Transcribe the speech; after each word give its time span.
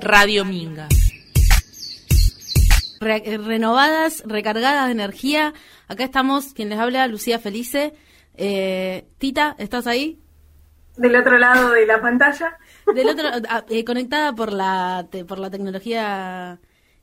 Radio 0.00 0.44
Minga. 0.44 0.88
Re- 3.00 3.38
renovadas, 3.38 4.22
recargadas 4.26 4.86
de 4.86 4.92
energía. 4.92 5.52
Acá 5.88 6.04
estamos, 6.04 6.54
quien 6.54 6.70
les 6.70 6.78
habla, 6.78 7.06
Lucía 7.06 7.38
Felice. 7.38 7.94
Eh, 8.36 9.06
Tita, 9.18 9.54
¿estás 9.58 9.86
ahí? 9.86 10.18
Del 10.96 11.16
otro 11.16 11.38
lado 11.38 11.70
de 11.70 11.86
la 11.86 12.00
pantalla. 12.00 12.58
Del 12.94 13.08
otro, 13.08 13.28
ah, 13.48 13.64
eh, 13.68 13.84
conectada 13.84 14.32
por 14.34 14.52
la 14.52 15.06
te- 15.10 15.24
por 15.24 15.38
la 15.38 15.50
tecnología 15.50 16.58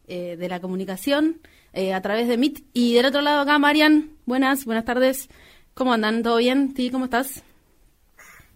eh, 0.07 0.35
de 0.37 0.49
la 0.49 0.59
comunicación 0.59 1.39
eh, 1.73 1.93
a 1.93 2.01
través 2.01 2.27
de 2.27 2.37
Meet. 2.37 2.63
Y 2.73 2.93
del 2.95 3.05
otro 3.05 3.21
lado 3.21 3.41
acá, 3.41 3.59
Marian. 3.59 4.11
Buenas, 4.25 4.65
buenas 4.65 4.85
tardes. 4.85 5.29
¿Cómo 5.73 5.93
andan? 5.93 6.23
¿Todo 6.23 6.37
bien? 6.37 6.73
¿Ti, 6.73 6.89
cómo 6.89 7.05
estás? 7.05 7.43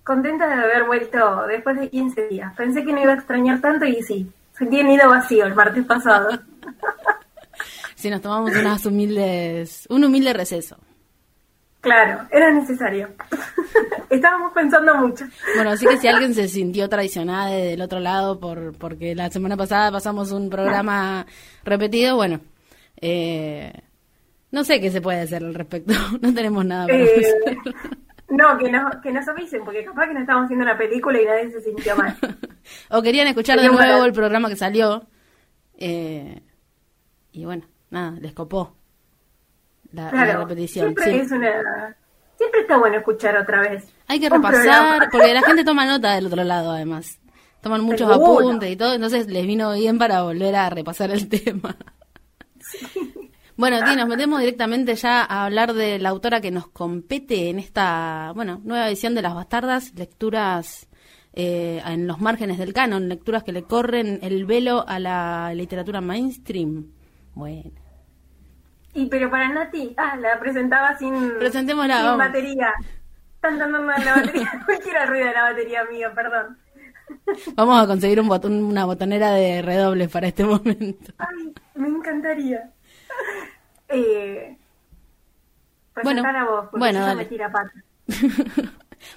Contenta 0.05 0.47
de 0.47 0.53
haber 0.53 0.83
vuelto 0.85 1.45
después 1.47 1.77
de 1.79 1.89
15 1.89 2.27
días. 2.29 2.53
Pensé 2.55 2.85
que 2.85 2.93
no 2.93 3.01
iba 3.01 3.11
a 3.11 3.15
extrañar 3.15 3.59
tanto 3.59 3.85
y 3.85 4.01
sí. 4.03 4.31
Sentí 4.57 4.79
el 4.79 4.87
nido 4.87 5.09
vacío 5.09 5.45
el 5.45 5.55
martes 5.55 5.83
pasado. 5.85 6.29
Si 7.95 8.09
nos 8.09 8.21
tomamos 8.21 8.51
unas 8.55 8.85
humildes, 8.85 9.87
un 9.89 10.03
humilde 10.03 10.31
receso. 10.33 10.77
Claro, 11.81 12.27
era 12.29 12.51
necesario. 12.51 13.09
Estábamos 14.09 14.51
pensando 14.53 14.93
mucho. 14.95 15.25
Bueno, 15.55 15.71
así 15.71 15.87
que 15.87 15.97
si 15.97 16.07
alguien 16.07 16.33
se 16.35 16.47
sintió 16.47 16.87
traicionada 16.89 17.47
de- 17.51 17.63
del 17.71 17.81
otro 17.81 17.99
lado 17.99 18.39
por 18.39 18.77
porque 18.77 19.15
la 19.15 19.31
semana 19.31 19.55
pasada 19.57 19.91
pasamos 19.91 20.31
un 20.31 20.49
programa 20.51 21.25
repetido, 21.63 22.15
bueno, 22.17 22.41
eh, 23.01 23.71
no 24.51 24.63
sé 24.65 24.79
qué 24.81 24.91
se 24.91 25.01
puede 25.01 25.21
hacer 25.21 25.43
al 25.43 25.53
respecto. 25.55 25.93
No 26.21 26.33
tenemos 26.33 26.63
nada 26.65 26.85
para 26.87 26.99
Eh, 26.99 27.05
hacer. 27.15 27.57
No, 28.35 28.57
que, 28.57 28.71
no, 28.71 28.89
que 29.01 29.11
nos 29.11 29.27
avisen, 29.27 29.63
porque 29.63 29.83
capaz 29.85 30.07
que 30.07 30.13
no 30.13 30.19
estamos 30.21 30.43
haciendo 30.45 30.63
una 30.65 30.77
película 30.77 31.21
y 31.21 31.25
nadie 31.25 31.51
se 31.51 31.61
sintió 31.61 31.95
mal. 31.95 32.15
o 32.89 33.01
querían 33.01 33.27
escuchar 33.27 33.59
de 33.59 33.67
nuevo 33.69 34.05
el 34.05 34.13
programa 34.13 34.49
que 34.49 34.55
salió. 34.55 35.05
eh, 35.77 36.41
y 37.31 37.43
bueno, 37.45 37.65
nada, 37.89 38.11
les 38.21 38.33
copó 38.33 38.75
la, 39.91 40.03
la 40.05 40.09
Claro, 40.11 40.39
repetición. 40.41 40.85
siempre 40.95 41.05
sí. 41.05 41.19
es 41.19 41.31
una... 41.31 41.95
Siempre 42.37 42.61
está 42.61 42.77
bueno 42.77 42.97
escuchar 42.97 43.37
otra 43.37 43.61
vez. 43.61 43.85
Hay 44.07 44.19
que 44.19 44.29
repasar, 44.29 44.51
programa. 44.61 45.07
porque 45.11 45.33
la 45.33 45.41
gente 45.41 45.63
toma 45.65 45.85
nota 45.85 46.15
del 46.15 46.27
otro 46.27 46.43
lado 46.43 46.71
además. 46.71 47.17
Toman 47.61 47.81
muchos 47.81 48.11
Seguro. 48.11 48.39
apuntes 48.39 48.69
y 48.71 48.75
todo, 48.75 48.93
entonces 48.93 49.27
les 49.27 49.47
vino 49.47 49.73
bien 49.73 49.97
para 49.97 50.21
volver 50.23 50.55
a 50.55 50.69
repasar 50.69 51.11
el 51.11 51.27
tema. 51.29 51.75
Bueno, 53.57 53.83
Ti, 53.85 53.95
nos 53.95 54.07
metemos 54.07 54.39
directamente 54.41 54.95
ya 54.95 55.21
a 55.23 55.45
hablar 55.45 55.73
de 55.73 55.97
la 55.99 56.09
autora 56.09 56.41
que 56.41 56.51
nos 56.51 56.67
compete 56.67 57.49
en 57.49 57.59
esta, 57.59 58.31
bueno, 58.35 58.59
nueva 58.63 58.87
edición 58.89 59.15
de 59.15 59.21
Las 59.21 59.33
Bastardas, 59.33 59.93
lecturas 59.95 60.87
eh, 61.33 61.81
en 61.85 62.05
los 62.07 62.19
márgenes 62.19 62.57
del 62.57 62.73
canon, 62.73 63.07
lecturas 63.07 63.43
que 63.43 63.53
le 63.53 63.63
corren 63.63 64.19
el 64.23 64.45
velo 64.45 64.83
a 64.87 64.99
la 64.99 65.53
literatura 65.53 66.01
mainstream. 66.01 66.91
Bueno, 67.33 67.71
Y 68.93 69.05
pero 69.07 69.29
para 69.29 69.49
Nati, 69.49 69.93
ah, 69.97 70.15
la 70.17 70.39
presentaba 70.39 70.97
sin, 70.97 71.13
Presentémosla, 71.37 72.03
sin 72.03 72.05
vamos. 72.05 72.17
batería. 72.17 72.73
Están 73.35 73.59
dando 73.59 73.79
la 73.83 74.15
batería. 74.15 74.51
Cualquiera 74.65 75.05
ruido 75.05 75.27
de 75.27 75.33
la 75.33 75.43
batería 75.43 75.83
mío, 75.91 76.09
perdón. 76.15 76.57
vamos 77.55 77.83
a 77.83 77.87
conseguir 77.87 78.19
un 78.19 78.27
botón, 78.27 78.63
una 78.63 78.85
botonera 78.85 79.31
de 79.33 79.61
redobles 79.61 80.09
para 80.09 80.27
este 80.27 80.43
momento. 80.45 81.13
Ay, 81.17 81.53
me 81.75 81.87
encantaría. 81.89 82.71
Eh, 83.89 84.57
Bueno, 86.03 86.23
presentar 86.23 86.35
a 86.35 86.45
vos, 86.49 86.65
bueno, 86.71 87.15
me 87.15 87.25
tira 87.25 87.51
pata. 87.51 87.71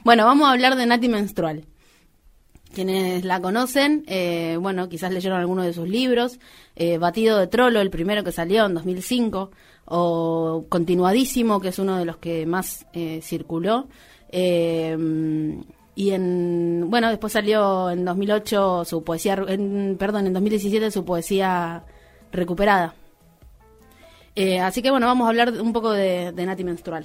bueno, 0.04 0.24
vamos 0.26 0.46
a 0.46 0.52
hablar 0.52 0.76
de 0.76 0.86
Nati 0.86 1.08
Menstrual. 1.08 1.64
Quienes 2.74 3.24
la 3.24 3.40
conocen, 3.40 4.04
eh, 4.08 4.58
bueno, 4.60 4.88
quizás 4.90 5.10
leyeron 5.10 5.40
alguno 5.40 5.62
de 5.62 5.72
sus 5.72 5.88
libros. 5.88 6.38
eh, 6.76 6.98
Batido 6.98 7.38
de 7.38 7.46
Trollo, 7.46 7.80
el 7.80 7.90
primero 7.90 8.22
que 8.22 8.30
salió 8.30 8.66
en 8.66 8.74
2005, 8.74 9.50
o 9.86 10.66
Continuadísimo, 10.68 11.60
que 11.60 11.68
es 11.68 11.78
uno 11.78 11.96
de 11.96 12.04
los 12.04 12.18
que 12.18 12.44
más 12.44 12.86
eh, 12.92 13.20
circuló. 13.22 13.88
eh, 14.30 14.96
y 15.94 16.10
en, 16.12 16.84
bueno, 16.88 17.08
después 17.08 17.32
salió 17.32 17.90
en 17.90 18.04
2008 18.04 18.84
su 18.84 19.02
poesía, 19.02 19.42
en, 19.48 19.96
perdón, 19.98 20.28
en 20.28 20.32
2017 20.34 20.90
su 20.92 21.04
poesía 21.04 21.82
recuperada. 22.30 22.94
Eh, 24.40 24.60
así 24.60 24.82
que 24.82 24.90
bueno, 24.90 25.06
vamos 25.06 25.24
a 25.26 25.30
hablar 25.30 25.50
un 25.60 25.72
poco 25.72 25.90
de, 25.90 26.30
de 26.32 26.46
Nati 26.46 26.62
Menstrual. 26.62 27.04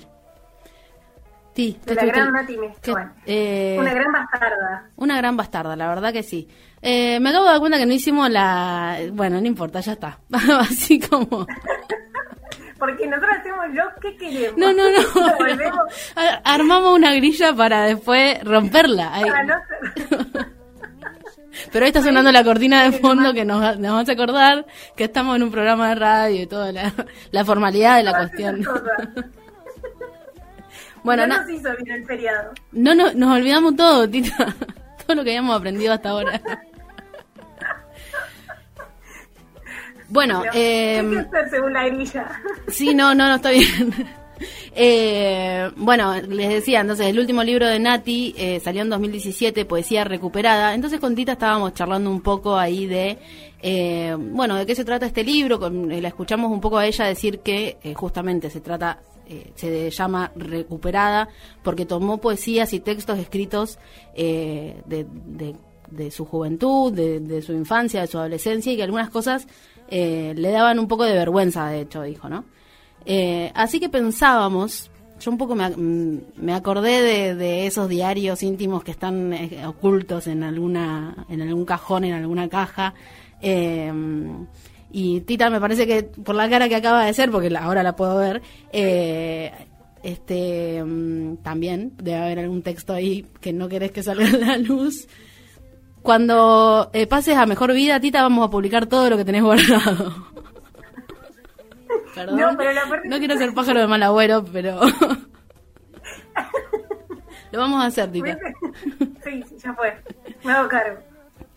Sí, 1.55 1.79
De 1.85 1.95
la 1.95 2.05
gran 2.05 2.31
Nati 2.33 2.57
Menstrual. 2.57 3.13
eh, 3.25 3.75
Una 3.79 3.93
gran 3.93 4.11
bastarda. 4.11 4.83
una 4.97 5.17
gran 5.17 5.37
bastarda, 5.37 5.75
la 5.75 5.87
verdad 5.87 6.13
que 6.13 6.21
sí. 6.23 6.47
Eh, 6.81 7.19
me 7.19 7.29
acabo 7.29 7.45
de 7.45 7.51
dar 7.51 7.59
cuenta 7.59 7.77
que 7.77 7.85
no 7.85 7.93
hicimos 7.93 8.29
la... 8.29 8.97
Bueno, 9.13 9.39
no 9.41 9.47
importa, 9.47 9.79
ya 9.79 9.93
está. 9.93 10.19
Así 10.59 10.99
como... 10.99 11.47
Porque 12.79 13.07
nosotros 13.07 13.31
hacemos 13.39 13.65
lo 13.73 13.83
que 14.01 14.17
queremos. 14.17 14.57
No, 14.57 14.73
no, 14.73 14.83
no. 14.89 15.85
Armamos 16.43 16.93
una 16.97 17.13
grilla 17.15 17.55
para 17.55 17.85
después 17.85 18.43
romperla. 18.43 19.09
Ay, 19.13 19.23
a 19.29 19.43
no 19.43 19.53
ser- 19.67 20.53
Pero 21.71 21.85
ahí 21.85 21.89
está 21.89 22.01
sonando 22.01 22.31
la 22.31 22.43
cortina 22.43 22.83
de 22.83 22.91
fondo 22.99 23.33
que 23.33 23.45
nos, 23.45 23.77
nos 23.79 24.01
hace 24.01 24.13
acordar 24.13 24.65
que 24.95 25.03
estamos 25.05 25.35
en 25.35 25.43
un 25.43 25.51
programa 25.51 25.89
de 25.89 25.95
radio 25.95 26.41
y 26.43 26.47
toda 26.47 26.71
la, 26.71 26.93
la 27.31 27.45
formalidad 27.45 27.97
de 27.97 28.03
la 28.03 28.17
cuestión. 28.17 28.65
Bueno, 31.03 31.27
no 31.27 31.35
no, 31.35 31.41
nos 31.41 31.49
hizo 31.51 31.69
bien 31.83 31.97
el 31.97 32.05
feriado. 32.05 32.53
no, 32.71 32.95
no- 32.95 33.11
nos 33.13 33.35
olvidamos 33.37 33.75
todo, 33.75 34.09
Tita. 34.09 34.55
Todo 35.05 35.15
lo 35.17 35.23
que 35.25 35.31
habíamos 35.31 35.57
aprendido 35.57 35.91
hasta 35.91 36.09
ahora. 36.11 36.41
Bueno, 40.09 40.43
eh, 40.45 40.51
¿Qué 40.51 40.99
hay 40.99 41.09
que 41.09 41.19
hacer 41.19 41.49
según 41.49 41.73
la 41.73 41.87
grilla? 41.89 42.25
Sí, 42.67 42.93
no, 42.93 43.15
no, 43.15 43.27
no, 43.27 43.35
está 43.35 43.49
bien. 43.49 43.93
Eh, 44.75 45.69
bueno, 45.75 46.13
les 46.21 46.49
decía, 46.49 46.81
entonces, 46.81 47.05
el 47.05 47.19
último 47.19 47.43
libro 47.43 47.67
de 47.67 47.77
Nati 47.79 48.33
eh, 48.37 48.59
salió 48.59 48.81
en 48.81 48.89
2017, 48.89 49.65
Poesía 49.65 50.03
Recuperada. 50.03 50.73
Entonces, 50.73 50.99
con 50.99 51.13
Tita 51.15 51.33
estábamos 51.33 51.73
charlando 51.75 52.09
un 52.09 52.21
poco 52.21 52.57
ahí 52.57 52.87
de, 52.87 53.19
eh, 53.61 54.15
bueno, 54.19 54.55
de 54.55 54.65
qué 54.65 54.73
se 54.73 54.83
trata 54.83 55.05
este 55.05 55.23
libro. 55.23 55.59
Con, 55.59 55.91
eh, 55.91 56.01
la 56.01 56.07
escuchamos 56.07 56.51
un 56.51 56.59
poco 56.59 56.77
a 56.79 56.87
ella 56.87 57.05
decir 57.05 57.39
que 57.41 57.77
eh, 57.83 57.93
justamente 57.93 58.49
se 58.49 58.61
trata, 58.61 58.99
se 59.55 59.89
llama 59.91 60.31
Recuperada, 60.35 61.29
porque 61.63 61.85
tomó 61.85 62.17
poesías 62.17 62.73
y 62.73 62.79
textos 62.79 63.19
escritos 63.19 63.77
de, 64.15 64.75
de- 64.87 65.55
de 65.91 66.09
su 66.11 66.25
juventud, 66.25 66.91
de, 66.91 67.19
de 67.19 67.41
su 67.43 67.53
infancia, 67.53 68.01
de 68.01 68.07
su 68.07 68.17
adolescencia, 68.17 68.73
y 68.73 68.75
que 68.77 68.83
algunas 68.83 69.11
cosas 69.11 69.47
le 69.89 70.51
daban 70.51 70.79
un 70.79 70.87
poco 70.87 71.03
de 71.03 71.13
vergüenza, 71.13 71.67
de 71.67 71.81
hecho, 71.81 72.01
dijo, 72.01 72.27
¿no? 72.29 72.45
Eh, 73.05 73.51
así 73.55 73.79
que 73.79 73.89
pensábamos, 73.89 74.91
yo 75.19 75.31
un 75.31 75.37
poco 75.37 75.55
me, 75.55 75.69
me 76.35 76.53
acordé 76.53 77.35
de, 77.35 77.67
esos 77.67 77.89
diarios 77.89 78.43
íntimos 78.43 78.83
que 78.83 78.91
están 78.91 79.33
eh, 79.33 79.65
ocultos 79.65 80.27
en 80.27 80.43
alguna, 80.43 81.25
en 81.29 81.41
algún 81.41 81.65
cajón, 81.65 82.05
en 82.05 82.13
alguna 82.13 82.49
caja. 82.49 82.93
eh, 83.41 83.91
y 84.93 85.21
Tita 85.21 85.49
me 85.49 85.59
parece 85.59 85.87
que 85.87 86.03
por 86.03 86.35
la 86.35 86.47
cara 86.47 86.69
que 86.69 86.75
acaba 86.75 87.03
de 87.03 87.13
ser, 87.15 87.31
porque 87.31 87.53
ahora 87.57 87.81
la 87.81 87.95
puedo 87.95 88.15
ver, 88.15 88.43
eh, 88.71 89.51
este 90.03 90.83
mm, 90.83 91.37
también 91.37 91.93
debe 91.97 92.17
haber 92.17 92.39
algún 92.39 92.61
texto 92.61 92.93
ahí 92.93 93.25
que 93.41 93.51
no 93.51 93.67
querés 93.67 93.91
que 93.91 94.03
salga 94.03 94.27
a 94.27 94.37
la 94.37 94.57
luz. 94.57 95.07
Cuando 96.03 96.91
eh, 96.93 97.07
pases 97.07 97.35
a 97.37 97.47
mejor 97.47 97.73
vida, 97.73 97.99
Tita, 97.99 98.21
vamos 98.21 98.45
a 98.45 98.51
publicar 98.51 98.85
todo 98.85 99.09
lo 99.09 99.17
que 99.17 99.25
tenés 99.25 99.41
guardado. 99.41 100.27
Perdón. 102.13 102.39
No, 102.39 102.55
pero 102.57 102.71
la 102.73 102.87
parte- 102.87 103.07
No 103.09 103.17
quiero 103.17 103.37
ser 103.37 103.53
pájaro 103.53 103.79
de 103.81 103.87
mal 103.87 104.03
agüero, 104.03 104.43
pero. 104.45 104.79
lo 107.51 107.59
vamos 107.59 107.83
a 107.83 107.87
hacer, 107.87 108.11
Tita. 108.11 108.37
Sí, 109.23 109.43
ya 109.63 109.73
fue. 109.73 109.93
Me 110.43 110.51
hago 110.51 110.67
cargo. 110.69 110.99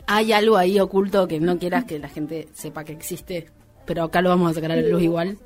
Hay 0.06 0.32
algo 0.32 0.56
ahí 0.56 0.78
oculto 0.78 1.26
que 1.26 1.40
no 1.40 1.58
quieras 1.58 1.84
que 1.84 1.98
la 1.98 2.08
gente 2.08 2.48
sepa 2.52 2.84
que 2.84 2.92
existe, 2.92 3.50
pero 3.84 4.04
acá 4.04 4.22
lo 4.22 4.28
vamos 4.28 4.50
a 4.50 4.54
sacar 4.54 4.72
a 4.72 4.76
la 4.76 4.82
luz 4.88 5.02
igual. 5.02 5.36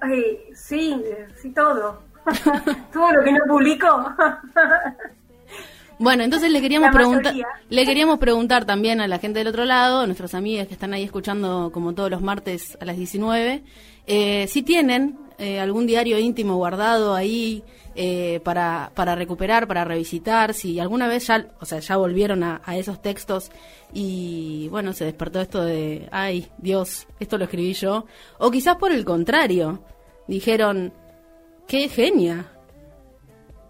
Ay, 0.00 0.38
sí, 0.54 1.02
sí, 1.40 1.50
todo. 1.50 2.02
todo 2.92 3.12
lo 3.12 3.24
que 3.24 3.32
no 3.32 3.38
publico. 3.48 3.86
Bueno, 5.98 6.24
entonces 6.24 6.50
le 6.50 6.60
queríamos 6.60 6.90
preguntar, 6.90 7.32
le 7.70 7.84
queríamos 7.86 8.18
preguntar 8.18 8.66
también 8.66 9.00
a 9.00 9.08
la 9.08 9.18
gente 9.18 9.38
del 9.38 9.48
otro 9.48 9.64
lado, 9.64 10.00
a 10.00 10.06
nuestros 10.06 10.34
amigos 10.34 10.66
que 10.66 10.74
están 10.74 10.92
ahí 10.92 11.04
escuchando 11.04 11.70
como 11.72 11.94
todos 11.94 12.10
los 12.10 12.20
martes 12.20 12.76
a 12.80 12.84
las 12.84 12.98
19, 12.98 13.62
eh, 14.06 14.46
si 14.48 14.62
tienen 14.62 15.18
eh, 15.38 15.60
algún 15.60 15.86
diario 15.86 16.18
íntimo 16.18 16.56
guardado 16.56 17.14
ahí 17.14 17.62
eh, 17.94 18.40
para, 18.44 18.90
para 18.94 19.14
recuperar, 19.14 19.66
para 19.66 19.84
revisitar, 19.84 20.54
si 20.54 20.80
alguna 20.80 21.08
vez 21.08 21.26
ya, 21.26 21.46
o 21.60 21.64
sea, 21.64 21.80
ya 21.80 21.96
volvieron 21.96 22.42
a, 22.42 22.60
a 22.64 22.76
esos 22.76 23.02
textos 23.02 23.50
y 23.92 24.68
bueno, 24.70 24.92
se 24.92 25.04
despertó 25.04 25.40
esto 25.40 25.64
de, 25.64 26.08
ay, 26.12 26.50
Dios, 26.58 27.06
esto 27.20 27.38
lo 27.38 27.44
escribí 27.44 27.72
yo, 27.72 28.06
o 28.38 28.50
quizás 28.50 28.76
por 28.76 28.92
el 28.92 29.04
contrario, 29.04 29.82
dijeron, 30.26 30.92
qué 31.66 31.88
genia, 31.88 32.46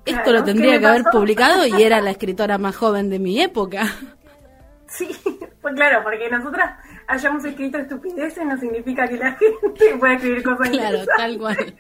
esto 0.05 0.23
Claro, 0.23 0.39
lo 0.39 0.45
¿qué 0.45 0.53
tendría 0.53 0.79
que 0.79 0.87
haber 0.87 1.05
publicado 1.11 1.67
y 1.67 1.83
era 1.83 2.01
la 2.01 2.11
escritora 2.13 2.59
más 2.59 2.77
joven 2.77 3.11
de 3.11 3.19
mi 3.19 3.41
época. 3.41 3.93
Sí, 4.89 5.09
Pues 5.61 5.75
claro, 5.75 6.05
porque 6.05 6.31
nosotras 6.31 6.79
hayamos 7.09 7.45
escrito 7.45 7.79
estupideces 7.79 8.45
no 8.45 8.57
significa 8.59 9.07
que 9.09 9.17
la 9.17 9.33
gente 9.37 9.97
pueda 9.99 10.15
escribir 10.15 10.43
cosas 10.43 10.71
Claro, 10.71 10.99
tal 11.17 11.39
cual. 11.39 11.75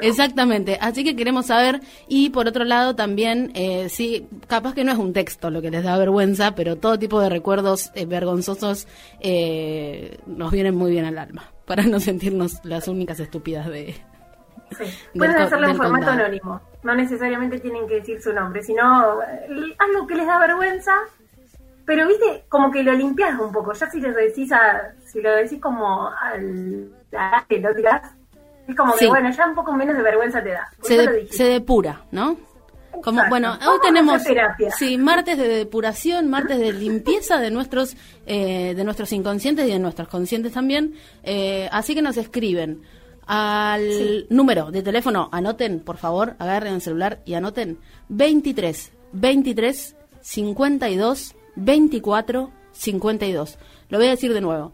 Exactamente, 0.00 0.78
así 0.80 1.04
que 1.04 1.14
queremos 1.14 1.46
saber 1.46 1.80
y 2.08 2.30
por 2.30 2.48
otro 2.48 2.64
lado 2.64 2.96
también, 2.96 3.52
eh, 3.54 3.88
sí, 3.88 4.26
capaz 4.48 4.74
que 4.74 4.84
no 4.84 4.92
es 4.92 4.98
un 4.98 5.12
texto 5.12 5.50
lo 5.50 5.62
que 5.62 5.70
les 5.70 5.84
da 5.84 5.96
vergüenza, 5.96 6.54
pero 6.54 6.76
todo 6.76 6.98
tipo 6.98 7.20
de 7.20 7.28
recuerdos 7.28 7.92
eh, 7.94 8.06
vergonzosos 8.06 8.88
eh, 9.20 10.18
nos 10.26 10.50
vienen 10.50 10.74
muy 10.74 10.90
bien 10.90 11.04
al 11.04 11.18
alma, 11.18 11.52
para 11.64 11.84
no 11.84 12.00
sentirnos 12.00 12.64
las 12.64 12.88
únicas 12.88 13.20
estúpidas 13.20 13.68
de... 13.68 13.94
Sí. 14.76 14.84
Pueden 15.18 15.36
hacerlo 15.36 15.68
en 15.68 15.76
formato 15.76 16.10
anónimo, 16.10 16.60
no 16.82 16.94
necesariamente 16.94 17.60
tienen 17.60 17.86
que 17.86 17.96
decir 17.96 18.20
su 18.20 18.32
nombre, 18.32 18.62
sino 18.62 19.22
eh, 19.22 19.74
algo 19.78 20.06
que 20.06 20.14
les 20.14 20.26
da 20.26 20.38
vergüenza, 20.38 20.92
pero 21.84 22.06
viste, 22.06 22.44
como 22.48 22.70
que 22.70 22.82
lo 22.82 22.92
limpias 22.92 23.38
un 23.38 23.52
poco, 23.52 23.72
ya 23.72 23.90
si 23.90 24.00
lo 24.00 24.12
decís 24.12 24.52
a, 24.52 24.92
si 25.04 25.20
lo 25.20 25.34
decís 25.34 25.60
como 25.60 26.08
al, 26.08 26.90
que 27.48 27.58
lo 27.58 27.74
dirás 27.74 28.02
es 28.68 28.76
como 28.76 28.94
que, 28.94 29.08
bueno, 29.08 29.30
ya 29.30 29.46
un 29.46 29.54
poco 29.54 29.72
menos 29.72 29.96
de 29.96 30.02
vergüenza 30.02 30.42
te 30.42 30.50
da. 30.50 30.70
Se, 30.82 31.44
depura, 31.44 32.02
¿no? 32.12 32.36
Como, 33.02 33.20
bueno, 33.28 33.58
hoy 33.66 33.78
tenemos 33.82 34.22
sí, 34.78 34.96
martes 34.96 35.36
de 35.36 35.48
depuración, 35.48 36.30
martes 36.30 36.60
de 36.60 36.72
limpieza 36.72 37.38
de 37.38 37.50
nuestros 37.50 37.96
eh, 38.26 38.74
de 38.76 38.84
nuestros 38.84 39.12
inconscientes 39.12 39.66
y 39.66 39.72
de 39.72 39.78
nuestros 39.80 40.06
conscientes 40.06 40.52
también. 40.52 40.94
Eh, 41.24 41.68
así 41.72 41.94
que 41.94 42.02
nos 42.02 42.16
escriben 42.16 42.82
al 43.26 44.26
número 44.30 44.70
de 44.70 44.82
teléfono, 44.82 45.28
anoten, 45.32 45.80
por 45.80 45.96
favor, 45.96 46.34
agarren 46.38 46.74
el 46.74 46.80
celular 46.80 47.20
y 47.24 47.34
anoten. 47.34 47.78
23 48.08 48.92
23 49.12 49.96
52 50.20 51.34
24 51.56 52.50
52. 52.72 53.58
Lo 53.88 53.98
voy 53.98 54.06
a 54.06 54.10
decir 54.10 54.32
de 54.32 54.40
nuevo. 54.40 54.72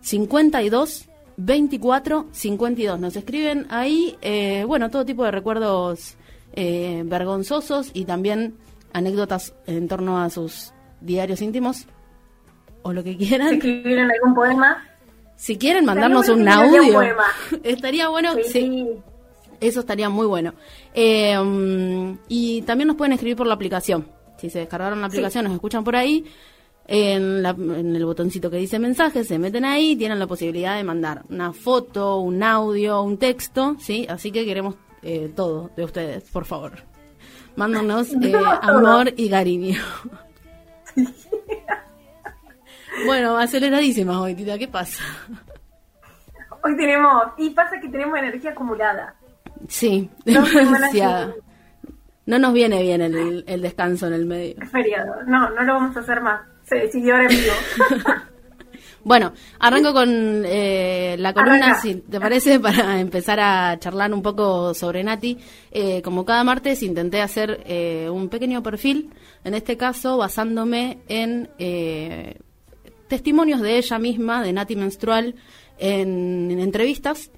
52 0.00 1.08
24 1.36 2.26
52. 2.32 3.00
Nos 3.00 3.16
escriben 3.16 3.66
ahí, 3.70 4.16
eh, 4.22 4.64
bueno, 4.66 4.90
todo 4.90 5.04
tipo 5.04 5.24
de 5.24 5.30
recuerdos 5.30 6.16
eh, 6.52 7.02
vergonzosos 7.04 7.90
y 7.92 8.04
también 8.04 8.56
anécdotas 8.92 9.54
en 9.66 9.88
torno 9.88 10.20
a 10.20 10.30
sus 10.30 10.72
diarios 11.00 11.42
íntimos 11.42 11.86
o 12.82 12.92
lo 12.92 13.04
que 13.04 13.16
quieran. 13.16 13.48
Si 13.48 13.54
escribieron 13.56 14.10
algún 14.10 14.34
poema. 14.34 14.84
Si 15.36 15.58
quieren 15.58 15.84
mandarnos 15.84 16.28
un 16.30 16.48
audio, 16.48 17.02
estaría 17.62 18.08
bueno. 18.08 18.34
Sí. 18.50 18.88
Eso 19.60 19.80
estaría 19.80 20.08
muy 20.08 20.26
bueno. 20.26 20.54
Eh, 20.94 21.36
y 22.28 22.62
también 22.62 22.88
nos 22.88 22.96
pueden 22.96 23.12
escribir 23.12 23.36
por 23.36 23.46
la 23.46 23.54
aplicación. 23.54 24.15
Si 24.46 24.50
se 24.50 24.58
descargaron 24.60 25.00
la 25.00 25.08
aplicación, 25.08 25.44
nos 25.44 25.54
escuchan 25.54 25.84
por 25.84 25.96
ahí 25.96 26.24
en, 26.88 27.44
el 27.44 28.04
botoncito 28.04 28.50
que 28.50 28.58
dice 28.58 28.78
mensajes, 28.78 29.26
se 29.26 29.38
meten 29.38 29.64
ahí, 29.64 29.96
tienen 29.96 30.18
la 30.18 30.26
posibilidad 30.26 30.76
de 30.76 30.84
mandar 30.84 31.22
una 31.28 31.52
foto, 31.52 32.18
un 32.18 32.42
audio, 32.42 33.02
un 33.02 33.18
texto, 33.18 33.76
¿sí? 33.78 34.06
Así 34.08 34.30
que 34.30 34.44
queremos 34.44 34.76
eh, 35.02 35.32
todo 35.34 35.70
de 35.76 35.84
ustedes, 35.84 36.30
por 36.30 36.44
favor. 36.44 36.72
Mándanos 37.56 38.12
eh, 38.12 38.34
amor 38.62 39.12
y 39.16 39.30
cariño. 39.30 39.82
bueno, 43.06 43.36
aceleradísimas 43.36 44.16
hoy, 44.16 44.34
Tita, 44.34 44.58
¿qué 44.58 44.68
pasa? 44.68 45.02
Hoy 46.62 46.76
tenemos, 46.76 47.24
y 47.38 47.50
pasa 47.50 47.80
que 47.80 47.88
tenemos 47.88 48.18
energía 48.18 48.50
acumulada. 48.50 49.14
Sí, 49.68 50.10
demasiada. 50.24 51.26
No 51.26 51.45
nos 52.26 52.52
viene 52.52 52.82
bien 52.82 53.00
el, 53.00 53.44
el 53.46 53.62
descanso 53.62 54.06
en 54.08 54.12
el 54.12 54.26
medio. 54.26 54.56
Es 54.60 54.70
feriado, 54.70 55.22
no, 55.26 55.50
no 55.50 55.62
lo 55.62 55.74
vamos 55.74 55.96
a 55.96 56.00
hacer 56.00 56.20
más 56.20 56.40
se 56.66 56.76
decidió 56.76 57.14
ahora 57.14 57.28
en 57.30 57.36
vivo. 57.36 57.52
Bueno, 59.04 59.34
arranco 59.60 59.92
con 59.92 60.08
eh, 60.44 61.14
la 61.20 61.32
columna, 61.32 61.76
si 61.76 61.94
te 61.94 62.18
parece, 62.18 62.58
para 62.60 62.98
empezar 62.98 63.38
a 63.38 63.78
charlar 63.78 64.12
un 64.12 64.20
poco 64.20 64.74
sobre 64.74 65.04
Nati. 65.04 65.38
Eh, 65.70 66.02
como 66.02 66.24
cada 66.24 66.42
martes 66.42 66.82
intenté 66.82 67.22
hacer 67.22 67.62
eh, 67.66 68.08
un 68.10 68.28
pequeño 68.28 68.64
perfil, 68.64 69.10
en 69.44 69.54
este 69.54 69.76
caso 69.76 70.16
basándome 70.16 70.98
en 71.06 71.48
testimonios 73.06 73.60
de 73.60 73.78
ella 73.78 74.00
misma, 74.00 74.42
de 74.42 74.52
Nati 74.52 74.74
Menstrual, 74.74 75.36
en 75.78 76.58
entrevistas 76.58 77.30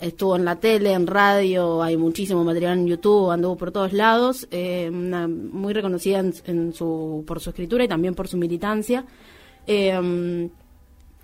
estuvo 0.00 0.36
en 0.36 0.44
la 0.44 0.56
tele, 0.56 0.92
en 0.92 1.06
radio, 1.06 1.82
hay 1.82 1.96
muchísimo 1.96 2.44
material 2.44 2.78
en 2.78 2.86
YouTube, 2.86 3.30
anduvo 3.30 3.56
por 3.56 3.72
todos 3.72 3.92
lados, 3.92 4.46
eh, 4.50 4.90
muy 4.90 5.72
reconocida 5.72 6.20
en, 6.20 6.72
su, 6.72 7.24
por 7.26 7.40
su 7.40 7.50
escritura 7.50 7.84
y 7.84 7.88
también 7.88 8.14
por 8.14 8.28
su 8.28 8.36
militancia. 8.36 9.04
Eh, 9.66 10.48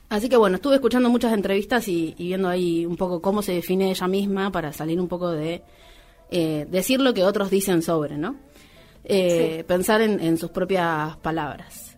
así 0.08 0.28
que 0.28 0.36
bueno, 0.36 0.56
estuve 0.56 0.74
escuchando 0.74 1.08
muchas 1.08 1.32
entrevistas 1.32 1.86
y, 1.88 2.14
viendo 2.18 2.48
ahí 2.48 2.84
un 2.84 2.96
poco 2.96 3.20
cómo 3.20 3.42
se 3.42 3.52
define 3.52 3.90
ella 3.90 4.08
misma 4.08 4.50
para 4.50 4.72
salir 4.72 5.00
un 5.00 5.08
poco 5.08 5.30
de 5.30 5.62
eh, 6.30 6.66
decir 6.70 7.00
lo 7.00 7.14
que 7.14 7.24
otros 7.24 7.50
dicen 7.50 7.82
sobre, 7.82 8.18
¿no? 8.18 8.36
Pensar 9.66 10.00
en, 10.00 10.18
en, 10.18 10.38
sus 10.38 10.50
propias 10.50 11.18
palabras. 11.18 11.94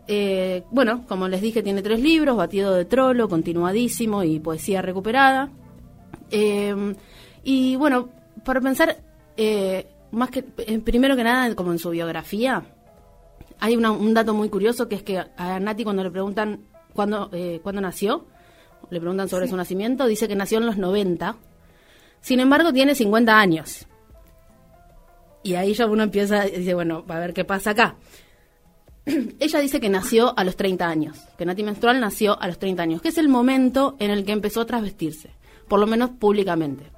bueno, 0.72 1.04
como 1.06 1.28
les 1.28 1.40
dije, 1.40 1.62
tiene 1.62 1.80
tres 1.80 2.00
libros, 2.00 2.36
Batido 2.36 2.74
de 2.74 2.84
Trolo, 2.84 3.28
Continuadísimo 3.28 4.24
y 4.24 4.40
Poesía 4.40 4.82
Recuperada. 4.82 5.48
Eh, 6.30 6.94
y 7.42 7.76
bueno, 7.76 8.08
para 8.44 8.60
pensar, 8.60 8.96
eh, 9.36 9.86
más 10.10 10.30
que 10.30 10.44
eh, 10.58 10.78
primero 10.80 11.14
que 11.14 11.24
nada, 11.24 11.54
como 11.54 11.72
en 11.72 11.78
su 11.78 11.90
biografía, 11.90 12.64
hay 13.60 13.76
un 13.76 14.14
dato 14.14 14.34
muy 14.34 14.48
curioso 14.48 14.88
que 14.88 14.96
es 14.96 15.02
que 15.02 15.18
a 15.18 15.60
Nati 15.60 15.84
cuando 15.84 16.02
le 16.02 16.10
preguntan 16.10 16.64
cuándo, 16.92 17.30
eh, 17.32 17.60
cuándo 17.62 17.80
nació, 17.80 18.26
le 18.90 19.00
preguntan 19.00 19.28
sobre 19.28 19.46
su 19.48 19.56
nacimiento, 19.56 20.06
dice 20.06 20.26
que 20.28 20.34
nació 20.34 20.58
en 20.58 20.66
los 20.66 20.76
90. 20.76 21.36
Sin 22.20 22.40
embargo, 22.40 22.72
tiene 22.72 22.94
50 22.94 23.38
años. 23.38 23.86
Y 25.42 25.54
ahí 25.54 25.74
ya 25.74 25.86
uno 25.86 26.02
empieza 26.02 26.48
y 26.48 26.58
dice, 26.58 26.74
bueno, 26.74 27.04
a 27.06 27.18
ver 27.20 27.32
qué 27.32 27.44
pasa 27.44 27.70
acá. 27.70 27.94
Ella 29.38 29.60
dice 29.60 29.80
que 29.80 29.88
nació 29.88 30.36
a 30.36 30.42
los 30.42 30.56
30 30.56 30.84
años, 30.84 31.18
que 31.38 31.46
Nati 31.46 31.62
Menstrual 31.62 32.00
nació 32.00 32.40
a 32.40 32.48
los 32.48 32.58
30 32.58 32.82
años, 32.82 33.02
que 33.02 33.10
es 33.10 33.18
el 33.18 33.28
momento 33.28 33.94
en 34.00 34.10
el 34.10 34.24
que 34.24 34.32
empezó 34.32 34.62
a 34.62 34.66
trasvestirse 34.66 35.35
por 35.68 35.80
lo 35.80 35.86
menos 35.86 36.10
públicamente. 36.10 36.90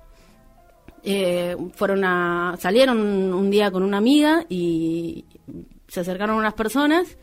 Eh, 1.02 1.56
fueron 1.74 2.04
a, 2.04 2.56
salieron 2.58 2.98
un 3.32 3.50
día 3.50 3.70
con 3.70 3.82
una 3.82 3.98
amiga 3.98 4.44
y 4.48 5.24
se 5.86 6.00
acercaron 6.00 6.36
unas 6.36 6.54
personas, 6.54 7.16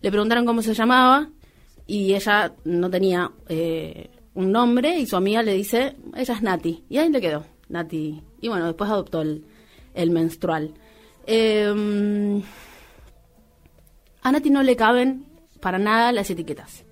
le 0.00 0.10
preguntaron 0.10 0.46
cómo 0.46 0.62
se 0.62 0.74
llamaba 0.74 1.28
y 1.86 2.14
ella 2.14 2.54
no 2.64 2.88
tenía 2.88 3.30
eh, 3.48 4.10
un 4.34 4.52
nombre 4.52 4.98
y 4.98 5.06
su 5.06 5.16
amiga 5.16 5.42
le 5.42 5.54
dice, 5.54 5.96
ella 6.14 6.34
es 6.34 6.42
Nati. 6.42 6.84
Y 6.88 6.98
ahí 6.98 7.10
le 7.10 7.20
quedó, 7.20 7.44
Nati. 7.68 8.22
Y 8.40 8.48
bueno, 8.48 8.66
después 8.66 8.90
adoptó 8.90 9.20
el, 9.22 9.44
el 9.94 10.10
menstrual. 10.10 10.74
Eh, 11.26 12.42
a 14.22 14.32
Nati 14.32 14.50
no 14.50 14.62
le 14.62 14.76
caben 14.76 15.26
para 15.60 15.78
nada 15.78 16.12
las 16.12 16.30
etiquetas. 16.30 16.85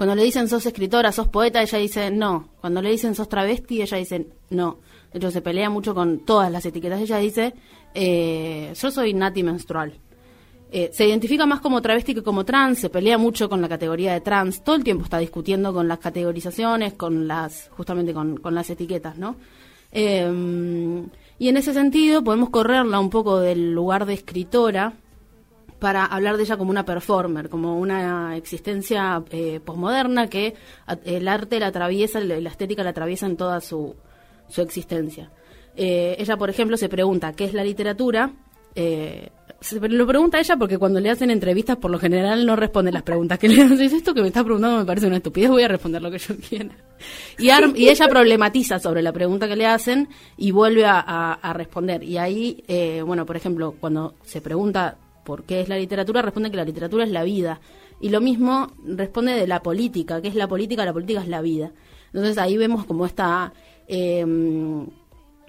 Cuando 0.00 0.14
le 0.14 0.24
dicen 0.24 0.48
sos 0.48 0.64
escritora, 0.64 1.12
sos 1.12 1.28
poeta, 1.28 1.60
ella 1.60 1.76
dice 1.76 2.10
no. 2.10 2.48
Cuando 2.62 2.80
le 2.80 2.90
dicen 2.90 3.14
sos 3.14 3.28
travesti, 3.28 3.82
ella 3.82 3.98
dice 3.98 4.28
no. 4.48 4.78
De 5.12 5.18
hecho, 5.18 5.30
se 5.30 5.42
pelea 5.42 5.68
mucho 5.68 5.94
con 5.94 6.20
todas 6.20 6.50
las 6.50 6.64
etiquetas. 6.64 7.02
Ella 7.02 7.18
dice, 7.18 7.52
eh, 7.92 8.72
yo 8.74 8.90
soy 8.90 9.12
nati 9.12 9.42
menstrual. 9.42 9.92
Eh, 10.72 10.88
se 10.90 11.06
identifica 11.06 11.44
más 11.44 11.60
como 11.60 11.82
travesti 11.82 12.14
que 12.14 12.22
como 12.22 12.46
trans, 12.46 12.78
se 12.78 12.88
pelea 12.88 13.18
mucho 13.18 13.50
con 13.50 13.60
la 13.60 13.68
categoría 13.68 14.14
de 14.14 14.22
trans, 14.22 14.64
todo 14.64 14.76
el 14.76 14.84
tiempo 14.84 15.04
está 15.04 15.18
discutiendo 15.18 15.74
con 15.74 15.86
las 15.86 15.98
categorizaciones, 15.98 16.94
con 16.94 17.28
las, 17.28 17.68
justamente 17.76 18.14
con, 18.14 18.38
con 18.38 18.54
las 18.54 18.70
etiquetas, 18.70 19.18
¿no? 19.18 19.36
Eh, 19.92 21.04
y 21.38 21.48
en 21.48 21.56
ese 21.58 21.74
sentido 21.74 22.24
podemos 22.24 22.48
correrla 22.48 22.98
un 23.00 23.10
poco 23.10 23.38
del 23.38 23.74
lugar 23.74 24.06
de 24.06 24.14
escritora, 24.14 24.94
para 25.80 26.04
hablar 26.04 26.36
de 26.36 26.44
ella 26.44 26.56
como 26.56 26.70
una 26.70 26.84
performer, 26.84 27.48
como 27.48 27.78
una 27.78 28.36
existencia 28.36 29.22
eh, 29.30 29.60
posmoderna 29.64 30.28
que 30.28 30.54
el 31.04 31.26
arte 31.26 31.58
la 31.58 31.68
atraviesa, 31.68 32.20
la 32.20 32.48
estética 32.48 32.84
la 32.84 32.90
atraviesa 32.90 33.26
en 33.26 33.36
toda 33.36 33.60
su, 33.60 33.96
su 34.48 34.60
existencia. 34.60 35.30
Eh, 35.76 36.16
ella, 36.18 36.36
por 36.36 36.50
ejemplo, 36.50 36.76
se 36.76 36.88
pregunta 36.88 37.32
qué 37.32 37.44
es 37.44 37.54
la 37.54 37.64
literatura. 37.64 38.32
Eh, 38.74 39.30
se 39.60 39.80
lo 39.80 40.06
pregunta 40.06 40.38
ella 40.38 40.56
porque 40.56 40.78
cuando 40.78 41.00
le 41.00 41.10
hacen 41.10 41.30
entrevistas, 41.30 41.76
por 41.76 41.90
lo 41.90 41.98
general 41.98 42.46
no 42.46 42.56
responde 42.56 42.92
las 42.92 43.02
preguntas 43.02 43.38
que 43.38 43.48
le 43.48 43.62
hacen. 43.62 43.80
Esto 43.80 44.14
que 44.14 44.20
me 44.20 44.28
está 44.28 44.44
preguntando 44.44 44.78
me 44.78 44.84
parece 44.84 45.06
una 45.06 45.16
estupidez, 45.16 45.50
voy 45.50 45.62
a 45.62 45.68
responder 45.68 46.02
lo 46.02 46.10
que 46.10 46.18
yo 46.18 46.34
quiera. 46.36 46.74
Y, 47.38 47.48
y 47.48 47.88
ella 47.88 48.08
problematiza 48.08 48.78
sobre 48.78 49.02
la 49.02 49.12
pregunta 49.12 49.48
que 49.48 49.56
le 49.56 49.66
hacen 49.66 50.08
y 50.36 50.50
vuelve 50.50 50.84
a, 50.84 51.00
a 51.00 51.52
responder. 51.52 52.02
Y 52.02 52.18
ahí, 52.18 52.62
eh, 52.68 53.02
bueno, 53.04 53.24
por 53.26 53.36
ejemplo, 53.36 53.74
cuando 53.80 54.14
se 54.24 54.40
pregunta 54.40 54.96
por 55.30 55.44
qué 55.44 55.60
es 55.60 55.68
la 55.68 55.78
literatura, 55.78 56.22
responde 56.22 56.50
que 56.50 56.56
la 56.56 56.64
literatura 56.64 57.04
es 57.04 57.10
la 57.12 57.22
vida. 57.22 57.60
Y 58.00 58.08
lo 58.08 58.20
mismo 58.20 58.72
responde 58.84 59.32
de 59.34 59.46
la 59.46 59.62
política, 59.62 60.20
¿qué 60.20 60.26
es 60.26 60.34
la 60.34 60.48
política? 60.48 60.84
La 60.84 60.92
política 60.92 61.20
es 61.20 61.28
la 61.28 61.40
vida. 61.40 61.70
Entonces 62.06 62.36
ahí 62.36 62.56
vemos 62.56 62.84
como 62.84 63.06
esta... 63.06 63.52
Em, 63.86 64.88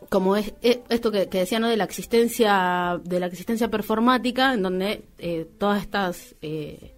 como 0.08 0.36
es, 0.36 0.54
e, 0.62 0.84
esto 0.90 1.12
que, 1.12 1.26
decía 1.26 1.60
no 1.60 1.68
de 1.68 1.78
la 1.78 1.86
existencia 1.86 3.02
de 3.04 3.20
la 3.20 3.26
existencia 3.26 3.70
performática 3.70 4.54
en 4.54 4.62
donde 4.62 5.06
eh, 5.18 5.48
todas 5.58 5.82
estas 5.82 6.36
eh, 6.44 6.94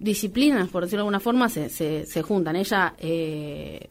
disciplinas, 0.00 0.68
por 0.70 0.82
decirlo 0.82 1.02
de 1.02 1.06
alguna 1.06 1.20
forma, 1.20 1.48
se, 1.48 1.68
se, 1.68 2.22
juntan. 2.22 2.56
Ella 2.56 2.94
eh, 2.98 3.88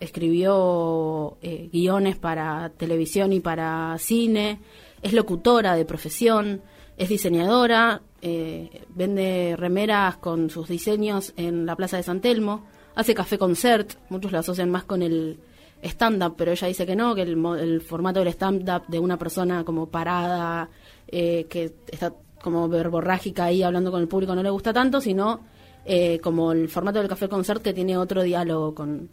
escribió 0.00 1.36
eh, 1.42 1.68
guiones 1.70 2.16
para 2.16 2.70
televisión 2.70 3.34
y 3.34 3.40
para 3.40 3.96
cine, 3.98 4.60
es 5.02 5.12
locutora 5.12 5.76
de 5.76 5.84
profesión, 5.84 6.62
es 6.96 7.08
diseñadora, 7.08 8.02
eh, 8.22 8.84
vende 8.94 9.54
remeras 9.56 10.16
con 10.16 10.50
sus 10.50 10.68
diseños 10.68 11.32
en 11.36 11.66
la 11.66 11.76
Plaza 11.76 11.96
de 11.96 12.02
San 12.02 12.20
Telmo, 12.20 12.66
hace 12.94 13.14
café 13.14 13.38
concert, 13.38 13.94
muchos 14.08 14.32
lo 14.32 14.38
asocian 14.38 14.70
más 14.70 14.84
con 14.84 15.02
el 15.02 15.38
stand-up, 15.82 16.34
pero 16.36 16.52
ella 16.52 16.68
dice 16.68 16.86
que 16.86 16.96
no, 16.96 17.14
que 17.14 17.22
el, 17.22 17.44
el 17.58 17.80
formato 17.80 18.20
del 18.20 18.28
stand-up 18.28 18.86
de 18.88 18.98
una 18.98 19.18
persona 19.18 19.64
como 19.64 19.86
parada, 19.88 20.70
eh, 21.06 21.46
que 21.48 21.72
está 21.90 22.12
como 22.42 22.68
verborrágica 22.68 23.44
ahí 23.44 23.62
hablando 23.62 23.90
con 23.90 24.00
el 24.00 24.08
público 24.08 24.34
no 24.34 24.42
le 24.42 24.50
gusta 24.50 24.72
tanto, 24.72 25.00
sino 25.00 25.40
eh, 25.84 26.20
como 26.20 26.52
el 26.52 26.68
formato 26.68 26.98
del 26.98 27.08
café 27.08 27.28
concert 27.28 27.62
que 27.62 27.74
tiene 27.74 27.96
otro 27.96 28.22
diálogo 28.22 28.74
con, 28.74 29.10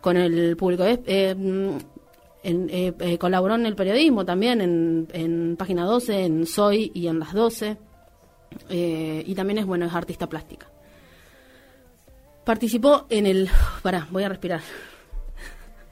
con 0.00 0.16
el 0.16 0.56
público. 0.56 0.84
Eh, 2.48 2.94
eh, 3.00 3.18
colaboró 3.18 3.56
en 3.56 3.66
el 3.66 3.74
periodismo 3.74 4.24
también, 4.24 4.60
en, 4.60 5.08
en 5.12 5.56
Página 5.56 5.84
12, 5.84 6.24
en 6.24 6.46
Soy 6.46 6.92
y 6.94 7.08
en 7.08 7.18
Las 7.18 7.32
12. 7.32 7.76
y 8.70 9.34
también 9.34 9.58
es, 9.58 9.66
bueno, 9.66 9.86
es 9.86 9.94
artista 9.94 10.28
plástica. 10.28 10.66
Participó 12.44 13.06
en 13.10 13.26
el... 13.26 13.50
Pará, 13.82 14.06
voy 14.10 14.22
a 14.22 14.28
respirar. 14.28 14.60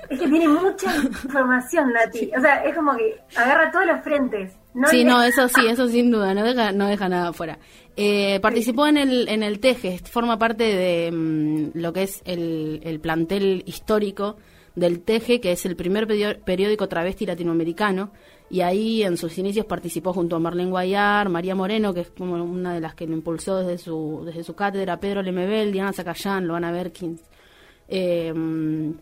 Es 0.09 0.21
que 0.21 0.29
tiene 0.29 0.47
mucha 0.49 0.97
información, 0.97 1.93
Nati. 1.93 2.31
O 2.37 2.41
sea, 2.41 2.63
es 2.65 2.75
como 2.75 2.95
que 2.97 3.17
agarra 3.37 3.71
todos 3.71 3.87
los 3.87 4.03
frentes. 4.03 4.53
sí, 4.91 5.05
no, 5.05 5.23
eso 5.23 5.49
sí, 5.49 5.67
eso 5.67 5.89
sin 5.89 6.11
duda, 6.11 6.35
no 6.35 6.45
deja, 6.45 6.73
no 6.73 6.87
deja 6.87 7.09
nada 7.09 7.29
afuera. 7.29 7.59
Eh, 7.97 8.39
participó 8.41 8.87
en 8.87 8.99
el, 8.99 9.29
en 9.29 9.43
el 9.43 9.61
Teje, 9.61 9.99
forma 9.99 10.39
parte 10.39 10.65
de 10.65 11.11
mm, 11.13 11.71
lo 11.75 11.93
que 11.93 12.03
es 12.03 12.23
el, 12.25 12.81
el, 12.85 13.01
plantel 13.01 13.63
histórico 13.67 14.37
del 14.75 15.01
Teje, 15.01 15.41
que 15.41 15.53
es 15.53 15.65
el 15.67 15.77
primer 15.77 16.07
periódico 16.45 16.89
travesti 16.89 17.27
latinoamericano, 17.27 18.11
y 18.51 18.61
ahí 18.61 19.03
en 19.03 19.17
sus 19.17 19.39
inicios 19.39 19.67
participó 19.67 20.13
junto 20.13 20.37
a 20.37 20.39
Marlene 20.39 20.71
Guayar, 20.71 21.29
María 21.29 21.55
Moreno, 21.55 21.95
que 21.95 22.01
es 22.01 22.11
como 22.11 22.43
una 22.43 22.75
de 22.75 22.81
las 22.81 22.95
que 22.95 23.07
lo 23.07 23.15
impulsó 23.15 23.59
desde 23.59 23.79
su, 23.79 24.23
desde 24.25 24.45
su 24.45 24.55
cátedra, 24.55 25.01
Pedro 25.01 25.23
Lemebel, 25.23 25.73
Diana 25.73 25.93
Zacayán, 25.93 26.47
Loana 26.47 26.73
Berkins. 26.73 27.23
Eh, 27.89 28.33
mm, 28.35 28.93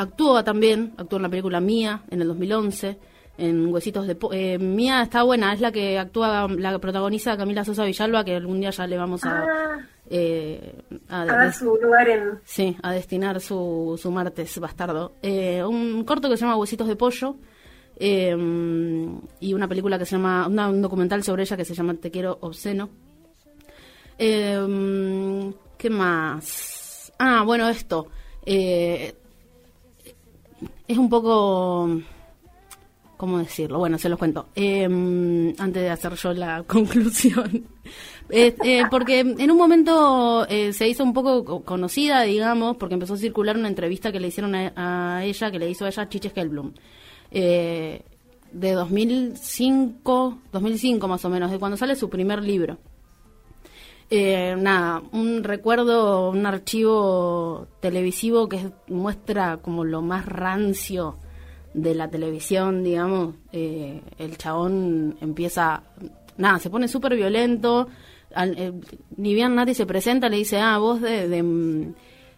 Actúa 0.00 0.42
también, 0.42 0.94
actuó 0.96 1.18
en 1.18 1.24
la 1.24 1.28
película 1.28 1.60
Mía 1.60 2.04
en 2.10 2.22
el 2.22 2.28
2011, 2.28 2.98
en 3.36 3.66
Huesitos 3.66 4.06
de... 4.06 4.16
Eh, 4.32 4.58
Mía 4.58 5.02
está 5.02 5.24
buena, 5.24 5.52
es 5.52 5.60
la 5.60 5.70
que 5.70 5.98
actúa, 5.98 6.48
la 6.48 6.78
protagoniza 6.78 7.36
Camila 7.36 7.66
Sosa 7.66 7.84
Villalba, 7.84 8.24
que 8.24 8.36
algún 8.36 8.60
día 8.60 8.70
ya 8.70 8.86
le 8.86 8.96
vamos 8.96 9.24
a... 9.24 9.44
Ah. 9.44 9.86
Eh, 10.12 10.82
a, 11.08 11.52
su 11.52 11.76
lugar 11.80 12.08
en... 12.08 12.40
Sí, 12.44 12.76
a 12.82 12.92
destinar 12.92 13.40
su, 13.40 13.96
su 14.00 14.10
martes 14.10 14.58
bastardo. 14.58 15.12
Eh, 15.22 15.62
un 15.64 16.02
corto 16.04 16.28
que 16.28 16.36
se 16.36 16.40
llama 16.42 16.56
Huesitos 16.56 16.88
de 16.88 16.96
Pollo 16.96 17.36
y 17.98 19.54
una 19.54 19.68
película 19.68 19.98
que 19.98 20.04
se 20.04 20.16
llama... 20.16 20.48
un 20.48 20.82
documental 20.82 21.22
sobre 21.22 21.44
ella 21.44 21.56
que 21.56 21.64
se 21.64 21.74
llama 21.74 21.94
Te 21.94 22.10
quiero 22.10 22.38
obsceno. 22.40 22.90
¿Qué 24.18 25.54
más? 25.90 27.12
Ah, 27.18 27.42
bueno, 27.44 27.68
esto. 27.68 28.08
Eh, 28.44 29.14
es 30.88 30.98
un 30.98 31.08
poco... 31.08 32.00
¿Cómo 33.16 33.38
decirlo? 33.38 33.78
Bueno, 33.78 33.98
se 33.98 34.08
los 34.08 34.18
cuento. 34.18 34.48
Antes 34.56 35.82
de 35.82 35.90
hacer 35.90 36.14
yo 36.14 36.32
la 36.32 36.62
conclusión. 36.66 37.66
Eh, 38.32 38.82
porque 38.90 39.20
en 39.20 39.50
un 39.50 39.56
momento 39.56 40.46
eh, 40.48 40.72
se 40.72 40.88
hizo 40.88 41.02
un 41.02 41.12
poco 41.12 41.62
conocida, 41.64 42.22
digamos, 42.22 42.76
porque 42.76 42.94
empezó 42.94 43.14
a 43.14 43.18
circular 43.18 43.56
una 43.56 43.68
entrevista 43.68 44.12
que 44.12 44.20
le 44.20 44.28
hicieron 44.28 44.54
a, 44.54 45.24
ella, 45.24 45.50
que 45.50 45.58
le 45.58 45.70
hizo 45.70 45.84
a 45.84 45.88
ella 45.88 46.08
Chiche 46.08 46.32
Hellblum. 46.34 46.72
Eh, 47.30 48.02
de 48.52 48.72
2005, 48.72 50.38
2005 50.52 51.08
más 51.08 51.24
o 51.24 51.28
menos, 51.28 51.50
de 51.50 51.58
cuando 51.58 51.76
sale 51.76 51.94
su 51.96 52.08
primer 52.08 52.42
libro. 52.42 52.78
Eh, 54.12 54.56
nada, 54.58 55.02
un 55.12 55.44
recuerdo, 55.44 56.30
un 56.30 56.44
archivo 56.44 57.68
televisivo 57.78 58.48
que 58.48 58.70
muestra 58.88 59.58
como 59.58 59.84
lo 59.84 60.02
más 60.02 60.26
rancio 60.26 61.16
de 61.74 61.94
la 61.94 62.08
televisión, 62.08 62.82
digamos. 62.82 63.36
Eh, 63.52 64.02
el 64.18 64.36
chabón 64.36 65.16
empieza, 65.20 65.84
nada, 66.36 66.58
se 66.58 66.70
pone 66.70 66.88
súper 66.88 67.14
violento. 67.14 67.86
Eh, 68.36 68.72
ni 69.16 69.34
bien 69.34 69.54
nadie 69.54 69.74
se 69.74 69.86
presenta, 69.86 70.28
le 70.28 70.36
dice, 70.36 70.58
ah, 70.58 70.78
vos 70.78 71.00
de, 71.00 71.28
de, 71.28 71.42
mm, 71.42 71.94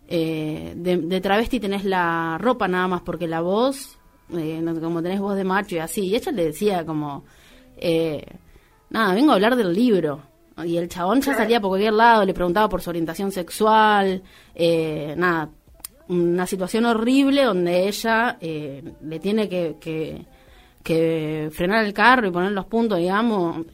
de, 0.09 1.21
travesti 1.21 1.61
tenés 1.61 1.85
la 1.85 2.39
ropa 2.39 2.69
nada 2.69 2.89
más, 2.89 3.03
porque 3.03 3.27
la 3.27 3.41
voz, 3.41 3.99
como 4.29 5.03
tenés 5.03 5.21
voz 5.21 5.37
de 5.37 5.45
macho 5.45 5.77
y 5.77 5.79
así. 5.79 6.07
Y 6.07 6.17
ella 6.17 6.33
le 6.33 6.45
decía 6.45 6.85
como, 6.85 7.25
nada, 8.91 9.15
vengo 9.15 9.33
a 9.33 9.35
hablar 9.35 9.57
del 9.57 9.73
libro 9.73 10.33
y 10.65 10.77
el 10.77 10.89
chabón 10.89 11.21
ya 11.21 11.35
salía 11.35 11.61
por 11.61 11.71
cualquier 11.71 11.95
lado, 11.95 12.25
le 12.25 12.35
preguntaba 12.35 12.69
por 12.69 12.83
su 12.83 12.91
orientación 12.91 13.33
sexual, 13.33 14.23
eh, 14.55 15.15
nada, 15.17 15.51
una 16.09 16.47
situación 16.47 16.85
horrible 16.85 17.45
donde 17.45 17.89
ella 17.89 18.37
eh, 18.41 18.83
le 19.03 19.19
tiene 19.19 19.49
que, 19.49 19.77
que, 19.81 20.27
frenar 20.85 21.85
el 21.85 21.93
carro 21.93 22.29
y 22.29 22.31
poner 22.31 22.53
los 22.53 22.67
puntos, 22.67 22.99
digamos. 22.99 23.67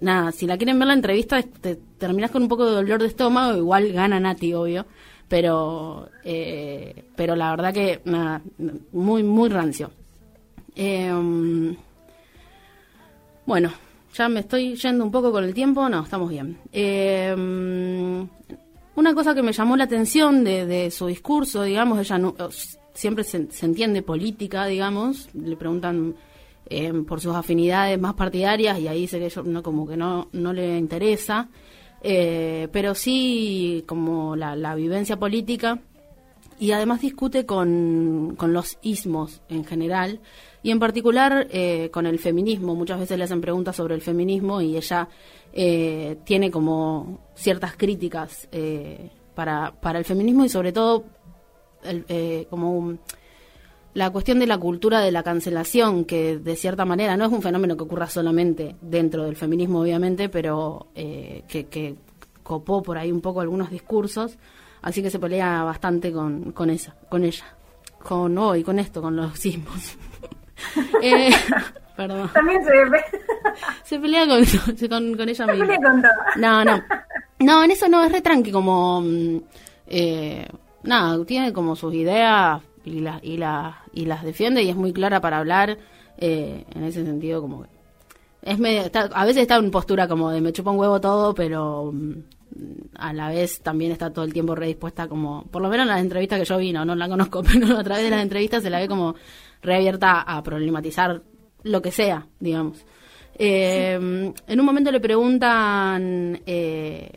Nada, 0.00 0.32
si 0.32 0.46
la 0.46 0.56
quieren 0.56 0.78
ver 0.78 0.88
la 0.88 0.94
entrevista, 0.94 1.42
te 1.42 1.76
terminas 1.98 2.30
con 2.30 2.42
un 2.42 2.48
poco 2.48 2.66
de 2.66 2.72
dolor 2.72 3.00
de 3.00 3.08
estómago, 3.08 3.56
igual 3.56 3.92
gana 3.92 4.20
Nati, 4.20 4.54
obvio, 4.54 4.86
pero, 5.28 6.08
eh, 6.24 7.04
pero 7.16 7.36
la 7.36 7.50
verdad 7.50 7.74
que, 7.74 8.00
nada, 8.04 8.42
muy, 8.92 9.22
muy 9.22 9.48
rancio. 9.48 9.90
bueno, 13.46 13.72
ya 14.14 14.28
me 14.28 14.40
estoy 14.40 14.76
yendo 14.76 15.04
un 15.04 15.10
poco 15.10 15.32
con 15.32 15.44
el 15.44 15.54
tiempo, 15.54 15.88
no, 15.88 16.02
estamos 16.02 16.30
bien. 16.30 16.58
Eh, 16.72 17.34
una 18.96 19.14
cosa 19.14 19.34
que 19.34 19.42
me 19.42 19.52
llamó 19.52 19.76
la 19.76 19.84
atención 19.84 20.44
de, 20.44 20.90
su 20.90 21.06
discurso, 21.06 21.62
digamos, 21.62 21.98
ella 21.98 22.18
no, 22.18 22.34
siempre 22.94 23.24
se, 23.24 23.48
entiende 23.62 24.02
política, 24.02 24.66
digamos, 24.66 25.28
le 25.34 25.56
preguntan 25.56 26.14
eh, 26.66 26.92
por 27.06 27.20
sus 27.20 27.34
afinidades 27.34 27.98
más 27.98 28.14
partidarias 28.14 28.78
y 28.78 28.88
ahí 28.88 29.02
dice 29.02 29.18
que 29.18 29.26
eso 29.26 29.42
no, 29.42 29.62
como 29.62 29.86
que 29.86 29.96
no, 29.96 30.28
no 30.32 30.52
le 30.52 30.78
interesa, 30.78 31.48
eh, 32.02 32.68
pero 32.72 32.94
sí 32.94 33.84
como 33.86 34.36
la, 34.36 34.56
la, 34.56 34.74
vivencia 34.74 35.18
política 35.18 35.80
y 36.58 36.72
además 36.72 37.00
discute 37.00 37.46
con, 37.46 38.34
con 38.36 38.52
los 38.52 38.78
ismos 38.82 39.40
en 39.48 39.64
general 39.64 40.20
y 40.62 40.70
en 40.70 40.78
particular 40.78 41.46
eh, 41.50 41.88
con 41.90 42.06
el 42.06 42.18
feminismo. 42.18 42.74
Muchas 42.74 43.00
veces 43.00 43.16
le 43.16 43.24
hacen 43.24 43.40
preguntas 43.40 43.76
sobre 43.76 43.94
el 43.94 44.02
feminismo 44.02 44.60
y 44.60 44.76
ella 44.76 45.08
eh, 45.52 46.18
tiene 46.24 46.50
como 46.50 47.20
ciertas 47.34 47.76
críticas 47.76 48.48
eh, 48.52 49.10
para, 49.34 49.72
para 49.80 49.98
el 49.98 50.04
feminismo 50.04 50.44
y 50.44 50.48
sobre 50.48 50.72
todo 50.72 51.04
como 52.48 52.98
la 53.94 54.10
cuestión 54.10 54.38
de 54.38 54.46
la 54.46 54.58
cultura 54.58 55.00
de 55.00 55.10
la 55.10 55.22
cancelación, 55.22 56.04
que 56.04 56.38
de 56.38 56.56
cierta 56.56 56.84
manera 56.84 57.16
no 57.16 57.24
es 57.24 57.32
un 57.32 57.42
fenómeno 57.42 57.76
que 57.76 57.82
ocurra 57.82 58.08
solamente 58.08 58.76
dentro 58.80 59.24
del 59.24 59.36
feminismo, 59.36 59.80
obviamente, 59.80 60.28
pero 60.28 60.88
que, 60.94 61.66
que 61.70 61.96
copó 62.42 62.82
por 62.82 62.98
ahí 62.98 63.12
un 63.12 63.20
poco 63.20 63.40
algunos 63.40 63.70
discursos, 63.70 64.36
así 64.82 65.02
que 65.02 65.10
se 65.10 65.20
pelea 65.20 65.62
bastante 65.62 66.12
con, 66.12 66.50
con 66.52 66.68
esa, 66.70 66.96
con 67.08 67.24
ella, 67.24 67.44
con 68.02 68.36
hoy, 68.38 68.64
con 68.64 68.78
esto, 68.78 69.00
con 69.00 69.14
los 69.16 69.38
sismos. 69.38 69.96
Eh, 71.02 71.30
perdón. 71.96 72.28
También 72.34 72.62
se, 72.62 72.70
se 73.82 73.98
pelea 73.98 74.26
con, 74.26 74.44
con, 75.16 75.28
ella 75.28 75.46
misma. 75.46 76.02
No, 76.36 76.62
no. 76.62 76.82
No, 77.38 77.64
en 77.64 77.70
eso 77.70 77.88
no, 77.88 78.04
es 78.04 78.12
re 78.12 78.20
tranqui, 78.20 78.52
como. 78.52 79.00
Mm, 79.00 79.38
eh, 79.86 80.46
nada, 80.82 81.24
tiene 81.24 81.52
como 81.52 81.76
sus 81.76 81.94
ideas 81.94 82.62
y, 82.84 83.00
las 83.00 83.22
y, 83.22 83.36
la, 83.36 83.82
y 83.92 84.06
las 84.06 84.22
defiende 84.22 84.62
y 84.62 84.68
es 84.68 84.76
muy 84.76 84.92
clara 84.92 85.20
para 85.20 85.38
hablar. 85.38 85.78
Eh, 86.18 86.64
en 86.74 86.84
ese 86.84 87.04
sentido, 87.04 87.40
como 87.40 87.62
que. 87.62 87.68
Es 88.42 88.58
a 88.58 89.24
veces 89.26 89.42
está 89.42 89.56
en 89.56 89.70
postura 89.70 90.08
como 90.08 90.30
de 90.30 90.40
me 90.40 90.52
chupa 90.52 90.70
un 90.70 90.78
huevo 90.78 90.98
todo, 90.98 91.34
pero 91.34 91.92
mm, 91.92 92.12
a 92.96 93.12
la 93.12 93.28
vez 93.28 93.60
también 93.60 93.92
está 93.92 94.12
todo 94.12 94.24
el 94.24 94.32
tiempo 94.32 94.54
redispuesta 94.54 95.08
como, 95.08 95.44
por 95.50 95.60
lo 95.60 95.68
menos 95.68 95.84
en 95.84 95.88
las 95.88 96.00
entrevistas 96.00 96.38
que 96.38 96.44
yo 96.46 96.56
vi, 96.56 96.72
no, 96.72 96.84
no 96.84 96.94
la 96.94 97.08
conozco, 97.08 97.42
pero 97.52 97.78
a 97.78 97.84
través 97.84 98.04
de 98.04 98.10
las 98.10 98.22
entrevistas 98.22 98.62
se 98.62 98.70
la 98.70 98.80
ve 98.80 98.88
como 98.88 99.14
reabierta 99.62 100.22
a 100.22 100.42
problematizar 100.42 101.22
lo 101.64 101.82
que 101.82 101.90
sea, 101.90 102.26
digamos. 102.38 102.84
Eh, 103.34 103.94
en 103.94 104.60
un 104.60 104.66
momento 104.66 104.90
le 104.90 105.00
preguntan 105.00 106.40
eh, 106.46 107.10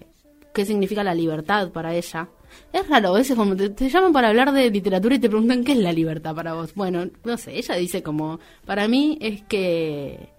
qué 0.54 0.66
significa 0.66 1.04
la 1.04 1.16
libertad 1.16 1.70
para 1.72 1.94
ella. 1.94 2.30
Es 2.72 2.88
raro, 2.88 3.10
a 3.10 3.18
veces 3.18 3.36
como 3.36 3.56
te, 3.56 3.90
llaman 3.90 4.14
para 4.14 4.30
hablar 4.30 4.52
de 4.52 4.70
literatura 4.70 5.16
y 5.16 5.20
te 5.20 5.30
preguntan 5.30 5.64
qué 5.64 5.74
es 5.74 5.80
la 5.80 5.92
libertad 5.92 6.36
para 6.36 6.54
vos. 6.54 6.74
Bueno, 6.76 7.08
no 7.24 7.38
sé, 7.38 7.58
ella 7.58 7.76
dice 7.76 8.02
como, 8.02 8.40
para 8.66 8.88
mí 8.88 9.18
es 9.22 9.44
que, 9.44 10.30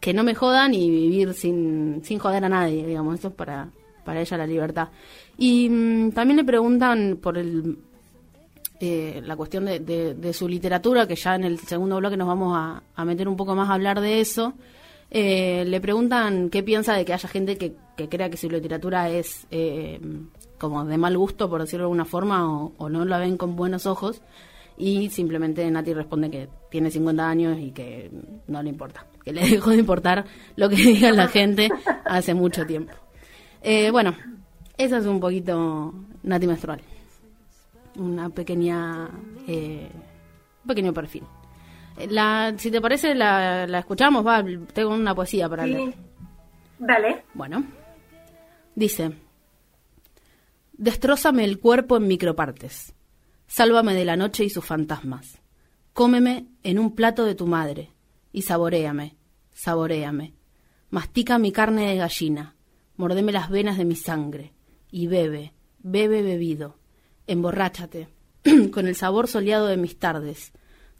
que 0.00 0.14
no 0.14 0.24
me 0.24 0.34
jodan 0.34 0.74
y 0.74 0.90
vivir 0.90 1.34
sin, 1.34 2.02
sin 2.04 2.18
joder 2.18 2.44
a 2.44 2.48
nadie, 2.48 2.86
digamos, 2.86 3.18
eso 3.18 3.28
es 3.28 3.34
para, 3.34 3.70
para 4.04 4.20
ella 4.20 4.36
la 4.36 4.46
libertad. 4.46 4.88
Y 5.36 5.68
mm, 5.68 6.12
también 6.12 6.36
le 6.38 6.44
preguntan 6.44 7.18
por 7.20 7.38
el 7.38 7.78
eh, 8.80 9.22
la 9.24 9.36
cuestión 9.36 9.64
de, 9.64 10.32
su 10.34 10.48
literatura, 10.48 11.06
que 11.06 11.14
ya 11.14 11.36
en 11.36 11.44
el 11.44 11.58
segundo 11.60 11.96
bloque 11.96 12.16
nos 12.16 12.26
vamos 12.26 12.54
a, 12.54 13.04
meter 13.04 13.28
un 13.28 13.36
poco 13.36 13.54
más 13.54 13.70
a 13.70 13.74
hablar 13.74 14.00
de 14.00 14.20
eso. 14.20 14.54
Eh, 15.10 15.64
le 15.66 15.80
preguntan 15.80 16.50
qué 16.50 16.62
piensa 16.62 16.94
de 16.94 17.04
que 17.04 17.12
haya 17.12 17.28
gente 17.28 17.56
que, 17.56 17.74
crea 18.08 18.28
que 18.28 18.36
su 18.36 18.50
literatura 18.50 19.08
es 19.08 19.46
eh, 19.50 20.00
como 20.68 20.84
de 20.84 20.98
mal 20.98 21.16
gusto, 21.16 21.48
por 21.48 21.60
decirlo 21.60 21.84
de 21.84 21.86
alguna 21.86 22.04
forma, 22.04 22.46
o, 22.52 22.88
no 22.88 23.04
la 23.04 23.18
ven 23.18 23.36
con 23.36 23.56
buenos 23.56 23.86
ojos. 23.86 24.22
Y 24.76 25.08
simplemente 25.10 25.70
Nati 25.70 25.94
responde 25.94 26.30
que 26.30 26.48
tiene 26.70 26.90
50 26.90 27.28
años 27.28 27.58
y 27.58 27.70
que 27.70 28.10
no 28.48 28.62
le 28.62 28.70
importa, 28.70 29.06
que 29.24 29.32
le 29.32 29.42
dejó 29.48 29.70
de 29.70 29.76
importar 29.76 30.24
lo 30.56 30.68
que 30.68 30.76
diga 30.76 31.12
la 31.12 31.28
gente 31.28 31.68
hace 32.04 32.34
mucho 32.34 32.66
tiempo. 32.66 32.92
bueno, 33.92 34.16
eso 34.76 34.96
es 34.96 35.06
un 35.06 35.20
poquito 35.20 35.94
Nati 36.24 36.46
Menstrual 36.46 36.80
una 37.96 38.28
pequeña 38.30 39.08
eh, 39.46 39.88
un 40.62 40.68
pequeño 40.68 40.92
perfil. 40.92 41.24
La, 42.08 42.52
si 42.56 42.70
te 42.70 42.80
parece, 42.80 43.14
la, 43.14 43.66
la 43.66 43.78
escuchamos, 43.78 44.26
va, 44.26 44.42
tengo 44.72 44.94
una 44.94 45.14
poesía 45.14 45.48
para 45.48 45.64
leer. 45.64 45.94
Dale. 46.78 47.24
Bueno, 47.34 47.62
dice, 48.74 49.12
Destrózame 50.76 51.44
el 51.44 51.60
cuerpo 51.60 51.96
en 51.96 52.08
micropartes, 52.08 52.94
sálvame 53.46 53.94
de 53.94 54.04
la 54.04 54.16
noche 54.16 54.44
y 54.44 54.50
sus 54.50 54.64
fantasmas, 54.64 55.40
cómeme 55.92 56.48
en 56.64 56.80
un 56.80 56.96
plato 56.96 57.24
de 57.24 57.36
tu 57.36 57.46
madre 57.46 57.92
y 58.32 58.42
saboréame, 58.42 59.16
saboréame, 59.52 60.34
mastica 60.90 61.38
mi 61.38 61.52
carne 61.52 61.86
de 61.90 61.96
gallina, 61.96 62.56
mordeme 62.96 63.30
las 63.30 63.50
venas 63.50 63.78
de 63.78 63.84
mi 63.84 63.94
sangre 63.94 64.52
y 64.90 65.06
bebe, 65.06 65.52
bebe 65.78 66.22
bebido, 66.22 66.76
emborráchate, 67.28 68.08
con 68.72 68.88
el 68.88 68.96
sabor 68.96 69.28
soleado 69.28 69.68
de 69.68 69.76
mis 69.76 69.96
tardes, 70.00 70.52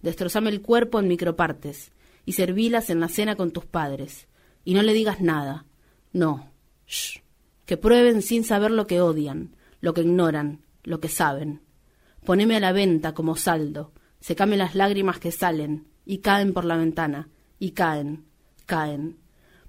destrozame 0.03 0.51
el 0.51 0.63
cuerpo 0.63 1.01
en 1.01 1.09
micropartes, 1.09 1.91
y 2.25 2.35
servílas 2.35 2.91
en 2.91 3.01
la 3.01 3.09
cena 3.09 3.35
con 3.35 3.51
tus 3.51 3.67
padres, 3.67 4.29
y 4.65 4.75
no 4.75 4.83
le 4.83 4.93
digas 4.93 5.21
nada, 5.21 5.67
no, 6.13 6.53
shh, 6.87 7.19
que 7.67 7.77
prueben 7.77 8.23
sin 8.23 8.45
saber 8.45 8.71
lo 8.71 8.87
que 8.87 9.01
odian, 9.01 9.57
lo 9.85 9.95
que 9.95 10.01
ignoran, 10.01 10.65
lo 10.83 10.99
que 10.99 11.09
saben. 11.09 11.61
Poneme 12.25 12.57
a 12.57 12.61
la 12.61 12.73
venta 12.73 13.13
como 13.13 13.37
saldo, 13.37 13.93
secame 14.21 14.57
las 14.57 14.75
lágrimas 14.75 15.19
que 15.19 15.31
salen, 15.31 15.89
y 16.05 16.19
caen 16.19 16.53
por 16.53 16.65
la 16.65 16.77
ventana, 16.77 17.29
y 17.59 17.71
caen, 17.71 18.25
caen. 18.67 19.19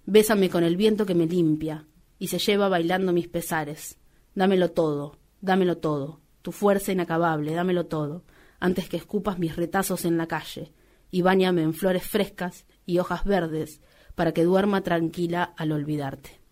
Bésame 0.05 0.49
con 0.49 0.63
el 0.63 0.77
viento 0.77 1.05
que 1.05 1.15
me 1.15 1.25
limpia, 1.25 1.85
y 2.17 2.27
se 2.27 2.39
lleva 2.39 2.69
bailando 2.69 3.13
mis 3.13 3.27
pesares. 3.27 3.97
Dámelo 4.33 4.71
todo, 4.71 5.17
dámelo 5.41 5.77
todo 5.77 6.25
tu 6.45 6.51
fuerza 6.51 6.91
inacabable, 6.91 7.55
dámelo 7.55 7.87
todo, 7.87 8.23
antes 8.59 8.87
que 8.87 8.97
escupas 8.97 9.39
mis 9.39 9.55
retazos 9.55 10.05
en 10.05 10.15
la 10.15 10.27
calle, 10.27 10.71
y 11.09 11.23
báñame 11.23 11.63
en 11.63 11.73
flores 11.73 12.03
frescas 12.03 12.67
y 12.85 12.99
hojas 12.99 13.23
verdes, 13.25 13.81
para 14.13 14.31
que 14.31 14.43
duerma 14.43 14.81
tranquila 14.81 15.55
al 15.57 15.71
olvidarte. 15.71 16.44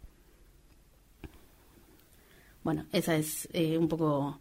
Bueno, 2.63 2.85
esa 2.91 3.15
es 3.15 3.47
eh, 3.53 3.77
un 3.77 3.87
poco 3.87 4.39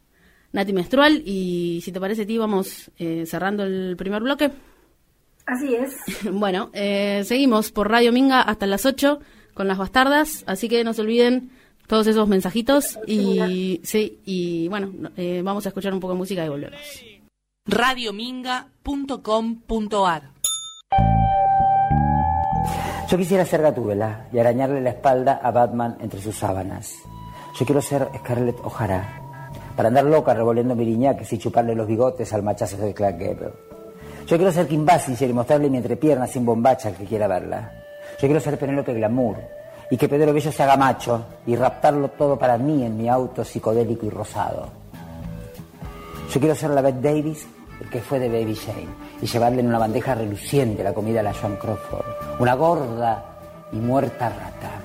Nati 0.52 0.72
Menstrual, 0.72 1.22
y 1.24 1.80
si 1.82 1.92
te 1.92 2.00
parece, 2.00 2.26
ti 2.26 2.36
vamos 2.38 2.90
eh, 2.98 3.24
cerrando 3.26 3.62
el 3.64 3.96
primer 3.96 4.22
bloque. 4.22 4.50
Así 5.46 5.74
es. 5.74 5.96
bueno, 6.32 6.70
eh, 6.72 7.22
seguimos 7.24 7.72
por 7.72 7.90
Radio 7.90 8.12
Minga 8.12 8.42
hasta 8.42 8.66
las 8.66 8.86
8 8.86 9.18
con 9.54 9.66
las 9.68 9.78
bastardas, 9.78 10.44
así 10.46 10.68
que 10.68 10.84
no 10.84 10.92
se 10.92 11.00
olviden 11.02 11.50
todos 11.86 12.06
esos 12.06 12.28
mensajitos 12.28 12.98
y 13.06 13.80
sí, 13.82 14.20
y 14.24 14.68
bueno, 14.68 14.92
eh, 15.16 15.40
vamos 15.44 15.64
a 15.66 15.70
escuchar 15.70 15.92
un 15.92 16.00
poco 16.00 16.14
de 16.14 16.18
música 16.18 16.42
y 16.44 16.48
volvemos. 16.48 16.80
radiominga.com.ar 17.66 20.30
Yo 23.10 23.18
quisiera 23.18 23.44
ser 23.44 23.62
Gatúbela 23.62 24.28
y 24.32 24.38
arañarle 24.38 24.80
la 24.80 24.90
espalda 24.90 25.40
a 25.42 25.50
Batman 25.50 25.96
entre 26.00 26.22
sus 26.22 26.36
sábanas. 26.36 26.94
Yo 27.54 27.66
quiero 27.66 27.82
ser 27.82 28.08
Scarlett 28.18 28.58
O'Hara 28.64 29.20
para 29.76 29.88
andar 29.88 30.04
loca 30.04 30.32
revolviendo 30.34 30.74
miriñaques 30.74 31.32
y 31.32 31.38
chuparle 31.38 31.74
los 31.74 31.86
bigotes 31.86 32.32
al 32.32 32.42
machazo 32.42 32.76
de 32.78 32.94
Clark 32.94 33.18
Gable. 33.18 33.52
Yo 34.26 34.36
quiero 34.36 34.52
ser 34.52 34.66
Kim 34.66 34.86
Basinger 34.86 35.28
y 35.28 35.32
mostrarle 35.32 35.68
mi 35.68 35.76
entrepierna 35.78 36.26
sin 36.26 36.46
bombacha 36.46 36.92
que 36.92 37.04
quiera 37.04 37.26
verla. 37.26 37.70
Yo 38.20 38.28
quiero 38.28 38.40
ser 38.40 38.58
Penélope 38.58 38.94
Glamour 38.94 39.36
y 39.90 39.96
que 39.96 40.08
Pedro 40.08 40.32
Bello 40.32 40.50
se 40.50 40.62
haga 40.62 40.76
macho 40.76 41.24
y 41.46 41.54
raptarlo 41.54 42.08
todo 42.08 42.38
para 42.38 42.56
mí 42.56 42.84
en 42.84 42.96
mi 42.96 43.08
auto 43.08 43.44
psicodélico 43.44 44.06
y 44.06 44.10
rosado. 44.10 44.68
Yo 46.32 46.40
quiero 46.40 46.54
ser 46.54 46.70
la 46.70 46.80
Beth 46.80 47.00
Davis, 47.02 47.46
que 47.90 48.00
fue 48.00 48.18
de 48.18 48.28
Baby 48.28 48.54
Shane, 48.54 48.88
y 49.20 49.26
llevarle 49.26 49.60
en 49.60 49.66
una 49.66 49.78
bandeja 49.78 50.14
reluciente 50.14 50.82
la 50.82 50.94
comida 50.94 51.20
a 51.20 51.24
la 51.24 51.34
Joan 51.34 51.56
Crawford, 51.56 52.06
una 52.38 52.54
gorda 52.54 53.24
y 53.72 53.76
muerta 53.76 54.30
rata. 54.30 54.81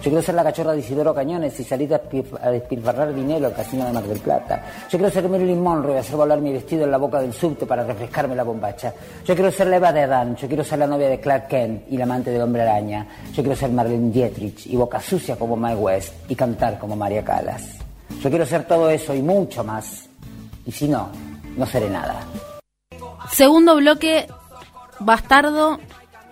Yo 0.00 0.04
quiero 0.04 0.22
ser 0.22 0.34
la 0.34 0.42
cachorra 0.42 0.72
de 0.72 0.78
Isidoro 0.78 1.14
Cañones 1.14 1.60
y 1.60 1.64
salir 1.64 1.92
a 1.92 2.50
despilfarrar 2.50 3.14
dinero 3.14 3.48
al 3.48 3.52
casino 3.52 3.84
de 3.84 3.92
Mar 3.92 4.04
del 4.04 4.18
Plata. 4.18 4.64
Yo 4.88 4.96
quiero 4.96 5.10
ser 5.10 5.28
Marilyn 5.28 5.62
Monroe 5.62 5.94
y 5.94 5.98
hacer 5.98 6.16
volar 6.16 6.40
mi 6.40 6.54
vestido 6.54 6.84
en 6.84 6.90
la 6.90 6.96
boca 6.96 7.20
del 7.20 7.34
subte 7.34 7.66
para 7.66 7.84
refrescarme 7.84 8.34
la 8.34 8.42
bombacha. 8.42 8.94
Yo 9.26 9.34
quiero 9.34 9.52
ser 9.52 9.66
la 9.66 9.76
Eva 9.76 9.92
de 9.92 10.00
Adán. 10.00 10.36
Yo 10.36 10.48
quiero 10.48 10.64
ser 10.64 10.78
la 10.78 10.86
novia 10.86 11.10
de 11.10 11.20
Clark 11.20 11.48
Kent 11.48 11.82
y 11.92 11.98
la 11.98 12.04
amante 12.04 12.30
del 12.30 12.40
hombre 12.40 12.62
araña. 12.62 13.06
Yo 13.34 13.42
quiero 13.42 13.54
ser 13.54 13.70
Marlene 13.72 14.10
Dietrich 14.10 14.66
y 14.68 14.76
boca 14.76 15.02
sucia 15.02 15.36
como 15.36 15.54
Mae 15.54 15.76
West 15.76 16.14
y 16.30 16.34
cantar 16.34 16.78
como 16.78 16.96
María 16.96 17.22
Calas. 17.22 17.62
Yo 18.22 18.30
quiero 18.30 18.46
ser 18.46 18.64
todo 18.64 18.88
eso 18.88 19.14
y 19.14 19.20
mucho 19.20 19.62
más. 19.64 20.08
Y 20.64 20.72
si 20.72 20.88
no, 20.88 21.10
no 21.58 21.66
seré 21.66 21.90
nada. 21.90 22.24
Segundo 23.30 23.76
bloque, 23.76 24.26
bastardo, 24.98 25.78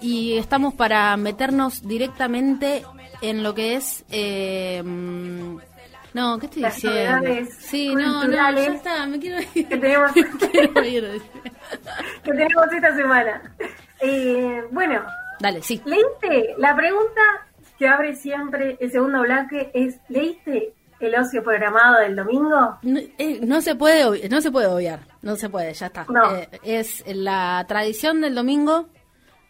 y 0.00 0.38
estamos 0.38 0.74
para 0.74 1.16
meternos 1.16 1.82
directamente 1.86 2.84
en 3.22 3.42
lo 3.42 3.54
que 3.54 3.76
es... 3.76 4.04
Eh, 4.10 4.82
no, 6.14 6.38
¿qué 6.38 6.46
estoy 6.46 6.64
diciendo? 6.64 7.50
Sí, 7.58 7.94
no, 7.94 8.24
no, 8.24 8.32
ya 8.32 8.50
está, 8.50 9.06
me 9.06 9.18
quiero 9.18 9.40
ir. 9.54 9.68
Que 9.68 9.76
tenemos, 9.76 10.12
que 10.12 10.28
tenemos 12.24 12.72
esta 12.72 12.96
semana. 12.96 13.54
Eh, 14.00 14.64
bueno, 14.70 15.02
dale, 15.38 15.62
sí. 15.62 15.80
¿Leíste? 15.84 16.54
La 16.56 16.74
pregunta 16.74 17.20
que 17.78 17.86
abre 17.86 18.14
siempre 18.16 18.76
el 18.80 18.90
segundo 18.90 19.22
bloque 19.22 19.70
es, 19.74 20.00
¿leíste 20.08 20.72
el 21.00 21.14
ocio 21.14 21.42
programado 21.44 22.00
del 22.00 22.16
domingo? 22.16 22.78
No, 22.82 23.00
eh, 23.18 23.60
se 23.60 23.74
puede 23.76 24.28
no 24.28 24.40
se 24.40 24.50
puede 24.50 24.66
obviar, 24.66 25.00
no 25.22 25.36
se 25.36 25.48
puede, 25.48 25.72
ya 25.74 25.86
está. 25.86 26.06
Eh, 26.34 26.48
es 26.64 27.04
la 27.06 27.64
tradición 27.68 28.20
del 28.20 28.34
domingo, 28.34 28.88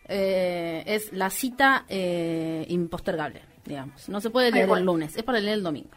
eh, 0.07 0.83
es 0.87 1.13
la 1.13 1.31
cita 1.31 1.85
impostergable 1.89 3.43
digamos. 3.69 4.09
No 4.09 4.21
se 4.21 4.31
puede 4.31 4.51
leer 4.51 4.69
el 4.69 4.85
lunes, 4.85 5.17
es 5.17 5.23
para 5.23 5.39
leer 5.39 5.59
el 5.59 5.63
domingo. 5.63 5.91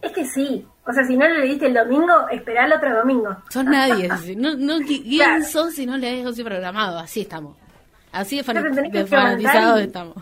Es 0.00 0.12
que 0.12 0.24
sí. 0.24 0.66
O 0.86 0.92
sea, 0.92 1.04
si 1.04 1.16
no 1.16 1.28
lo 1.28 1.38
leíste 1.38 1.66
el 1.66 1.74
domingo, 1.74 2.28
esperá 2.30 2.66
el 2.66 2.72
otro 2.72 2.96
domingo. 2.96 3.36
Sos 3.50 3.64
nadie. 3.64 4.08
no, 4.36 4.56
no, 4.56 4.78
¿Quién 4.86 5.44
sos 5.44 5.74
si 5.74 5.86
no 5.86 5.96
lees 5.96 6.26
Ocio 6.26 6.44
Programado? 6.44 6.98
Así 6.98 7.22
estamos. 7.22 7.56
Así 8.12 8.38
de, 8.38 8.44
fanatizados 8.44 9.80
estamos. 9.80 10.16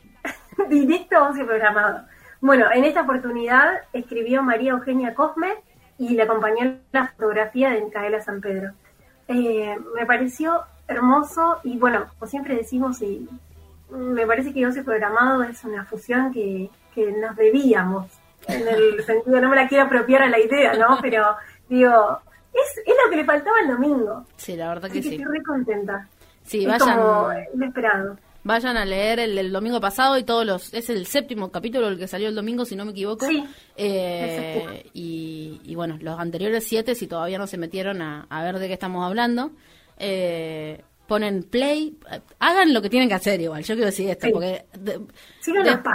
Directo 0.68 1.28
Ocio 1.28 1.46
Programado. 1.46 2.04
Bueno, 2.40 2.66
en 2.72 2.84
esta 2.84 3.02
oportunidad 3.02 3.82
escribió 3.92 4.42
María 4.42 4.72
Eugenia 4.72 5.14
Cosme 5.14 5.54
y 5.98 6.10
le 6.10 6.22
acompañó 6.22 6.78
la 6.92 7.08
fotografía 7.08 7.70
de 7.70 7.84
Micaela 7.84 8.20
San 8.20 8.40
Pedro. 8.40 8.72
Eh, 9.26 9.76
me 9.94 10.06
pareció 10.06 10.62
hermoso 10.86 11.58
y 11.64 11.76
bueno, 11.76 12.06
como 12.18 12.30
siempre 12.30 12.56
decimos, 12.56 13.02
y 13.02 13.28
me 13.90 14.26
parece 14.26 14.52
que 14.52 14.66
Ocio 14.66 14.84
Programado 14.84 15.42
es 15.44 15.64
una 15.64 15.84
fusión 15.84 16.32
que, 16.32 16.70
que 16.94 17.12
nos 17.12 17.36
debíamos, 17.36 18.06
en 18.46 18.68
el 18.68 19.02
sentido, 19.06 19.40
no 19.40 19.50
me 19.50 19.56
la 19.56 19.68
quiero 19.68 19.84
apropiar 19.84 20.22
a 20.22 20.28
la 20.28 20.38
idea, 20.38 20.74
¿no? 20.74 20.98
Pero 21.00 21.36
digo, 21.68 22.18
es, 22.52 22.78
es 22.86 22.94
lo 23.04 23.10
que 23.10 23.16
le 23.16 23.24
faltaba 23.24 23.60
el 23.60 23.68
domingo. 23.68 24.26
Sí, 24.36 24.56
la 24.56 24.68
verdad 24.68 24.90
que, 24.90 25.02
sí. 25.02 25.10
Estoy 25.10 25.24
muy 25.24 25.42
contenta. 25.42 26.08
Sí, 26.44 26.64
vayan. 26.66 26.98
inesperado. 27.54 28.16
Vayan 28.44 28.78
a 28.78 28.84
leer 28.86 29.18
el, 29.18 29.52
domingo 29.52 29.80
pasado 29.80 30.16
y 30.16 30.22
todos 30.22 30.46
los. 30.46 30.72
Es 30.72 30.88
el 30.88 31.06
séptimo 31.06 31.50
capítulo 31.50 31.88
el 31.88 31.98
que 31.98 32.08
salió 32.08 32.28
el 32.28 32.34
domingo, 32.34 32.64
si 32.64 32.76
no 32.76 32.86
me 32.86 32.92
equivoco. 32.92 33.26
Sí. 33.26 33.44
Eh, 33.76 34.88
y, 34.94 35.60
y, 35.64 35.74
bueno, 35.74 35.98
los 36.00 36.18
anteriores 36.18 36.64
siete, 36.64 36.94
si 36.94 37.06
todavía 37.06 37.36
no 37.36 37.46
se 37.46 37.58
metieron 37.58 38.00
a, 38.00 38.26
a 38.30 38.42
ver 38.42 38.58
de 38.58 38.68
qué 38.68 38.72
estamos 38.72 39.04
hablando, 39.04 39.50
eh, 39.98 40.82
ponen 41.08 41.42
play, 41.42 41.98
hagan 42.38 42.74
lo 42.74 42.82
que 42.82 42.90
tienen 42.90 43.08
que 43.08 43.14
hacer 43.14 43.40
igual, 43.40 43.64
yo 43.64 43.74
quiero 43.74 43.86
decir 43.86 44.10
esto, 44.10 44.28
porque 44.30 44.66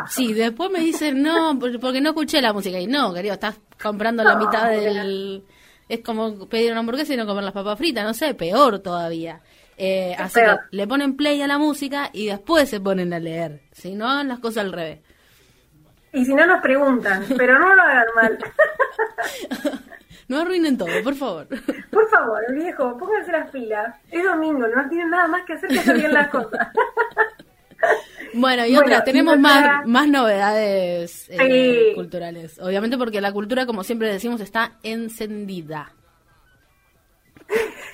sí, 0.10 0.34
después 0.34 0.72
me 0.72 0.80
dicen, 0.80 1.22
no, 1.22 1.58
porque 1.80 2.02
no 2.02 2.10
escuché 2.10 2.42
la 2.42 2.52
música, 2.52 2.80
y 2.80 2.88
no, 2.88 3.14
querido, 3.14 3.36
estás 3.36 3.60
comprando 3.82 4.24
la 4.24 4.36
mitad 4.36 4.70
del... 4.70 5.44
Es 5.88 6.00
como 6.00 6.48
pedir 6.50 6.72
una 6.72 6.80
hamburguesa 6.80 7.14
y 7.14 7.18
no 7.18 7.28
comer 7.28 7.44
las 7.44 7.54
papas 7.54 7.78
fritas, 7.78 8.04
no 8.04 8.14
sé, 8.14 8.34
peor 8.34 8.80
todavía. 8.80 9.42
Eh, 9.78 10.16
así 10.18 10.40
que 10.40 10.56
le 10.72 10.88
ponen 10.88 11.16
play 11.16 11.42
a 11.42 11.48
la 11.48 11.60
música 11.60 12.10
y 12.12 12.28
después 12.28 12.70
se 12.70 12.80
ponen 12.80 13.14
a 13.14 13.20
leer, 13.20 13.62
si 13.72 13.94
no 13.94 14.10
hagan 14.10 14.30
las 14.30 14.40
cosas 14.40 14.64
al 14.64 14.72
revés. 14.72 15.00
Y 16.12 16.26
si 16.26 16.34
no 16.34 16.48
nos 16.48 16.62
preguntan, 16.62 17.24
pero 17.38 17.60
no 17.60 17.76
lo 17.76 17.82
hagan 17.84 18.06
mal. 18.16 18.40
No 20.28 20.40
arruinen 20.40 20.78
todo, 20.78 20.90
por 21.04 21.16
favor. 21.16 21.48
Por 21.92 22.10
favor, 22.10 22.42
viejo, 22.54 22.98
pónganse 22.98 23.32
las 23.32 23.50
pilas. 23.50 23.96
Es 24.10 24.24
domingo, 24.24 24.68
no 24.68 24.90
tienen 24.90 25.10
nada 25.10 25.28
más 25.28 25.44
que 25.46 25.54
hacer 25.54 25.70
que 25.70 25.80
hacer 25.80 25.98
bien 25.98 26.14
las 26.14 26.30
cosas. 26.30 26.70
Bueno, 28.34 28.66
y 28.66 28.76
otra, 28.76 29.04
tenemos 29.04 29.38
más, 29.38 29.86
más 29.86 30.08
novedades 30.08 31.30
eh, 31.30 31.92
culturales. 31.94 32.58
Obviamente 32.60 32.98
porque 32.98 33.22
la 33.22 33.32
cultura, 33.32 33.66
como 33.66 33.84
siempre 33.84 34.12
decimos, 34.12 34.42
está 34.42 34.72
encendida. 34.82 35.94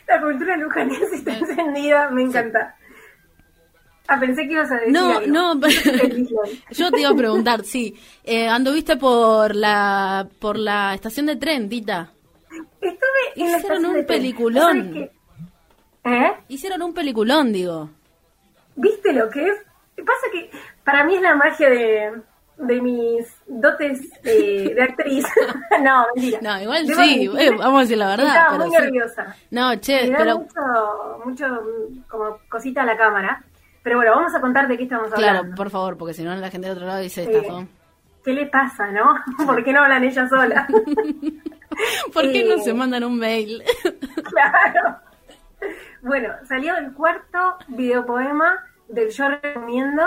La 0.07 0.21
cultura 0.21 0.55
lujanense 0.57 1.03
está 1.15 1.33
eh, 1.33 1.39
encendida, 1.41 2.09
me 2.11 2.21
encanta. 2.23 2.75
Ah, 4.07 4.19
pensé 4.19 4.47
que 4.47 4.53
ibas 4.53 4.71
a 4.71 4.75
decir 4.75 4.91
No, 4.91 5.21
no, 5.27 5.59
yo 6.71 6.91
te 6.91 7.01
iba 7.01 7.09
a 7.09 7.15
preguntar, 7.15 7.63
sí. 7.63 7.95
Eh, 8.23 8.47
¿Anduviste 8.47 8.97
por 8.97 9.55
la 9.55 10.27
por 10.39 10.57
la 10.57 10.95
estación 10.95 11.27
de 11.27 11.35
tren, 11.35 11.69
Tita? 11.69 12.11
Hicieron 13.43 13.85
un 13.85 14.05
peliculón. 14.05 15.09
¿Eh? 16.03 16.33
Hicieron 16.47 16.81
un 16.81 16.93
peliculón, 16.93 17.51
digo. 17.51 17.89
¿Viste 18.75 19.13
lo 19.13 19.29
que 19.29 19.47
es? 19.47 19.57
Pasa 19.97 20.27
que 20.31 20.49
para 20.83 21.03
mí 21.03 21.15
es 21.15 21.21
la 21.21 21.35
magia 21.35 21.69
de, 21.69 22.21
de 22.57 22.81
mis 22.81 23.27
dotes 23.47 23.99
de, 24.21 24.73
de 24.75 24.81
actriz. 24.81 25.25
no, 25.81 26.05
mentira. 26.15 26.39
No, 26.41 26.61
igual 26.61 26.87
sí, 26.87 27.29
eh, 27.37 27.51
vamos 27.51 27.79
a 27.79 27.81
decir 27.81 27.97
la 27.97 28.07
verdad. 28.07 28.27
Estaba 28.27 28.57
muy 28.57 28.69
nerviosa. 28.69 29.35
No, 29.51 29.75
che, 29.75 30.09
Me 30.09 30.17
pero... 30.17 30.39
mucho, 30.39 31.21
mucho 31.25 31.45
como 32.07 32.37
cosita 32.49 32.83
a 32.83 32.85
la 32.85 32.97
cámara. 32.97 33.43
Pero 33.83 33.97
bueno, 33.97 34.11
vamos 34.11 34.35
a 34.35 34.41
contar 34.41 34.67
de 34.67 34.77
qué 34.77 34.83
estamos 34.83 35.11
hablando. 35.11 35.41
Claro, 35.41 35.55
por 35.55 35.69
favor, 35.69 35.97
porque 35.97 36.13
si 36.13 36.23
no 36.23 36.35
la 36.35 36.51
gente 36.51 36.67
del 36.67 36.77
otro 36.77 36.87
lado 36.87 36.99
dice 36.99 37.23
esta 37.23 37.65
¿Qué 38.23 38.33
le 38.33 38.45
pasa, 38.47 38.91
no? 38.91 39.15
¿Por 39.45 39.63
qué 39.63 39.71
no 39.71 39.81
hablan 39.81 40.03
ellas 40.03 40.29
solas? 40.29 40.67
¿Por 42.13 42.31
qué 42.31 42.43
no 42.45 42.61
se 42.63 42.73
mandan 42.73 43.03
un 43.03 43.17
mail? 43.17 43.63
claro. 44.23 44.97
Bueno, 46.01 46.33
salió 46.47 46.77
el 46.77 46.93
cuarto 46.93 47.57
videopoema 47.67 48.65
del 48.87 49.09
Yo 49.09 49.29
Recomiendo, 49.29 50.03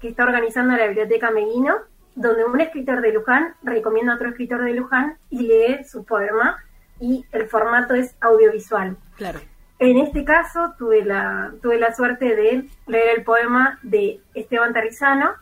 que 0.00 0.08
está 0.08 0.24
organizando 0.24 0.76
la 0.76 0.86
Biblioteca 0.86 1.30
Meguino, 1.30 1.76
donde 2.14 2.44
un 2.44 2.60
escritor 2.60 3.00
de 3.00 3.12
Luján 3.12 3.54
recomienda 3.62 4.12
a 4.12 4.16
otro 4.16 4.28
escritor 4.28 4.64
de 4.64 4.74
Luján 4.74 5.18
y 5.30 5.46
lee 5.46 5.84
su 5.84 6.04
poema, 6.04 6.58
y 7.00 7.24
el 7.32 7.48
formato 7.48 7.94
es 7.94 8.16
audiovisual. 8.20 8.96
Claro. 9.16 9.40
En 9.78 9.98
este 9.98 10.24
caso 10.24 10.74
tuve 10.76 11.04
la, 11.04 11.52
tuve 11.62 11.78
la 11.78 11.94
suerte 11.94 12.34
de 12.34 12.68
leer 12.86 13.18
el 13.18 13.24
poema 13.24 13.78
de 13.82 14.20
Esteban 14.34 14.72
Tarizano 14.72 15.34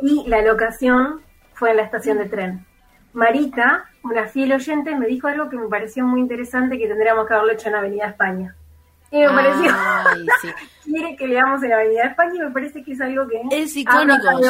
y 0.00 0.28
la 0.28 0.42
locación 0.42 1.20
fue 1.54 1.70
en 1.70 1.78
la 1.78 1.82
estación 1.82 2.18
de 2.18 2.28
tren. 2.28 2.66
Marita, 3.12 3.90
una 4.04 4.26
fiel 4.26 4.52
oyente, 4.52 4.96
me 4.96 5.06
dijo 5.06 5.28
algo 5.28 5.48
que 5.48 5.56
me 5.56 5.68
pareció 5.68 6.04
muy 6.04 6.20
interesante 6.20 6.78
que 6.78 6.88
tendríamos 6.88 7.26
que 7.26 7.34
haberlo 7.34 7.52
hecho 7.52 7.68
en 7.68 7.74
Avenida 7.76 8.06
España. 8.06 8.56
Y 9.10 9.18
me 9.18 9.28
pareció, 9.28 9.70
quiere 10.84 11.16
que 11.16 11.26
leamos 11.26 11.62
en 11.62 11.72
Avenida 11.72 12.04
España 12.04 12.34
y 12.34 12.38
me 12.38 12.50
parece 12.50 12.82
que 12.82 12.92
es 12.92 13.00
algo 13.00 13.28
que 13.28 13.42
es 13.50 13.76
icónico. 13.76 14.40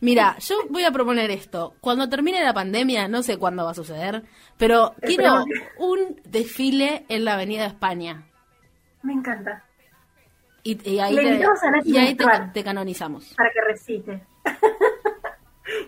Mira, 0.00 0.36
yo 0.38 0.56
voy 0.68 0.84
a 0.84 0.90
proponer 0.90 1.30
esto. 1.30 1.74
Cuando 1.80 2.08
termine 2.08 2.44
la 2.44 2.52
pandemia, 2.52 3.08
no 3.08 3.22
sé 3.22 3.38
cuándo 3.38 3.64
va 3.64 3.70
a 3.70 3.74
suceder, 3.74 4.22
pero 4.58 4.94
quiero 5.00 5.44
un 5.78 6.20
desfile 6.24 7.06
en 7.08 7.24
la 7.24 7.34
Avenida 7.34 7.64
España. 7.64 8.26
Me 9.02 9.14
encanta. 9.14 9.64
Y, 10.62 10.98
ahí, 10.98 12.16
te, 12.52 12.64
canonizamos. 12.64 13.34
Para 13.36 13.50
que 13.52 13.60
recite. 13.60 14.20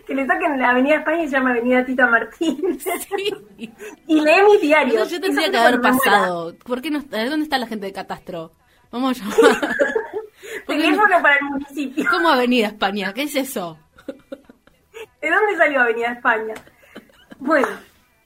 que 0.05 0.13
le 0.13 0.25
toquen 0.25 0.59
la 0.59 0.71
Avenida 0.71 0.97
España 0.97 1.23
y 1.23 1.27
se 1.27 1.33
llama 1.33 1.51
Avenida 1.51 1.85
Tita 1.85 2.07
Martín. 2.07 2.79
Sí. 2.79 3.33
y 4.07 4.21
lee 4.21 4.41
mi 4.49 4.57
diario. 4.61 5.05
yo 5.05 5.21
tendría 5.21 5.49
que 5.49 5.57
haber 5.57 5.81
pasado. 5.81 6.55
¿Por 6.65 6.81
qué 6.81 6.91
no, 6.91 6.99
¿Dónde 7.01 7.43
está 7.43 7.57
la 7.57 7.67
gente 7.67 7.85
de 7.85 7.93
Catastro? 7.93 8.51
Vamos 8.91 9.21
a 9.21 9.23
llamar. 9.23 9.37
Teléfono 10.67 11.21
para 11.21 11.35
el 11.35 11.45
municipio. 11.45 12.05
¿Cómo 12.09 12.29
Avenida 12.29 12.67
España? 12.67 13.13
¿Qué 13.13 13.23
es 13.23 13.35
eso? 13.35 13.77
¿De 15.21 15.29
dónde 15.29 15.57
salió 15.57 15.81
Avenida 15.81 16.13
España? 16.13 16.53
Bueno, 17.39 17.67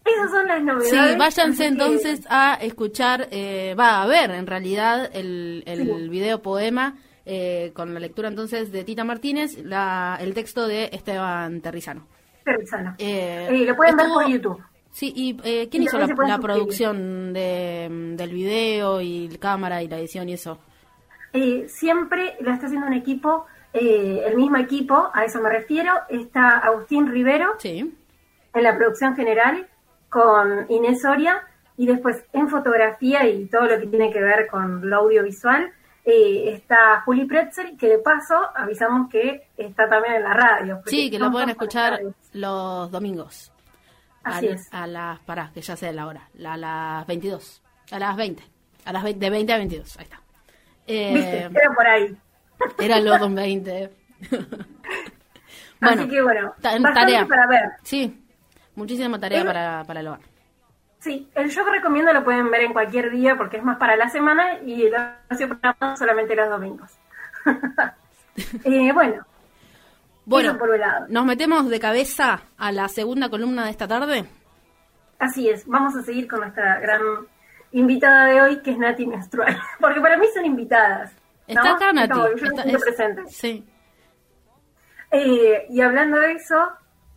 esas 0.05 0.31
son 0.31 0.47
las 0.47 0.61
novedades. 0.63 1.11
Sí, 1.11 1.17
váyanse 1.17 1.65
entonces 1.67 2.21
a 2.29 2.57
escuchar, 2.61 3.27
eh, 3.31 3.75
va 3.77 4.01
a 4.01 4.07
ver 4.07 4.31
en 4.31 4.47
realidad 4.47 5.09
el, 5.13 5.63
el 5.65 6.09
video 6.09 6.41
poema 6.41 6.95
eh, 7.25 7.71
con 7.73 7.93
la 7.93 7.99
lectura 7.99 8.27
entonces 8.27 8.71
de 8.71 8.83
Tita 8.83 9.03
Martínez, 9.03 9.57
la, 9.63 10.17
el 10.19 10.33
texto 10.33 10.67
de 10.67 10.89
Esteban 10.91 11.61
Terrizano. 11.61 12.07
Terrizano. 12.43 12.95
Eh, 12.97 13.47
eh, 13.49 13.65
lo 13.65 13.75
pueden 13.75 13.95
ver 13.95 14.07
por 14.07 14.27
YouTube. 14.27 14.61
Sí, 14.91 15.11
¿y 15.15 15.35
quién 15.69 15.83
hizo 15.83 15.97
la, 15.97 16.37
producción 16.37 17.33
de, 17.33 18.13
del 18.15 18.31
video 18.31 19.01
y 19.01 19.27
la 19.29 19.39
cámara 19.39 19.81
y 19.81 19.87
la 19.87 19.97
edición 19.97 20.29
y 20.29 20.33
eso? 20.33 20.59
siempre 21.65 22.35
lo 22.41 22.51
está 22.51 22.67
haciendo 22.67 22.85
un 22.85 22.93
equipo, 22.93 23.47
el 23.73 24.35
mismo 24.35 24.57
equipo, 24.57 25.09
a 25.11 25.25
eso 25.25 25.41
me 25.41 25.49
refiero. 25.49 25.91
Está 26.09 26.59
Agustín 26.59 27.07
Rivero 27.07 27.55
sí. 27.57 27.91
en 28.53 28.63
la 28.63 28.77
producción 28.77 29.15
general 29.15 29.67
con 30.09 30.67
Inés 30.69 31.01
Soria 31.01 31.41
y 31.75 31.87
después 31.87 32.23
en 32.33 32.49
fotografía 32.49 33.27
y 33.27 33.47
todo 33.47 33.65
lo 33.65 33.79
que 33.79 33.87
tiene 33.87 34.11
que 34.11 34.21
ver 34.21 34.45
con 34.47 34.87
lo 34.87 34.97
audiovisual 34.97 35.73
eh, 36.05 36.53
está 36.55 37.01
Juli 37.05 37.25
Pretzel, 37.25 37.77
que 37.77 37.87
de 37.87 37.99
paso 37.99 38.35
avisamos 38.55 39.09
que 39.09 39.47
está 39.57 39.87
también 39.87 40.15
en 40.15 40.23
la 40.23 40.33
radio. 40.33 40.81
Sí, 40.85 41.09
que 41.09 41.17
lo 41.19 41.31
pueden 41.31 41.49
escuchar 41.49 41.99
los 42.33 42.91
domingos. 42.91 43.51
Así 44.23 44.47
a, 44.47 44.51
es. 44.51 44.73
A 44.73 44.87
las, 44.87 45.19
pará, 45.21 45.51
que 45.53 45.61
ya 45.61 45.75
sé 45.75 45.91
la 45.93 46.07
hora, 46.07 46.29
a 46.45 46.57
las 46.57 47.07
22, 47.07 47.61
a 47.91 47.99
las 47.99 48.15
20, 48.15 48.43
a 48.85 48.93
las 48.93 49.03
20, 49.03 49.19
de 49.19 49.29
20 49.29 49.53
a 49.53 49.57
22, 49.57 49.97
ahí 49.97 50.03
está. 50.03 50.21
Eh, 50.87 51.49
Era 51.53 51.73
por 51.73 51.87
ahí. 51.87 52.17
Era 52.79 52.99
los 52.99 53.17
2.20. 53.19 53.89
bueno, 55.81 56.01
Así 56.01 56.09
que 56.09 56.21
bueno, 56.21 56.53
tarea. 56.61 57.25
para 57.25 57.47
ver. 57.47 57.63
Sí, 57.83 58.23
muchísima 58.75 59.19
tarea 59.19 59.45
para, 59.45 59.83
para 59.85 59.99
el 60.01 60.07
hogar. 60.07 60.32
Sí, 61.03 61.27
el 61.35 61.51
show 61.51 61.65
que 61.65 61.71
recomiendo 61.71 62.13
lo 62.13 62.23
pueden 62.23 62.49
ver 62.49 62.61
en 62.61 62.71
cualquier 62.71 63.11
día 63.11 63.35
porque 63.35 63.57
es 63.57 63.63
más 63.63 63.77
para 63.77 63.97
la 63.97 64.07
semana 64.07 64.59
y 64.65 64.85
el 64.85 64.93
ocio 65.29 65.49
programa 65.49 65.97
solamente 65.97 66.33
los 66.33 66.49
domingos. 66.49 66.91
eh, 68.63 68.93
bueno, 68.93 69.25
bueno 70.23 70.57
nos 71.09 71.25
metemos 71.25 71.69
de 71.69 71.77
cabeza 71.77 72.43
a 72.57 72.71
la 72.71 72.87
segunda 72.87 73.27
columna 73.27 73.65
de 73.65 73.71
esta 73.71 73.85
tarde. 73.85 74.23
Así 75.19 75.49
es, 75.49 75.67
vamos 75.67 75.93
a 75.97 76.03
seguir 76.03 76.25
con 76.25 76.39
nuestra 76.39 76.79
gran 76.79 77.01
invitada 77.73 78.27
de 78.27 78.41
hoy 78.41 78.61
que 78.61 78.71
es 78.71 78.77
Nati 78.77 79.05
Menstrual, 79.05 79.57
porque 79.81 79.99
para 79.99 80.15
mí 80.15 80.27
son 80.33 80.45
invitadas. 80.45 81.11
Está 81.45 81.73
acá 81.73 81.91
Nati. 81.91 82.17
yo 82.17 82.45
estoy 82.45 82.77
presente. 82.77 83.23
Sí. 83.27 83.67
Eh, 85.11 85.65
y 85.69 85.81
hablando 85.81 86.17
de 86.17 86.31
eso, 86.31 86.55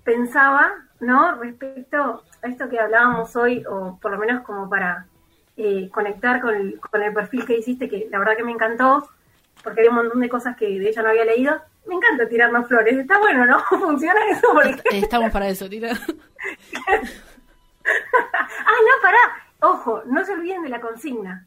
pensaba, 0.06 0.72
¿no? 1.00 1.34
Respecto 1.34 2.22
esto 2.42 2.68
que 2.70 2.78
hablábamos 2.78 3.36
hoy, 3.36 3.62
o 3.68 3.98
por 4.00 4.12
lo 4.12 4.18
menos 4.18 4.42
como 4.44 4.70
para 4.70 5.06
eh, 5.56 5.90
conectar 5.92 6.40
con 6.40 6.54
el, 6.54 6.80
con 6.80 7.02
el 7.02 7.12
perfil 7.12 7.44
que 7.44 7.58
hiciste, 7.58 7.88
que 7.88 8.06
la 8.10 8.20
verdad 8.20 8.36
que 8.36 8.44
me 8.44 8.52
encantó, 8.52 9.06
porque 9.62 9.82
hay 9.82 9.88
un 9.88 9.96
montón 9.96 10.20
de 10.20 10.28
cosas 10.28 10.56
que 10.56 10.78
de 10.78 10.88
ella 10.88 11.02
no 11.02 11.08
había 11.08 11.24
leído. 11.24 11.60
Me 11.86 11.96
encanta 11.96 12.28
tirarnos 12.28 12.68
flores, 12.68 12.96
está 12.96 13.18
bueno, 13.18 13.44
¿no? 13.44 13.58
¿Funciona 13.68 14.20
eso? 14.30 14.48
Estamos 14.92 15.32
para 15.32 15.48
eso, 15.48 15.68
tira. 15.68 15.90
ah, 15.92 15.98
no, 17.84 19.02
pará. 19.02 19.18
Ojo, 19.60 20.02
no 20.06 20.24
se 20.24 20.32
olviden 20.32 20.62
de 20.62 20.68
la 20.68 20.80
consigna. 20.80 21.44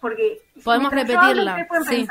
Porque 0.00 0.42
podemos 0.64 0.92
repetirla. 0.92 1.68
Sí. 1.88 2.08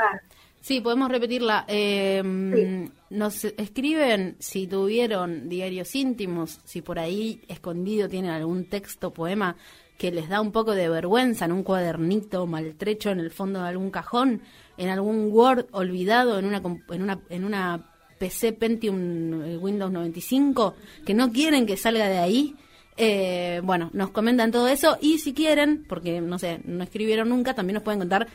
Sí, 0.61 0.79
podemos 0.79 1.09
repetirla. 1.09 1.65
Eh, 1.67 2.87
Nos 3.09 3.43
escriben 3.43 4.35
si 4.39 4.67
tuvieron 4.67 5.49
diarios 5.49 5.95
íntimos, 5.95 6.59
si 6.63 6.81
por 6.81 6.99
ahí 6.99 7.41
escondido 7.47 8.07
tienen 8.07 8.31
algún 8.31 8.65
texto, 8.65 9.11
poema 9.11 9.57
que 9.97 10.11
les 10.11 10.29
da 10.29 10.41
un 10.41 10.51
poco 10.51 10.73
de 10.73 10.89
vergüenza 10.89 11.45
en 11.45 11.51
un 11.51 11.61
cuadernito 11.61 12.47
maltrecho 12.47 13.11
en 13.11 13.19
el 13.19 13.29
fondo 13.29 13.61
de 13.61 13.67
algún 13.67 13.91
cajón, 13.91 14.41
en 14.77 14.89
algún 14.89 15.31
Word 15.31 15.67
olvidado 15.73 16.39
en 16.39 16.45
una 16.45 16.61
en 16.89 17.03
una 17.03 17.19
en 17.29 17.43
una 17.43 17.91
PC 18.17 18.53
Pentium 18.53 19.43
eh, 19.43 19.57
Windows 19.57 19.91
95 19.91 20.75
que 21.05 21.13
no 21.13 21.31
quieren 21.31 21.65
que 21.65 21.77
salga 21.77 22.07
de 22.07 22.17
ahí. 22.17 22.55
Eh, 22.97 23.61
bueno, 23.63 23.89
nos 23.93 24.09
comentan 24.09 24.51
todo 24.51 24.67
eso 24.67 24.97
y 25.01 25.19
si 25.19 25.33
quieren, 25.33 25.85
porque 25.87 26.21
no 26.21 26.39
sé, 26.39 26.61
no 26.65 26.83
escribieron 26.83 27.29
nunca, 27.29 27.53
también 27.53 27.75
nos 27.75 27.83
pueden 27.83 27.99
contar 27.99 28.27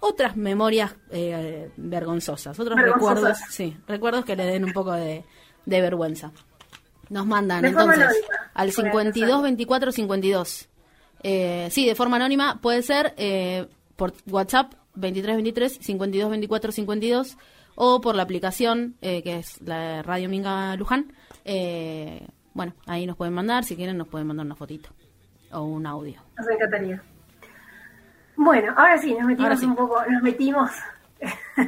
otras 0.00 0.36
memorias 0.36 0.94
eh, 1.10 1.70
vergonzosas, 1.76 2.58
otros 2.58 2.80
recuerdos, 2.80 3.38
sí, 3.50 3.76
recuerdos 3.86 4.24
que 4.24 4.36
le 4.36 4.44
den 4.44 4.64
un 4.64 4.72
poco 4.72 4.92
de, 4.92 5.24
vergüenza. 5.66 6.32
Nos 7.08 7.26
mandan 7.26 7.64
entonces 7.64 8.06
al 8.54 8.72
52 8.72 9.42
24 9.42 9.92
52. 9.92 10.68
Eh, 11.22 11.68
sí, 11.70 11.86
de 11.86 11.94
forma 11.94 12.16
anónima 12.16 12.60
puede 12.60 12.82
ser 12.82 13.14
eh, 13.16 13.66
por 13.96 14.14
WhatsApp 14.26 14.72
23 14.94 15.36
23 15.36 15.78
52 15.80 16.30
24 16.30 16.72
52 16.72 17.36
o 17.74 18.00
por 18.00 18.14
la 18.14 18.22
aplicación 18.22 18.96
eh, 19.00 19.22
que 19.22 19.38
es 19.38 19.60
la 19.62 20.02
Radio 20.02 20.28
Minga 20.28 20.76
Luján 20.76 21.12
Eh, 21.44 22.26
bueno, 22.52 22.74
ahí 22.86 23.06
nos 23.06 23.16
pueden 23.16 23.32
mandar, 23.32 23.64
si 23.64 23.76
quieren 23.76 23.96
nos 23.96 24.08
pueden 24.08 24.26
mandar 24.26 24.44
una 24.44 24.56
fotito 24.56 24.90
o 25.52 25.62
un 25.62 25.86
audio. 25.86 26.20
Nos 26.36 26.48
encantaría. 26.48 27.02
Bueno, 28.42 28.72
ahora 28.74 28.96
sí, 28.96 29.12
nos 29.12 29.26
metimos 29.26 29.62
un 29.62 29.76
poco, 29.76 30.02
nos 30.08 30.22
metimos 30.22 30.70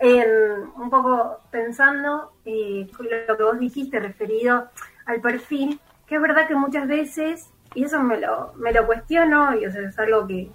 en, 0.00 0.28
un 0.76 0.90
poco 0.90 1.38
pensando 1.52 2.32
eh, 2.44 2.88
lo 3.28 3.36
que 3.36 3.42
vos 3.44 3.60
dijiste 3.60 4.00
referido 4.00 4.68
al 5.06 5.20
perfil, 5.20 5.78
que 6.08 6.16
es 6.16 6.20
verdad 6.20 6.48
que 6.48 6.56
muchas 6.56 6.88
veces, 6.88 7.50
y 7.72 7.84
eso 7.84 8.02
me 8.02 8.18
lo, 8.18 8.52
me 8.56 8.72
lo 8.72 8.84
cuestiono, 8.84 9.56
y 9.60 9.64
o 9.64 9.70
sea, 9.70 9.88
es 9.88 9.96
algo 9.96 10.26
que, 10.26 10.50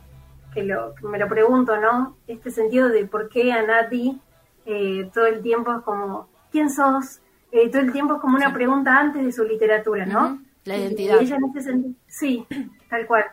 que, 0.54 0.64
lo, 0.64 0.96
me 1.04 1.18
lo 1.18 1.30
pregunto, 1.30 1.78
¿no? 1.78 2.18
Este 2.28 2.52
sentido 2.52 2.90
de 2.90 3.06
por 3.06 3.30
qué 3.30 3.54
a 3.54 3.64
Nati 3.64 4.20
eh, 4.66 5.10
todo 5.14 5.28
el 5.28 5.42
tiempo 5.42 5.74
es 5.76 5.82
como, 5.84 6.28
¿quién 6.52 6.70
sos? 6.70 7.22
Eh, 7.54 7.70
todo 7.70 7.84
el 7.84 7.94
tiempo 7.94 8.16
es 8.16 8.20
como 8.20 8.36
una 8.36 8.54
pregunta 8.54 9.00
antes 9.00 9.24
de 9.24 9.32
su 9.32 9.46
literatura, 9.46 10.06
¿no? 10.06 10.42
La 10.66 10.76
identidad. 10.76 11.22
ella 11.22 11.38
en 11.38 11.58
ese 11.58 11.80
sí, 12.08 12.46
tal 12.90 13.08
cual. 13.08 13.24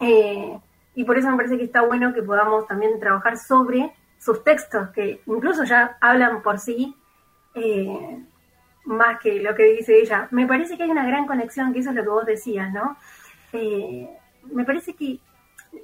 Eh, 0.00 0.58
y 0.98 1.04
por 1.04 1.16
eso 1.16 1.30
me 1.30 1.36
parece 1.36 1.56
que 1.56 1.62
está 1.62 1.82
bueno 1.82 2.12
que 2.12 2.24
podamos 2.24 2.66
también 2.66 2.98
trabajar 2.98 3.38
sobre 3.38 3.92
sus 4.18 4.42
textos, 4.42 4.88
que 4.88 5.20
incluso 5.26 5.62
ya 5.62 5.96
hablan 6.00 6.42
por 6.42 6.58
sí, 6.58 6.92
eh, 7.54 8.20
más 8.84 9.20
que 9.20 9.40
lo 9.40 9.54
que 9.54 9.76
dice 9.76 10.00
ella. 10.00 10.26
Me 10.32 10.44
parece 10.44 10.76
que 10.76 10.82
hay 10.82 10.90
una 10.90 11.06
gran 11.06 11.28
conexión, 11.28 11.72
que 11.72 11.78
eso 11.78 11.90
es 11.90 11.94
lo 11.94 12.02
que 12.02 12.08
vos 12.08 12.26
decías, 12.26 12.72
¿no? 12.72 12.96
Eh, 13.52 14.10
me 14.50 14.64
parece 14.64 14.94
que 14.94 15.20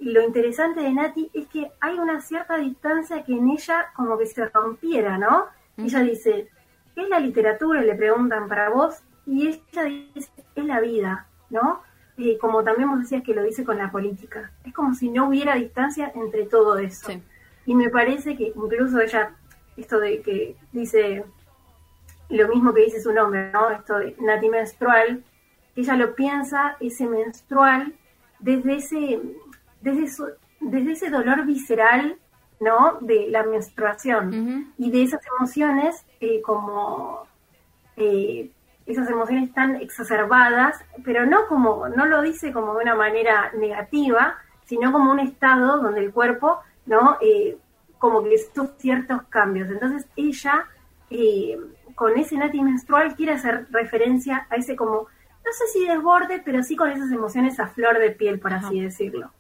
lo 0.01 0.21
interesante 0.21 0.81
de 0.81 0.93
Nati 0.93 1.31
es 1.33 1.47
que 1.47 1.71
hay 1.81 1.97
una 1.97 2.21
cierta 2.21 2.57
distancia 2.57 3.23
que 3.23 3.35
en 3.35 3.51
ella 3.51 3.93
como 3.95 4.19
que 4.19 4.27
se 4.27 4.47
rompiera, 4.47 5.17
¿no? 5.17 5.45
Ella 5.77 6.01
dice, 6.01 6.49
¿qué 6.93 7.03
es 7.03 7.09
la 7.09 7.21
literatura? 7.21 7.83
Le 7.83 7.95
preguntan 7.95 8.49
para 8.49 8.69
vos, 8.69 9.01
y 9.27 9.47
ella 9.47 9.85
dice, 9.85 10.29
es 10.57 10.65
la 10.65 10.81
vida, 10.81 11.29
¿no? 11.51 11.85
Como 12.41 12.63
también 12.63 12.91
vos 12.91 13.01
decías 13.01 13.23
que 13.23 13.35
lo 13.35 13.43
dice 13.43 13.65
con 13.65 13.79
la 13.79 13.91
política. 13.91 14.53
Es 14.65 14.73
como 14.73 14.95
si 14.95 15.11
no 15.11 15.29
hubiera 15.29 15.57
distancia 15.57 16.13
entre 16.15 16.45
todo 16.47 16.79
eso. 16.79 17.09
Y 17.67 17.75
me 17.75 17.89
parece 17.91 18.37
que 18.37 18.53
incluso 18.55 19.01
ella, 19.01 19.35
esto 19.77 19.99
de 19.99 20.21
que 20.23 20.57
dice 20.73 21.25
lo 22.29 22.49
mismo 22.49 22.73
que 22.73 22.85
dice 22.85 23.01
su 23.01 23.13
nombre, 23.13 23.51
¿no? 23.53 23.71
Esto 23.71 23.99
de 23.99 24.17
nati 24.21 24.49
menstrual, 24.49 25.23
ella 25.77 25.97
lo 25.97 26.15
piensa, 26.15 26.77
ese 26.81 27.07
menstrual, 27.07 27.95
desde 28.39 28.77
ese, 28.77 29.21
desde, 29.81 30.25
desde 30.61 30.93
ese 30.93 31.11
dolor 31.11 31.45
visceral, 31.45 32.19
¿no? 32.61 32.99
De 33.01 33.29
la 33.29 33.43
menstruación 33.45 34.73
y 34.79 34.91
de 34.91 35.03
esas 35.03 35.21
emociones 35.39 36.05
eh, 36.21 36.41
como 36.43 37.27
eh, 37.97 38.51
esas 38.87 39.09
emociones 39.09 39.53
tan 39.53 39.77
exacerbadas, 39.77 40.79
pero 41.05 41.27
no 41.27 41.47
como, 41.47 41.89
no 41.89 42.07
lo 42.07 42.23
dice 42.23 42.53
como 42.53 42.75
de 42.75 42.83
una 42.83 42.95
manera 42.95 43.51
negativa, 43.57 44.37
sino 44.67 44.93
como 44.93 45.11
un 45.11 45.21
estado 45.21 45.81
donde 45.81 46.01
el 46.01 46.13
cuerpo, 46.13 46.61
¿no? 46.87 47.17
Eh, 47.21 47.57
como 47.99 48.23
que 48.23 48.37
sufre 48.39 48.75
ciertos 48.79 49.23
cambios. 49.25 49.71
Entonces 49.71 50.07
ella, 50.17 50.67
eh, 51.11 51.59
con 51.95 52.19
ese 52.19 52.37
nati 52.37 52.61
menstrual, 52.61 53.15
quiere 53.15 53.33
hacer 53.33 53.67
referencia 53.71 54.47
a 54.51 54.57
ese 54.57 54.77
como, 54.77 55.07
no 55.45 55.53
sé 55.53 55.67
si 55.73 55.87
desborde, 55.87 56.43
pero 56.45 56.63
sí 56.63 56.77
con 56.77 56.91
esas 56.91 57.11
emociones 57.11 57.59
a 57.61 57.69
flor 57.69 57.99
de 57.99 58.11
piel, 58.11 58.39
por 58.39 58.53
así 58.53 58.81
decirlo. 58.81 59.31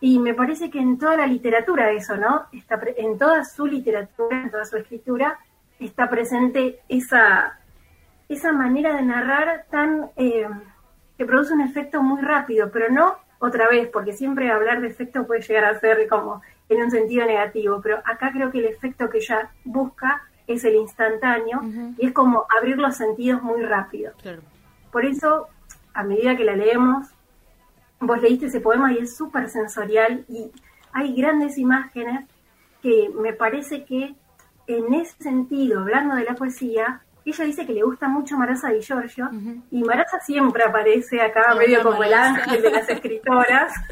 Y 0.00 0.18
me 0.18 0.34
parece 0.34 0.70
que 0.70 0.80
en 0.80 0.98
toda 0.98 1.16
la 1.16 1.26
literatura 1.26 1.90
eso, 1.92 2.16
¿no? 2.16 2.46
Está 2.52 2.80
en 2.96 3.16
toda 3.16 3.44
su 3.44 3.66
literatura, 3.66 4.42
en 4.42 4.50
toda 4.50 4.64
su 4.64 4.76
escritura, 4.76 5.38
está 5.78 6.10
presente 6.10 6.80
esa 6.88 7.58
esa 8.28 8.52
manera 8.52 8.96
de 8.96 9.02
narrar 9.02 9.66
tan 9.70 10.10
eh, 10.16 10.48
que 11.16 11.24
produce 11.24 11.52
un 11.52 11.60
efecto 11.60 12.02
muy 12.02 12.20
rápido, 12.22 12.70
pero 12.70 12.90
no 12.90 13.16
otra 13.38 13.68
vez, 13.68 13.88
porque 13.88 14.12
siempre 14.12 14.50
hablar 14.50 14.80
de 14.80 14.88
efecto 14.88 15.26
puede 15.26 15.42
llegar 15.42 15.64
a 15.64 15.78
ser 15.78 16.08
como 16.08 16.40
en 16.68 16.82
un 16.82 16.90
sentido 16.90 17.26
negativo, 17.26 17.80
pero 17.82 17.98
acá 18.04 18.32
creo 18.32 18.50
que 18.50 18.58
el 18.58 18.66
efecto 18.66 19.10
que 19.10 19.18
ella 19.18 19.50
busca 19.64 20.22
es 20.46 20.64
el 20.64 20.74
instantáneo 20.76 21.62
y 21.98 22.06
es 22.06 22.12
como 22.12 22.46
abrir 22.56 22.78
los 22.78 22.96
sentidos 22.96 23.42
muy 23.42 23.62
rápido. 23.62 24.12
Por 24.90 25.04
eso, 25.04 25.48
a 25.92 26.02
medida 26.04 26.36
que 26.36 26.44
la 26.44 26.56
leemos, 26.56 27.08
vos 28.00 28.20
leíste 28.20 28.46
ese 28.46 28.60
poema 28.60 28.92
y 28.92 28.98
es 28.98 29.16
súper 29.16 29.48
sensorial 29.48 30.24
y 30.28 30.50
hay 30.92 31.14
grandes 31.14 31.58
imágenes 31.58 32.26
que 32.82 33.10
me 33.14 33.32
parece 33.32 33.84
que 33.84 34.14
en 34.66 34.94
ese 34.94 35.22
sentido, 35.22 35.80
hablando 35.80 36.14
de 36.14 36.24
la 36.24 36.34
poesía, 36.34 37.02
ella 37.30 37.44
dice 37.44 37.66
que 37.66 37.72
le 37.72 37.82
gusta 37.82 38.08
mucho 38.08 38.36
Marasa 38.36 38.70
Di 38.70 38.80
Giorgio, 38.80 39.30
y 39.70 39.82
Marasa 39.82 40.20
siempre 40.20 40.64
aparece 40.64 41.20
acá 41.20 41.54
medio 41.54 41.82
como 41.82 42.02
el 42.02 42.12
ángel 42.12 42.62
de 42.62 42.70
las 42.70 42.88
escritoras. 42.88 43.72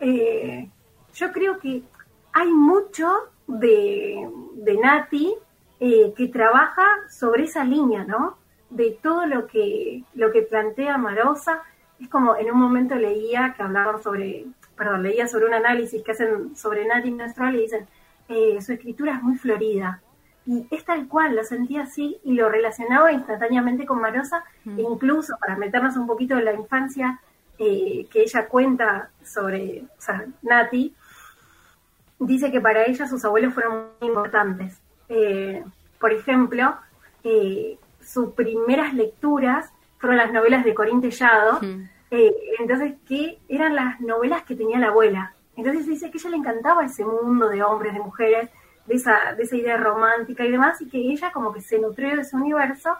Eh, 0.00 0.68
yo 1.14 1.32
creo 1.32 1.58
que 1.58 1.82
hay 2.32 2.48
mucho 2.48 3.30
de, 3.46 4.28
de 4.54 4.76
Nati 4.76 5.34
eh, 5.80 6.12
que 6.16 6.28
trabaja 6.28 6.84
sobre 7.08 7.44
esa 7.44 7.64
línea, 7.64 8.04
¿no? 8.04 8.36
De 8.70 8.98
todo 9.02 9.26
lo 9.26 9.46
que, 9.46 10.04
lo 10.14 10.30
que 10.30 10.42
plantea 10.42 10.98
Marosa. 10.98 11.62
Es 12.00 12.08
como 12.08 12.36
en 12.36 12.50
un 12.50 12.58
momento 12.58 12.94
leía 12.96 13.54
que 13.56 13.62
hablaban 13.62 14.02
sobre, 14.02 14.46
perdón, 14.76 15.02
leía 15.04 15.28
sobre 15.28 15.46
un 15.46 15.54
análisis 15.54 16.02
que 16.02 16.12
hacen 16.12 16.56
sobre 16.56 16.86
Nati 16.86 17.10
menstrual 17.10 17.54
y 17.54 17.62
dicen, 17.62 17.86
eh, 18.28 18.60
su 18.60 18.72
escritura 18.72 19.14
es 19.14 19.22
muy 19.22 19.36
florida, 19.36 20.00
y 20.46 20.66
es 20.70 20.84
tal 20.84 21.08
cual, 21.08 21.34
lo 21.36 21.44
sentía 21.44 21.82
así 21.82 22.18
y 22.22 22.34
lo 22.34 22.48
relacionaba 22.48 23.12
instantáneamente 23.12 23.86
con 23.86 24.00
Marosa, 24.00 24.44
e 24.66 24.82
incluso 24.82 25.36
para 25.38 25.56
meternos 25.56 25.96
un 25.96 26.06
poquito 26.06 26.36
en 26.36 26.44
la 26.44 26.52
infancia 26.52 27.20
eh, 27.58 28.06
que 28.10 28.22
ella 28.22 28.46
cuenta 28.48 29.10
sobre 29.24 29.84
o 29.96 30.00
sea, 30.00 30.26
Nati, 30.42 30.94
dice 32.18 32.50
que 32.50 32.60
para 32.60 32.84
ella 32.84 33.06
sus 33.06 33.24
abuelos 33.24 33.54
fueron 33.54 33.86
muy 34.00 34.08
importantes. 34.08 34.80
Eh, 35.08 35.64
por 35.98 36.12
ejemplo, 36.12 36.76
eh, 37.22 37.78
sus 38.02 38.34
primeras 38.34 38.92
lecturas 38.92 39.70
fueron 39.98 40.18
las 40.18 40.32
novelas 40.32 40.64
de 40.64 40.74
Corín 40.74 41.00
Tellado, 41.00 41.60
entonces, 42.60 42.94
que 43.08 43.40
eran 43.48 43.74
las 43.74 44.00
novelas 44.00 44.44
que 44.44 44.54
tenía 44.54 44.78
la 44.78 44.88
abuela. 44.88 45.34
Entonces 45.56 45.86
dice 45.86 46.10
que 46.10 46.18
a 46.18 46.20
ella 46.20 46.30
le 46.30 46.36
encantaba 46.36 46.84
ese 46.84 47.04
mundo 47.04 47.48
de 47.48 47.62
hombres, 47.62 47.92
de 47.92 47.98
mujeres, 47.98 48.50
de 48.86 48.94
esa, 48.94 49.34
de 49.36 49.42
esa 49.42 49.56
idea 49.56 49.76
romántica 49.76 50.44
y 50.44 50.50
demás, 50.50 50.80
y 50.80 50.88
que 50.88 50.98
ella 50.98 51.32
como 51.32 51.52
que 51.52 51.60
se 51.60 51.78
nutrió 51.78 52.14
de 52.14 52.22
ese 52.22 52.36
universo, 52.36 52.96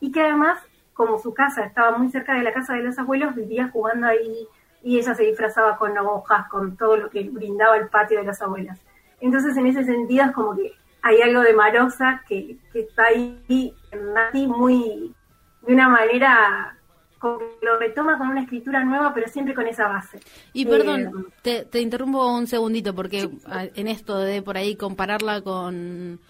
y 0.00 0.12
que 0.12 0.22
además, 0.22 0.58
como 0.94 1.18
su 1.18 1.34
casa 1.34 1.64
estaba 1.64 1.96
muy 1.96 2.10
cerca 2.10 2.34
de 2.34 2.42
la 2.42 2.52
casa 2.52 2.74
de 2.74 2.82
los 2.82 2.98
abuelos, 2.98 3.34
vivía 3.34 3.68
jugando 3.72 4.06
ahí, 4.06 4.46
y 4.82 4.98
ella 4.98 5.14
se 5.14 5.24
disfrazaba 5.24 5.76
con 5.76 5.96
hojas, 5.98 6.48
con 6.48 6.76
todo 6.76 6.96
lo 6.96 7.10
que 7.10 7.28
brindaba 7.28 7.76
el 7.76 7.88
patio 7.88 8.18
de 8.18 8.24
las 8.24 8.40
abuelas. 8.40 8.78
Entonces, 9.20 9.56
en 9.56 9.66
ese 9.66 9.84
sentido, 9.84 10.24
es 10.24 10.32
como 10.32 10.54
que 10.54 10.72
hay 11.02 11.20
algo 11.20 11.42
de 11.42 11.52
Marosa 11.52 12.22
que, 12.28 12.56
que 12.72 12.80
está 12.80 13.04
ahí 13.04 13.74
en 13.90 14.48
muy, 14.48 15.14
de 15.62 15.74
una 15.74 15.88
manera 15.88 16.77
como 17.18 17.38
que 17.38 17.46
lo 17.62 17.78
retoma 17.78 18.16
con 18.16 18.28
una 18.28 18.42
escritura 18.42 18.84
nueva, 18.84 19.12
pero 19.12 19.28
siempre 19.28 19.54
con 19.54 19.66
esa 19.66 19.88
base. 19.88 20.20
Y 20.52 20.64
perdón, 20.64 21.32
eh, 21.44 21.66
te, 21.70 21.80
interrumpo 21.80 22.32
un 22.32 22.46
segundito, 22.46 22.94
porque 22.94 23.28
en 23.74 23.88
esto 23.88 24.18
de 24.18 24.40
por 24.42 24.56
ahí 24.56 24.76
compararla 24.76 25.42
con, 25.42 26.20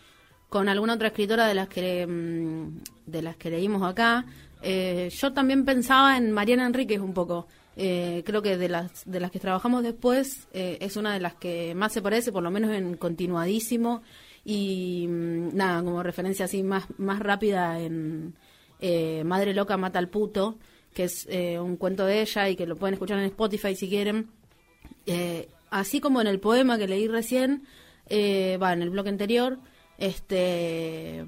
con 0.49 0.69
alguna 0.69 0.95
otra 0.95 1.09
escritora 1.09 1.47
de 1.47 1.55
las 1.55 1.69
que, 1.69 2.07
mm, 2.07 2.79
de 3.07 3.23
las 3.23 3.37
que 3.37 3.51
leímos 3.51 3.83
acá, 3.83 4.25
eh, 4.63 5.11
yo 5.13 5.33
también 5.33 5.65
pensaba 5.65 6.17
en 6.17 6.33
Mariana 6.33 6.67
Enríquez 6.67 7.01
un 7.01 7.13
poco. 7.13 7.47
Eh, 7.77 8.25
creo 8.27 8.43
que 8.43 8.57
de 8.57 8.69
las 8.69 9.09
de 9.09 9.21
las 9.21 9.31
que 9.31 9.39
trabajamos 9.39 9.85
después 9.85 10.49
es 10.53 10.97
una 10.97 11.15
de 11.15 11.21
las 11.21 11.35
que 11.35 11.77
más 11.77 11.93
se 11.93 12.03
parece, 12.03 12.33
por 12.33 12.43
lo 12.43 12.51
menos 12.51 12.73
en 12.73 12.97
continuadísimo 12.97 14.03
y 14.45 15.07
mm, 15.07 15.55
nada, 15.55 15.83
como 15.85 16.03
referencia 16.03 16.47
así 16.47 16.63
más 16.63 16.87
más 16.99 17.21
rápida 17.21 17.79
en 17.79 18.35
Madre 19.25 19.55
loca 19.55 19.77
mata 19.77 19.99
al 19.99 20.09
puto, 20.09 20.57
que 20.95 21.05
es 21.05 21.27
eh, 21.31 21.59
un 21.59 21.77
cuento 21.77 22.07
de 22.07 22.21
ella 22.23 22.49
y 22.49 22.57
que 22.57 22.67
lo 22.67 22.77
pueden 22.77 22.95
escuchar 22.95 23.19
en 23.19 23.27
Spotify 23.27 23.75
si 23.75 23.89
quieren. 23.89 24.29
Eh, 25.07 25.49
así 25.71 26.01
como 26.01 26.21
en 26.21 26.27
el 26.27 26.41
poema 26.41 26.79
que 26.79 26.89
leí 26.89 27.09
recién, 27.09 27.65
eh, 28.09 28.59
va 28.61 28.73
en 28.73 28.83
el 28.83 28.91
blog 28.91 29.09
anterior, 29.09 29.59
este, 29.97 31.25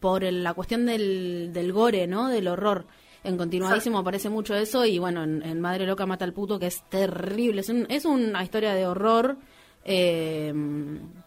por 0.00 0.22
la 0.22 0.54
cuestión 0.54 0.86
del, 0.86 1.50
del 1.52 1.72
gore, 1.72 2.06
¿no? 2.06 2.28
Del 2.28 2.48
horror. 2.48 2.86
En 3.24 3.36
continuadísimo 3.36 3.98
aparece 3.98 4.28
mucho 4.28 4.54
eso 4.56 4.84
y 4.84 4.98
bueno, 4.98 5.22
en, 5.22 5.60
Madre 5.60 5.86
Loca 5.86 6.06
Mata 6.06 6.24
al 6.24 6.32
Puto, 6.32 6.58
que 6.58 6.66
es 6.66 6.82
terrible, 6.88 7.60
es, 7.60 7.68
es 7.70 8.04
una 8.04 8.42
historia 8.42 8.74
de 8.74 8.86
horror. 8.86 9.36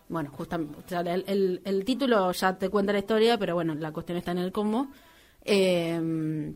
bueno, 0.09 0.31
justamente, 0.31 0.95
el, 1.27 1.61
el, 1.63 1.85
título 1.85 2.31
ya 2.33 2.57
te 2.57 2.69
cuenta 2.69 2.91
la 2.91 2.99
historia, 2.99 3.37
pero 3.37 3.53
bueno, 3.53 3.75
la 3.75 3.93
cuestión 3.93 4.17
está 4.17 4.31
en 4.31 4.39
el 4.39 4.51
cómo. 4.51 4.91
Eh, 5.45 6.53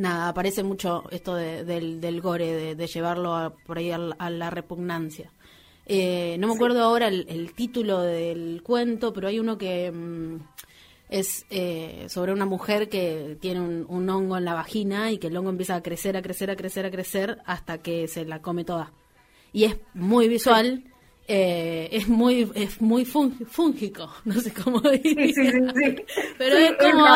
nada, 0.00 0.28
aparece 0.28 0.62
mucho 0.62 1.04
esto 1.10 1.34
del, 1.34 2.00
del, 2.00 2.20
gore, 2.20 2.74
de, 2.74 2.86
llevarlo 2.86 3.54
por 3.66 3.78
ahí 3.78 3.90
a, 3.90 4.30
la 4.30 4.50
repugnancia. 4.50 5.30
Eh, 5.86 6.36
no 6.38 6.48
me 6.48 6.54
acuerdo 6.54 6.82
ahora 6.82 7.08
el, 7.08 7.52
título 7.54 8.00
del 8.00 8.62
cuento, 8.62 9.12
pero 9.12 9.28
hay 9.28 9.38
uno 9.38 9.58
que, 9.58 9.90
mm, 9.92 10.36
es 11.10 11.44
eh, 11.50 12.06
sobre 12.08 12.32
una 12.32 12.46
mujer 12.46 12.88
que 12.88 13.36
tiene 13.40 13.60
un, 13.60 14.08
hongo 14.08 14.38
en 14.38 14.44
la 14.44 14.54
vagina 14.54 15.10
y 15.10 15.18
que 15.18 15.26
el 15.26 15.36
hongo 15.36 15.50
empieza 15.50 15.74
a 15.74 15.82
crecer, 15.82 16.16
a 16.16 16.22
crecer, 16.22 16.50
a 16.50 16.56
crecer, 16.56 16.86
a 16.86 16.90
crecer 16.90 17.38
hasta 17.44 17.78
que 17.78 18.08
se 18.08 18.24
la 18.24 18.40
come 18.40 18.64
toda. 18.64 18.92
Y 19.52 19.64
es 19.64 19.76
muy 19.94 20.28
visual, 20.28 20.84
eh, 21.32 21.88
es 21.92 22.08
muy 22.08 22.50
es 22.56 22.82
muy 22.82 23.04
fúngico, 23.04 24.10
no 24.24 24.34
sé 24.40 24.52
cómo 24.52 24.80
decir. 24.80 26.04
Pero 26.36 26.56
es 26.56 26.72
como, 26.76 27.06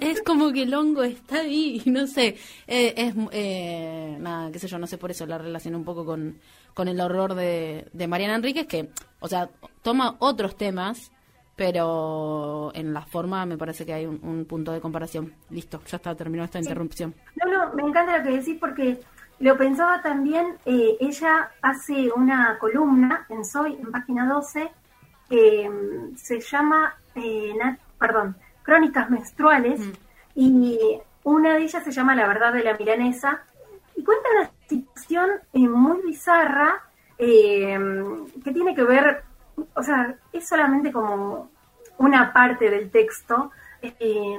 es 0.00 0.22
como 0.22 0.52
que 0.52 0.64
el 0.64 0.74
hongo 0.74 1.02
está 1.02 1.40
ahí, 1.40 1.82
no 1.86 2.06
sé. 2.06 2.36
Eh, 2.66 2.92
es, 2.94 4.20
nada, 4.20 4.52
qué 4.52 4.58
sé 4.58 4.68
yo, 4.68 4.78
no 4.78 4.86
sé, 4.86 4.98
por 4.98 5.10
eso 5.10 5.24
la 5.24 5.38
relaciono 5.38 5.78
un 5.78 5.84
poco 5.84 6.04
con, 6.04 6.38
con 6.74 6.88
el 6.88 7.00
horror 7.00 7.34
de, 7.34 7.88
de 7.90 8.06
Mariana 8.06 8.34
Enríquez, 8.34 8.66
que, 8.66 8.90
o 9.20 9.28
sea, 9.28 9.48
toma 9.80 10.16
otros 10.18 10.56
temas 10.58 11.10
pero 11.56 12.70
en 12.72 12.94
la 12.94 13.02
forma 13.02 13.44
me 13.44 13.58
parece 13.58 13.84
que 13.84 13.92
hay 13.92 14.06
un, 14.06 14.44
punto 14.44 14.70
de 14.70 14.80
comparación. 14.80 15.34
Listo, 15.50 15.82
ya 15.86 15.96
está, 15.96 16.14
terminó 16.14 16.44
esta 16.44 16.60
interrupción. 16.60 17.16
No, 17.34 17.50
no, 17.50 17.74
me 17.74 17.82
encanta 17.82 18.18
lo 18.18 18.22
que 18.22 18.38
decís 18.38 18.56
porque 18.60 19.00
lo 19.40 19.56
pensaba 19.56 20.02
también, 20.02 20.56
eh, 20.64 20.96
ella 21.00 21.50
hace 21.62 22.10
una 22.14 22.58
columna 22.58 23.26
en 23.28 23.44
Soy, 23.44 23.74
en 23.74 23.90
página 23.92 24.26
12, 24.26 24.70
que 25.28 25.68
mm, 25.68 26.16
se 26.16 26.40
llama, 26.40 26.96
eh, 27.14 27.54
perdón, 27.98 28.36
Crónicas 28.62 29.10
Menstruales, 29.10 29.80
mm. 29.80 29.92
y 30.34 30.78
una 31.24 31.54
de 31.54 31.62
ellas 31.62 31.84
se 31.84 31.92
llama 31.92 32.14
La 32.14 32.26
verdad 32.26 32.52
de 32.52 32.64
la 32.64 32.76
milanesa, 32.76 33.42
y 33.94 34.04
cuenta 34.04 34.28
una 34.30 34.50
situación 34.68 35.30
eh, 35.52 35.68
muy 35.68 36.02
bizarra 36.02 36.82
que 37.18 38.52
tiene 38.52 38.76
que 38.76 38.84
ver 38.84 39.24
o 39.74 39.82
sea, 39.82 40.14
es 40.32 40.48
solamente 40.48 40.92
como 40.92 41.50
una 41.98 42.32
parte 42.32 42.70
del 42.70 42.90
texto 42.90 43.50
eh, 43.82 44.38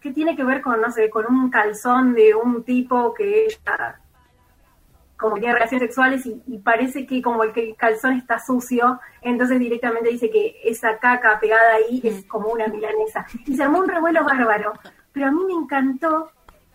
que 0.00 0.12
tiene 0.12 0.36
que 0.36 0.44
ver 0.44 0.60
con, 0.60 0.80
no 0.80 0.90
sé, 0.90 1.08
con 1.10 1.26
un 1.26 1.50
calzón 1.50 2.14
de 2.14 2.34
un 2.34 2.64
tipo 2.64 3.14
que 3.14 3.46
ella 3.46 4.00
como 5.16 5.36
tiene 5.36 5.54
relaciones 5.54 5.88
sexuales 5.88 6.26
y, 6.26 6.58
parece 6.58 7.06
que 7.06 7.22
como 7.22 7.42
el 7.44 7.52
que 7.52 7.70
el 7.70 7.76
calzón 7.76 8.14
está 8.14 8.38
sucio, 8.38 9.00
entonces 9.22 9.58
directamente 9.58 10.10
dice 10.10 10.30
que 10.30 10.60
esa 10.64 10.98
caca 10.98 11.38
pegada 11.40 11.74
ahí 11.74 12.00
es 12.04 12.24
como 12.26 12.48
una 12.48 12.66
milanesa. 12.68 13.26
Y 13.46 13.56
se 13.56 13.62
armó 13.62 13.78
un 13.78 13.88
revuelo 13.88 14.24
bárbaro. 14.24 14.72
Pero 15.12 15.26
a 15.26 15.30
mí 15.30 15.40
me 15.46 15.54
encantó 15.54 16.30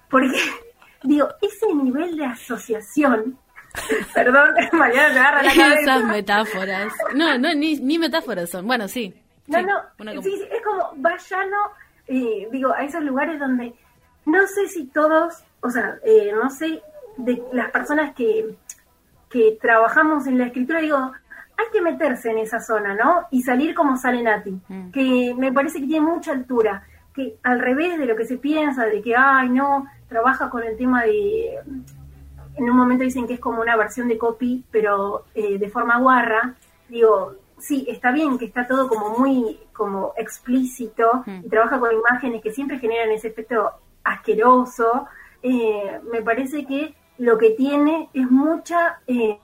porque, 0.10 0.38
digo, 1.04 1.27
ese 1.41 1.73
nivel 1.73 2.17
de 2.17 2.25
asociación 2.25 3.38
Perdón, 4.13 4.54
mañana 4.73 5.13
me 5.13 5.19
agarra 5.19 5.43
la 5.43 5.56
cabeza. 5.56 5.82
Esas 5.82 6.04
metáforas. 6.06 6.93
No, 7.15 7.38
no, 7.38 7.54
ni, 7.54 7.77
ni 7.77 7.97
metáforas 7.97 8.49
son. 8.49 8.67
Bueno, 8.67 8.88
sí. 8.88 9.13
No, 9.47 9.62
no, 9.62 10.21
sí, 10.21 10.47
es 10.49 10.62
como 10.63 10.93
vayano, 10.95 11.71
eh, 12.08 12.47
digo, 12.51 12.71
a 12.73 12.86
esos 12.86 13.04
lugares 13.04 13.38
donde 13.38 13.73
no 14.25 14.47
sé 14.47 14.67
si 14.69 14.86
todos, 14.88 15.43
o 15.62 15.69
sea, 15.69 15.97
eh, 16.06 16.32
no 16.34 16.49
sé, 16.49 16.82
de 17.17 17.43
las 17.54 17.71
personas 17.71 18.13
que, 18.13 18.56
que 19.30 19.58
trabajamos 19.62 20.28
en 20.28 20.38
la 20.38 20.45
escritura, 20.45 20.80
digo, 20.80 20.97
hay 20.97 21.65
que 21.71 21.82
meterse 21.82 22.32
en 22.32 22.39
esa 22.39 22.60
zona, 22.60 22.95
¿no? 22.95 23.28
Y 23.32 23.43
salir 23.43 23.76
como 23.76 23.97
sale 23.97 24.24
Nati, 24.24 24.60
mm. 24.67 24.91
que 24.91 25.36
me 25.38 25.52
parece 25.52 25.80
que 25.80 25.88
tiene 25.88 26.06
mucha 26.06 26.32
altura, 26.32 26.84
que 27.13 27.38
al 27.43 27.60
revés 27.60 28.00
de 28.00 28.06
lo 28.06 28.15
que 28.15 28.26
se 28.26 28.38
piensa, 28.38 28.86
de 28.86 29.02
que, 29.02 29.15
ay, 29.15 29.50
no, 29.50 29.86
trabaja 30.08 30.50
con 30.50 30.63
el 30.63 30.78
tema 30.78 31.04
de 31.04 31.60
en 32.56 32.69
un 32.69 32.76
momento 32.76 33.04
dicen 33.04 33.28
que 33.28 33.36
es 33.36 33.39
como 33.39 33.62
una 33.62 33.76
versión 33.76 34.08
de 34.08 34.17
copy, 34.17 34.63
pero 34.71 35.26
eh, 35.34 35.58
de 35.58 35.69
forma 35.69 35.97
guarra. 36.00 36.56
Digo, 36.89 37.36
sí, 37.58 37.86
está 37.88 38.12
bien 38.12 38.38
que 38.38 38.45
está 38.45 38.67
todo 38.67 38.88
como 38.88 39.17
muy 39.17 39.60
como 39.74 40.13
explícito 40.17 41.24
y 41.26 41.50
trabaja 41.50 41.80
con 41.80 41.91
imágenes 41.93 42.41
que 42.41 42.52
siempre 42.52 42.78
generan 42.78 43.12
ese 43.12 43.30
efecto 43.30 43.71
asqueroso. 44.04 45.08
Eh, 45.41 46.00
me 46.12 46.21
parece 46.21 46.65
que 46.65 46.93
lo 47.17 47.38
que 47.38 47.52
tiene 47.52 48.10
es 48.13 48.30
mucha 48.30 49.00
eh, 49.08 49.39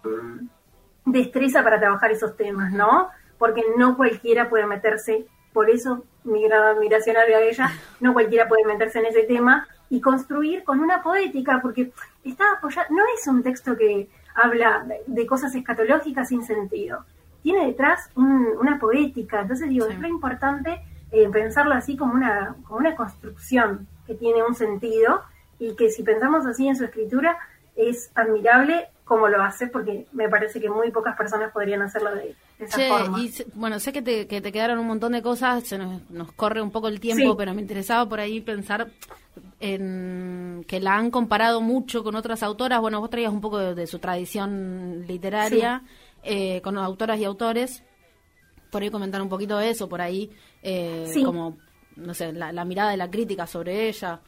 destreza 1.06 1.64
para 1.64 1.80
trabajar 1.80 2.12
esos 2.12 2.36
temas, 2.36 2.72
¿no? 2.72 3.10
Porque 3.38 3.64
no 3.78 3.96
cualquiera 3.96 4.50
puede 4.50 4.66
meterse, 4.66 5.28
por 5.54 5.70
eso 5.70 6.04
mi 6.24 6.44
gran 6.44 6.76
admiración 6.76 7.18
a 7.18 7.26
ella, 7.26 7.72
no 8.00 8.14
cualquiera 8.14 8.48
puede 8.48 8.66
meterse 8.66 9.00
en 9.00 9.08
ese 9.08 9.24
tema 9.24 9.68
y 9.90 10.02
construir 10.02 10.64
con 10.64 10.80
una 10.80 11.02
poética, 11.02 11.60
porque 11.62 11.92
está 12.24 12.54
apoyado, 12.58 12.88
no 12.94 13.04
es 13.16 13.26
un 13.28 13.44
texto 13.44 13.76
que 13.78 14.10
habla 14.36 14.86
de 15.06 15.26
cosas 15.26 15.56
escatológicas 15.56 16.30
sin 16.30 16.44
sentido, 16.44 17.06
tiene 17.42 17.68
detrás 17.68 18.10
una 18.16 18.78
poética, 18.78 19.42
entonces 19.42 19.70
digo, 19.70 19.86
es 19.88 19.98
muy 19.98 20.10
importante 20.10 20.82
eh, 21.12 21.30
pensarlo 21.30 21.74
así 21.74 21.96
como 21.96 22.14
una, 22.14 22.56
como 22.68 22.80
una 22.80 22.96
construcción 22.96 23.88
que 24.06 24.16
tiene 24.16 24.44
un 24.44 24.56
sentido 24.56 25.22
y 25.58 25.76
que 25.76 25.90
si 25.90 26.04
pensamos 26.04 26.46
así 26.46 26.68
en 26.68 26.76
su 26.76 26.84
escritura 26.84 27.38
es 27.78 28.12
admirable 28.16 28.90
como 29.08 29.30
lo 29.30 29.42
hace, 29.42 29.68
porque 29.68 30.06
me 30.12 30.28
parece 30.28 30.60
que 30.60 30.70
muy 30.70 30.92
pocas 30.92 31.16
personas 31.16 31.52
podrían 31.54 31.82
hacerlo 31.82 32.14
de, 32.14 32.36
esa 32.60 32.78
forma. 32.90 33.20
Y, 33.22 33.34
bueno, 33.54 33.80
sé 33.80 33.94
que 33.94 34.02
te, 34.02 34.28
que 34.28 34.42
te 34.42 34.52
quedaron 34.52 34.80
un 34.80 34.88
montón 34.88 35.14
de 35.14 35.22
cosas, 35.22 35.64
se 35.64 35.78
nos, 35.78 36.02
corre 36.36 36.62
un 36.62 36.72
poco 36.72 36.90
el 36.90 37.00
tiempo, 37.00 37.38
pero 37.38 37.54
me 37.54 37.62
interesaba 37.62 38.08
por 38.08 38.20
ahí 38.20 38.42
pensar 38.42 38.90
en 39.60 40.66
que 40.68 40.80
la 40.80 40.98
han 40.98 41.10
comparado 41.10 41.62
mucho 41.62 42.04
con 42.04 42.16
otras 42.16 42.44
autoras. 42.44 42.82
Bueno, 42.82 43.00
vos 43.00 43.10
traías 43.10 43.32
un 43.32 43.42
poco 43.42 43.58
de, 43.58 43.88
su 43.88 44.00
tradición 44.00 45.06
literaria 45.08 45.84
eh, 46.24 46.62
con 46.62 46.78
autoras 46.78 47.18
y 47.20 47.24
autores. 47.24 47.84
Por 48.70 48.82
ahí 48.82 48.90
comentar 48.90 49.22
un 49.22 49.30
poquito 49.30 49.58
de 49.58 49.70
eso, 49.70 49.88
por 49.88 50.02
ahí, 50.02 50.30
eh, 50.62 51.10
como, 51.24 51.58
no 51.96 52.14
sé, 52.14 52.34
la, 52.34 52.66
mirada 52.66 52.92
de 52.92 52.98
la 52.98 53.10
crítica 53.10 53.48
sobre 53.48 53.88
ella. 53.88 54.20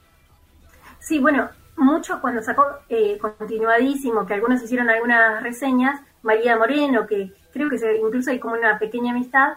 Sí, 1.00 1.20
bueno, 1.20 1.50
mucho 1.80 2.22
cuando 2.22 2.42
sacó 2.42 2.66
eh, 2.90 3.18
Continuadísimo, 3.20 4.26
que 4.26 4.34
algunos 4.34 4.62
hicieron 4.62 4.90
algunas 4.90 5.42
reseñas, 5.42 6.02
María 6.22 6.58
Moreno, 6.58 7.08
que 7.08 7.32
creo 7.52 7.70
que 7.70 7.78
se, 7.78 7.98
incluso 7.98 8.32
hay 8.32 8.40
como 8.40 8.56
una 8.56 8.78
pequeña 8.78 9.12
amistad, 9.12 9.54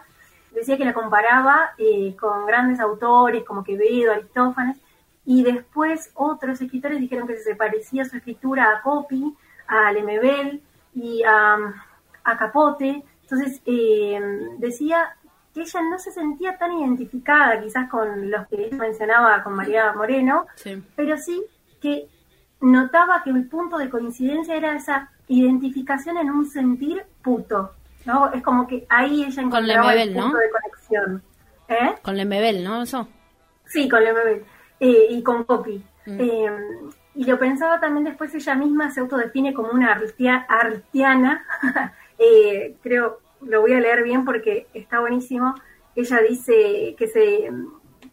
decía 0.51 0.77
que 0.77 0.85
la 0.85 0.93
comparaba 0.93 1.71
eh, 1.77 2.15
con 2.19 2.45
grandes 2.45 2.79
autores 2.79 3.43
como 3.43 3.63
Quevedo, 3.63 4.13
Aristófanes, 4.13 4.77
y 5.25 5.43
después 5.43 6.11
otros 6.15 6.61
escritores 6.61 6.99
dijeron 6.99 7.27
que 7.27 7.37
se 7.37 7.55
parecía 7.55 8.05
su 8.05 8.17
escritura 8.17 8.71
a 8.71 8.81
Copy, 8.81 9.35
a 9.67 9.91
Lemebel 9.91 10.61
y 10.93 11.23
a, 11.23 11.57
Capote. 12.37 13.03
Entonces 13.23 13.61
eh, 13.65 14.19
decía 14.57 15.15
que 15.53 15.61
ella 15.61 15.81
no 15.89 15.99
se 15.99 16.11
sentía 16.11 16.57
tan 16.57 16.73
identificada 16.73 17.61
quizás 17.61 17.89
con 17.89 18.29
los 18.29 18.47
que 18.47 18.65
ella 18.65 18.77
mencionaba 18.77 19.43
con 19.43 19.53
María 19.53 19.93
Moreno, 19.93 20.47
pero 20.95 21.17
sí 21.17 21.43
que 21.83 22.07
notaba 22.61 23.21
que 23.23 23.29
el 23.29 23.45
punto 23.49 23.77
de 23.77 23.89
coincidencia 23.89 24.55
era 24.55 24.73
esa 24.73 25.11
identificación 25.27 26.17
en 26.17 26.31
un 26.31 26.45
sentir 26.45 27.03
puto, 27.21 27.73
¿no? 28.05 28.31
Es 28.31 28.41
como 28.41 28.65
que 28.67 28.85
ahí 28.89 29.25
ella 29.25 29.41
encontraba 29.41 29.93
el 29.93 30.13
punto 30.13 30.37
de 30.37 30.49
conexión. 30.49 31.23
¿Eh? 31.67 31.95
Con 32.01 32.15
Lemebel, 32.15 32.63
¿no? 32.63 32.83
Eso. 32.83 33.07
Sí, 33.65 33.89
con 33.89 34.01
Lemebel. 34.03 34.45
Eh, 34.79 35.07
y 35.09 35.21
con 35.23 35.43
Poppy. 35.43 35.83
Mm. 36.05 36.19
Eh, 36.19 36.51
y 37.15 37.25
lo 37.25 37.37
pensaba 37.37 37.79
también 37.81 38.05
después, 38.05 38.33
ella 38.33 38.55
misma 38.55 38.91
se 38.91 39.01
autodefine 39.01 39.53
como 39.53 39.69
una 39.71 39.91
artiana, 39.91 41.45
eh, 42.17 42.77
creo, 42.81 43.19
lo 43.41 43.61
voy 43.61 43.73
a 43.73 43.79
leer 43.79 44.03
bien 44.03 44.23
porque 44.23 44.67
está 44.73 45.01
buenísimo. 45.01 45.53
Ella 45.95 46.21
dice 46.21 46.95
que, 46.97 47.07
se, 47.07 47.51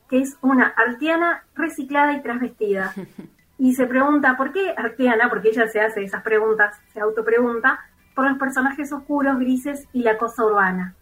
que 0.08 0.20
es 0.20 0.36
una 0.42 0.66
artiana 0.66 1.44
reciclada 1.54 2.14
y 2.14 2.22
transvestida. 2.22 2.92
Y 3.60 3.74
se 3.74 3.86
pregunta, 3.86 4.38
¿por 4.38 4.52
qué 4.52 4.72
artiana? 4.74 5.28
Porque 5.28 5.50
ella 5.50 5.68
se 5.68 5.82
hace 5.82 6.02
esas 6.02 6.22
preguntas, 6.22 6.80
se 6.94 7.00
autopregunta, 7.00 7.78
por 8.14 8.26
los 8.26 8.38
personajes 8.38 8.90
oscuros, 8.90 9.38
grises 9.38 9.86
y 9.92 10.02
la 10.02 10.16
cosa 10.16 10.46
urbana. 10.46 10.94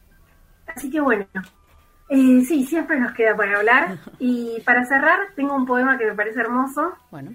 Así 0.67 0.91
que 0.91 1.01
bueno, 1.01 1.25
eh, 2.09 2.43
sí, 2.45 2.67
siempre 2.67 2.99
nos 2.99 3.13
queda 3.13 3.37
para 3.37 3.59
hablar. 3.59 3.99
Y 4.19 4.61
para 4.63 4.85
cerrar, 4.87 5.21
tengo 5.37 5.55
un 5.55 5.67
poema 5.67 5.97
que 5.99 6.07
me 6.07 6.17
parece 6.17 6.41
hermoso. 6.41 6.95
Bueno. 7.13 7.31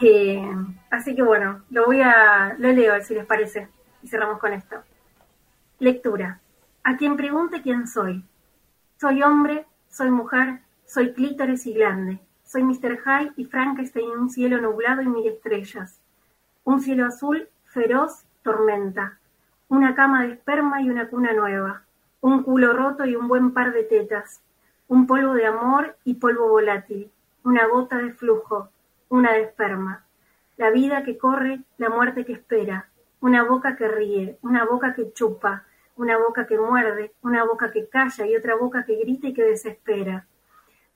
Eh, 0.00 0.42
así 0.90 1.14
que 1.14 1.22
bueno, 1.22 1.62
lo 1.68 1.84
voy 1.84 2.00
a, 2.00 2.56
lo 2.58 2.72
leo 2.72 2.98
si 3.02 3.12
les 3.12 3.26
parece. 3.26 3.68
Y 4.02 4.08
cerramos 4.08 4.38
con 4.38 4.54
esto. 4.54 4.76
Lectura. 5.78 6.40
A 6.84 6.96
quien 6.96 7.18
pregunte 7.18 7.60
quién 7.60 7.86
soy. 7.86 8.24
Soy 8.98 9.22
hombre, 9.22 9.66
soy 9.90 10.10
mujer, 10.10 10.60
soy 10.86 11.12
clítoris 11.12 11.66
y 11.66 11.74
glande. 11.74 12.23
Soy 12.44 12.62
Mr. 12.62 12.98
High 12.98 13.32
y 13.36 13.44
Frankenstein 13.44 14.10
en 14.10 14.18
un 14.18 14.30
cielo 14.30 14.60
nublado 14.60 15.02
y 15.02 15.06
mil 15.06 15.26
estrellas. 15.26 16.00
Un 16.64 16.80
cielo 16.80 17.06
azul, 17.06 17.48
feroz, 17.66 18.24
tormenta. 18.42 19.18
Una 19.68 19.94
cama 19.94 20.24
de 20.24 20.32
esperma 20.32 20.80
y 20.80 20.90
una 20.90 21.08
cuna 21.08 21.32
nueva 21.32 21.84
un 22.24 22.42
culo 22.42 22.72
roto 22.72 23.04
y 23.04 23.14
un 23.16 23.28
buen 23.28 23.52
par 23.52 23.74
de 23.74 23.82
tetas, 23.82 24.40
un 24.88 25.06
polvo 25.06 25.34
de 25.34 25.44
amor 25.44 25.98
y 26.04 26.14
polvo 26.14 26.48
volátil, 26.48 27.10
una 27.44 27.66
gota 27.66 27.98
de 27.98 28.12
flujo, 28.12 28.70
una 29.10 29.34
de 29.34 29.42
esperma, 29.42 30.06
la 30.56 30.70
vida 30.70 31.04
que 31.04 31.18
corre, 31.18 31.60
la 31.76 31.90
muerte 31.90 32.24
que 32.24 32.32
espera, 32.32 32.88
una 33.20 33.44
boca 33.44 33.76
que 33.76 33.88
ríe, 33.88 34.38
una 34.40 34.64
boca 34.64 34.94
que 34.94 35.12
chupa, 35.12 35.64
una 35.96 36.16
boca 36.16 36.46
que 36.46 36.56
muerde, 36.56 37.12
una 37.20 37.44
boca 37.44 37.70
que 37.70 37.90
calla 37.90 38.26
y 38.26 38.34
otra 38.34 38.54
boca 38.54 38.86
que 38.86 38.96
grita 38.96 39.26
y 39.26 39.34
que 39.34 39.44
desespera. 39.44 40.26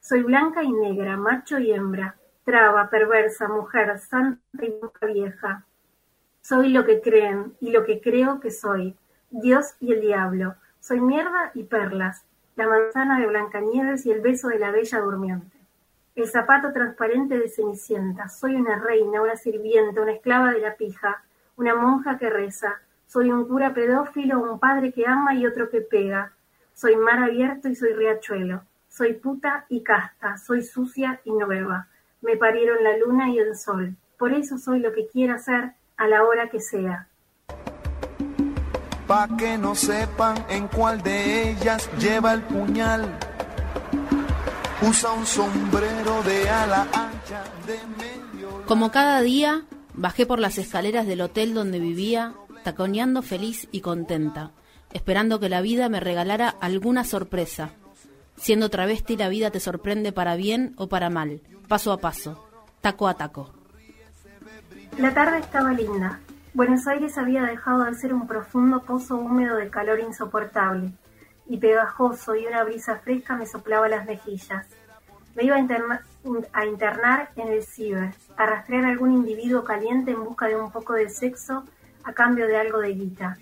Soy 0.09 0.22
blanca 0.22 0.62
y 0.62 0.72
negra, 0.72 1.18
macho 1.18 1.59
y 1.59 1.70
hembra, 1.70 2.16
traba, 2.42 2.88
perversa, 2.88 3.46
mujer, 3.46 3.98
santa 3.98 4.40
y 4.64 4.72
vieja. 5.12 5.66
Soy 6.40 6.70
lo 6.70 6.86
que 6.86 7.02
creen 7.02 7.54
y 7.61 7.72
lo 7.72 7.84
que 7.84 8.00
creo 8.00 8.40
que 8.40 8.50
soy, 8.50 8.96
Dios 9.28 9.74
y 9.80 9.92
el 9.92 10.00
diablo. 10.00 10.54
Soy 10.80 11.02
mierda 11.02 11.50
y 11.52 11.64
perlas, 11.64 12.24
la 12.56 12.66
manzana 12.66 13.20
de 13.20 13.26
Blancanieves 13.26 14.06
y 14.06 14.11
el 14.11 14.22
beso 14.22 14.48
de 14.48 14.59
la 14.59 14.70
bella 14.70 14.98
durmiente. 14.98 15.59
El 16.14 16.26
zapato 16.26 16.72
transparente 16.72 17.38
de 17.38 17.50
Cenicienta. 17.50 18.30
Soy 18.30 18.56
una 18.56 18.78
reina, 18.78 19.20
una 19.20 19.36
sirvienta, 19.36 20.00
una 20.00 20.12
esclava 20.12 20.52
de 20.52 20.61
la 20.61 20.74
pija, 20.76 21.22
una 21.59 21.74
monja 21.74 22.16
que 22.16 22.30
reza. 22.30 22.80
Soy 23.06 23.30
un 23.30 23.46
cura 23.46 23.74
pedófilo, 23.74 24.40
un 24.40 24.59
padre 24.59 24.90
que 24.90 25.06
ama 25.06 25.34
y 25.34 25.44
otro 25.44 25.68
que 25.68 25.82
pega. 25.82 26.32
Soy 26.72 26.96
mar 26.96 27.18
abierto 27.18 27.68
y 27.68 27.74
soy 27.74 27.92
riachuelo. 27.92 28.62
Soy 28.91 29.12
puta 29.14 29.66
y 29.68 29.82
casta, 29.82 30.39
soy 30.39 30.62
sucia 30.62 31.20
y 31.24 31.30
nueva. 31.30 31.89
Me 32.20 32.36
parieron 32.36 32.82
la 32.82 32.97
luna 32.97 33.30
y 33.30 33.39
el 33.39 33.57
sol. 33.57 33.95
Por 34.18 34.32
eso 34.32 34.59
soy 34.59 34.80
lo 34.80 34.93
que 34.93 35.07
quiera 35.07 35.39
ser 35.39 35.74
a 35.97 36.09
la 36.09 36.24
hora 36.24 36.49
que 36.49 36.59
sea. 36.59 37.09
Pa' 39.07 39.28
que 39.39 39.57
no 39.57 39.74
sepan 39.74 40.36
en 40.49 40.68
cuál 40.68 41.03
de 41.03 41.51
ellas 41.51 41.89
lleva 41.99 42.32
el 42.32 42.43
puñal. 42.43 43.18
Usa 44.82 45.12
un 45.12 45.26
sombrero 45.26 46.22
de 46.24 46.49
ala 46.49 46.82
ancha 46.93 47.45
de 47.66 47.78
medio. 47.99 48.64
Como 48.66 48.91
cada 48.91 49.20
día, 49.20 49.62
bajé 49.95 50.26
por 50.26 50.41
las 50.41 50.59
escaleras 50.59 51.07
del 51.07 51.20
hotel 51.20 51.55
donde 51.55 51.78
vivía, 51.78 52.34
taconeando 52.64 53.22
feliz 53.22 53.68
y 53.70 53.80
contenta, 53.80 54.51
esperando 54.93 55.39
que 55.39 55.49
la 55.49 55.61
vida 55.61 55.89
me 55.89 56.01
regalara 56.01 56.49
alguna 56.49 57.05
sorpresa 57.05 57.72
Siendo 58.39 58.70
travesti 58.70 59.16
la 59.16 59.28
vida 59.28 59.51
te 59.51 59.61
sorprende 59.61 60.12
para 60.12 60.36
bien 60.36 60.74
o 60.76 60.89
para 60.89 61.11
mal, 61.11 61.41
paso 61.66 61.93
a 61.93 61.99
paso, 61.99 62.49
taco 62.80 63.09
a 63.09 63.14
taco. 63.14 63.53
La 64.97 65.12
tarde 65.12 65.39
estaba 65.39 65.72
linda. 65.72 66.20
Buenos 66.55 66.86
Aires 66.86 67.18
había 67.18 67.43
dejado 67.43 67.84
de 67.84 67.95
ser 67.95 68.14
un 68.14 68.26
profundo 68.26 68.82
pozo 68.82 69.16
húmedo 69.16 69.57
de 69.57 69.70
calor 69.70 70.01
insoportable, 70.01 70.93
y 71.47 71.59
pegajoso 71.59 72.34
y 72.34 72.47
una 72.47 72.64
brisa 72.64 72.97
fresca 72.97 73.36
me 73.36 73.47
soplaba 73.47 73.89
las 73.89 74.07
mejillas. 74.07 74.66
Me 75.34 75.45
iba 75.45 75.57
a, 75.57 76.66
internar 76.66 77.30
en 77.36 77.49
el 77.49 77.62
ciber, 77.62 78.12
a 78.36 78.47
rastrear 78.47 78.86
a 78.86 78.89
algún 78.89 79.12
individuo 79.12 79.62
caliente 79.62 80.11
en 80.11 80.24
busca 80.24 80.47
de 80.47 80.57
un 80.57 80.72
poco 80.72 80.95
de 80.95 81.09
sexo 81.09 81.64
a 82.03 82.12
cambio 82.12 82.47
de 82.47 82.57
algo 82.57 82.78
de 82.80 82.95
guita. 82.95 83.39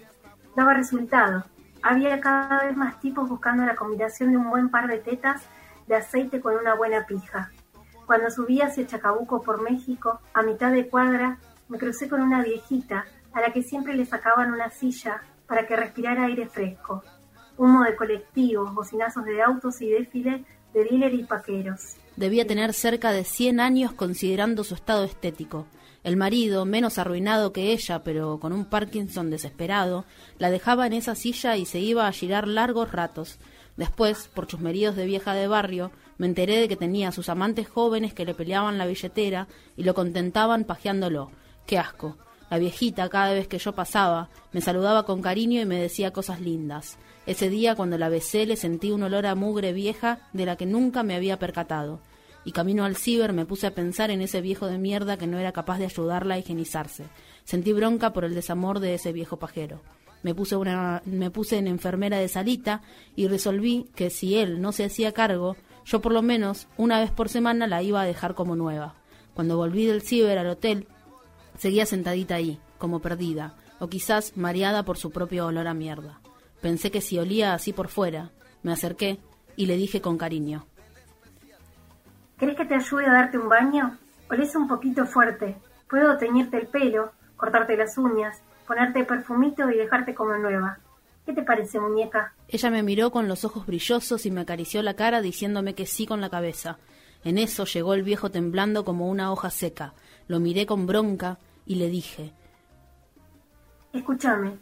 Daba 0.55 0.75
resultado, 0.75 1.45
había 1.89 2.21
cada 2.21 2.65
vez 2.65 2.77
más 2.77 2.99
tipos 2.99 3.29
buscando 3.29 3.65
la 3.65 3.77
combinación 3.77 4.31
de 4.33 4.37
un 4.37 4.51
buen 4.51 4.71
par 4.71 4.89
de 4.89 4.99
tetas 4.99 5.43
de 5.87 5.95
aceite 5.95 6.41
con 6.41 6.57
una 6.57 6.75
buena 6.75 7.07
pija. 7.07 7.53
Cuando 8.07 8.29
subí 8.29 8.61
hacia 8.61 8.87
Chacabuco 8.87 9.41
por 9.43 9.63
México, 9.63 10.21
a 10.35 10.43
mitad 10.43 10.73
de 10.73 10.89
cuadra, 10.89 11.39
me 11.69 11.79
crucé 11.79 12.09
con 12.09 12.23
una 12.23 12.43
viejita 12.43 13.05
a 13.33 13.41
la 13.41 13.53
que 13.53 13.63
siempre 13.63 13.95
le 13.95 14.05
sacaban 14.05 14.53
una 14.53 14.71
silla 14.71 15.23
para 15.47 15.67
que 15.69 15.77
respirara 15.77 16.27
aire 16.27 16.49
fresco. 16.49 17.05
Humo 17.57 17.85
de 17.85 17.95
colectivos, 17.95 18.75
bocinazos 18.75 19.25
de 19.25 19.41
autos 19.41 19.81
y 19.81 19.89
défile 19.89 20.45
de 20.75 20.85
dealer 20.85 21.15
y 21.15 21.23
paqueros. 21.23 21.97
Debía 22.17 22.47
tener 22.47 22.73
cerca 22.73 23.13
de 23.13 23.23
100 23.23 23.61
años 23.61 23.93
considerando 23.93 24.65
su 24.65 24.75
estado 24.75 25.05
estético. 25.05 25.67
El 26.07 26.17
marido, 26.17 26.65
menos 26.67 26.99
arruinado 26.99 27.53
que 27.53 27.73
ella, 27.73 28.05
pero 28.05 28.39
con 28.39 28.53
un 28.53 28.67
Parkinson 28.67 29.29
desesperado, 29.29 30.05
la 30.39 30.51
dejaba 30.51 30.87
en 30.87 30.93
esa 30.93 31.17
silla 31.17 31.57
y 31.57 31.67
se 31.67 31.81
iba 31.81 32.07
a 32.07 32.13
girar 32.13 32.47
largos 32.47 32.93
ratos. 32.93 33.41
Después, 33.77 34.31
por 34.33 34.47
chusmeríos 34.47 34.95
de 34.95 35.05
vieja 35.05 35.35
de 35.35 35.49
barrio, 35.49 35.91
me 36.17 36.29
enteré 36.29 36.61
de 36.61 36.69
que 36.69 36.77
tenía 36.77 37.09
a 37.09 37.13
sus 37.13 37.29
amantes 37.29 37.69
jóvenes 37.69 38.15
que 38.15 38.25
le 38.25 38.35
peleaban 38.35 38.79
la 38.79 38.87
billetera 38.87 39.49
y 39.77 39.83
lo 39.83 39.95
contentaban 39.95 40.63
pajeándolo. 40.63 41.33
¡Qué 41.67 41.77
asco! 41.77 42.17
La 42.51 42.59
viejita, 42.59 43.09
cada 43.09 43.33
vez 43.33 43.49
que 43.49 43.59
yo 43.59 43.73
pasaba, 43.73 44.29
me 44.53 44.61
saludaba 44.61 45.07
con 45.07 45.23
cariño 45.23 45.61
y 45.61 45.67
me 45.67 45.81
decía 45.81 46.13
cosas 46.13 46.41
lindas. 46.41 46.99
Ese 47.27 47.51
día, 47.51 47.75
cuando 47.75 47.99
la 47.99 48.09
besé, 48.09 48.47
le 48.47 48.55
sentí 48.55 48.93
un 48.93 49.03
olor 49.03 49.27
a 49.27 49.35
mugre 49.35 49.73
vieja 49.73 50.21
de 50.33 50.47
la 50.47 50.55
que 50.55 50.67
nunca 50.67 51.03
me 51.03 51.17
había 51.17 51.41
percatado 51.41 51.99
y 52.47 52.53
camino 52.53 52.85
al 52.85 52.95
ciber 52.95 53.33
me 53.33 53.45
puse 53.45 53.67
a 53.67 53.75
pensar 53.75 54.13
en 54.13 54.23
ese 54.23 54.41
viejo 54.41 54.69
de 54.69 54.79
mierda 54.79 55.17
que 55.17 55.27
no 55.27 55.37
era 55.37 55.51
capaz 55.51 55.79
de 55.79 55.87
ayudarla 55.87 56.37
a 56.37 56.39
higienizarse. 56.39 57.07
Sentí 57.43 57.73
bronca 57.73 58.13
por 58.13 58.25
el 58.25 58.37
desamor 58.37 58.79
de 58.79 58.95
ese 58.95 59.13
viejo 59.13 59.41
pajero. 59.41 59.83
Me 60.23 60.33
puse, 60.33 60.55
una, 60.55 61.03
me 61.07 61.33
puse 61.33 61.59
en 61.59 61.67
enfermera 61.67 62.19
de 62.19 62.29
salita 62.29 62.83
y 63.17 63.27
resolví 63.27 63.89
que 63.97 64.11
si 64.11 64.37
él 64.37 64.61
no 64.61 64.71
se 64.71 64.85
hacía 64.85 65.11
cargo, 65.11 65.57
yo 65.85 66.01
por 66.01 66.13
lo 66.13 66.23
menos 66.23 66.69
una 66.77 67.01
vez 67.01 67.11
por 67.11 67.29
semana 67.29 67.67
la 67.67 67.83
iba 67.83 68.01
a 68.01 68.07
dejar 68.07 68.37
como 68.37 68.55
nueva. 68.55 68.95
Cuando 69.35 69.57
volví 69.57 69.85
del 69.85 70.03
ciber 70.03 70.39
al 70.39 70.47
hotel, 70.47 70.87
seguía 71.59 71.85
sentadita 71.85 72.37
ahí, 72.37 72.61
como 72.79 73.01
perdida, 73.01 73.57
o 73.81 73.89
quizás 73.89 74.37
mareada 74.37 74.85
por 74.85 74.99
su 74.99 75.11
propio 75.11 75.47
olor 75.47 75.67
a 75.67 75.75
mierda. 75.75 76.21
Pensé 76.61 76.93
que 76.93 77.01
si 77.01 77.19
olía 77.19 77.55
así 77.55 77.73
por 77.73 77.89
fuera, 77.89 78.31
me 78.63 78.73
acerqué 78.73 79.19
y 79.57 79.67
le 79.67 79.77
dije 79.77 80.01
con 80.01 80.17
cariño, 80.17 80.67
¿Querés 82.39 82.57
que 82.57 82.67
te 82.67 82.75
ayude 82.75 83.07
a 83.07 83.13
darte 83.13 83.39
un 83.39 83.49
baño? 83.49 83.97
Olés 84.29 84.55
un 84.55 84.69
poquito 84.69 85.07
fuerte. 85.07 85.57
Puedo 85.89 86.19
teñirte 86.19 86.59
el 86.59 86.67
pelo, 86.67 87.13
cortarte 87.37 87.77
las 87.77 87.97
uñas, 87.97 88.43
ponerte 88.67 89.05
perfumito 89.05 89.71
y 89.71 89.77
dejarte 89.77 90.15
como 90.15 90.37
nueva. 90.37 90.79
¿Qué 91.25 91.33
te 91.33 91.43
parece, 91.43 91.81
muñeca? 91.81 92.35
Ella 92.49 92.71
me 92.71 92.83
miró 92.83 93.11
con 93.11 93.27
los 93.27 93.45
ojos 93.45 93.67
brillosos 93.67 94.27
y 94.27 94.31
me 94.31 94.43
acarició 94.43 94.83
la 94.83 94.95
cara 94.95 95.23
diciéndome 95.23 95.75
que 95.75 95.87
sí 95.87 96.07
con 96.07 96.21
la 96.21 96.29
cabeza. 96.29 96.79
En 97.25 97.39
eso 97.39 97.65
llegó 97.65 97.95
el 97.95 98.03
viejo 98.03 98.31
temblando 98.31 98.85
como 98.85 99.09
una 99.09 99.33
hoja 99.33 99.51
seca. 99.51 99.95
Lo 100.29 100.39
miré 100.39 100.67
con 100.67 100.87
bronca 100.87 101.39
y 101.65 101.77
le 101.77 101.89
dije 101.89 102.33
Escúchame, 103.93 104.59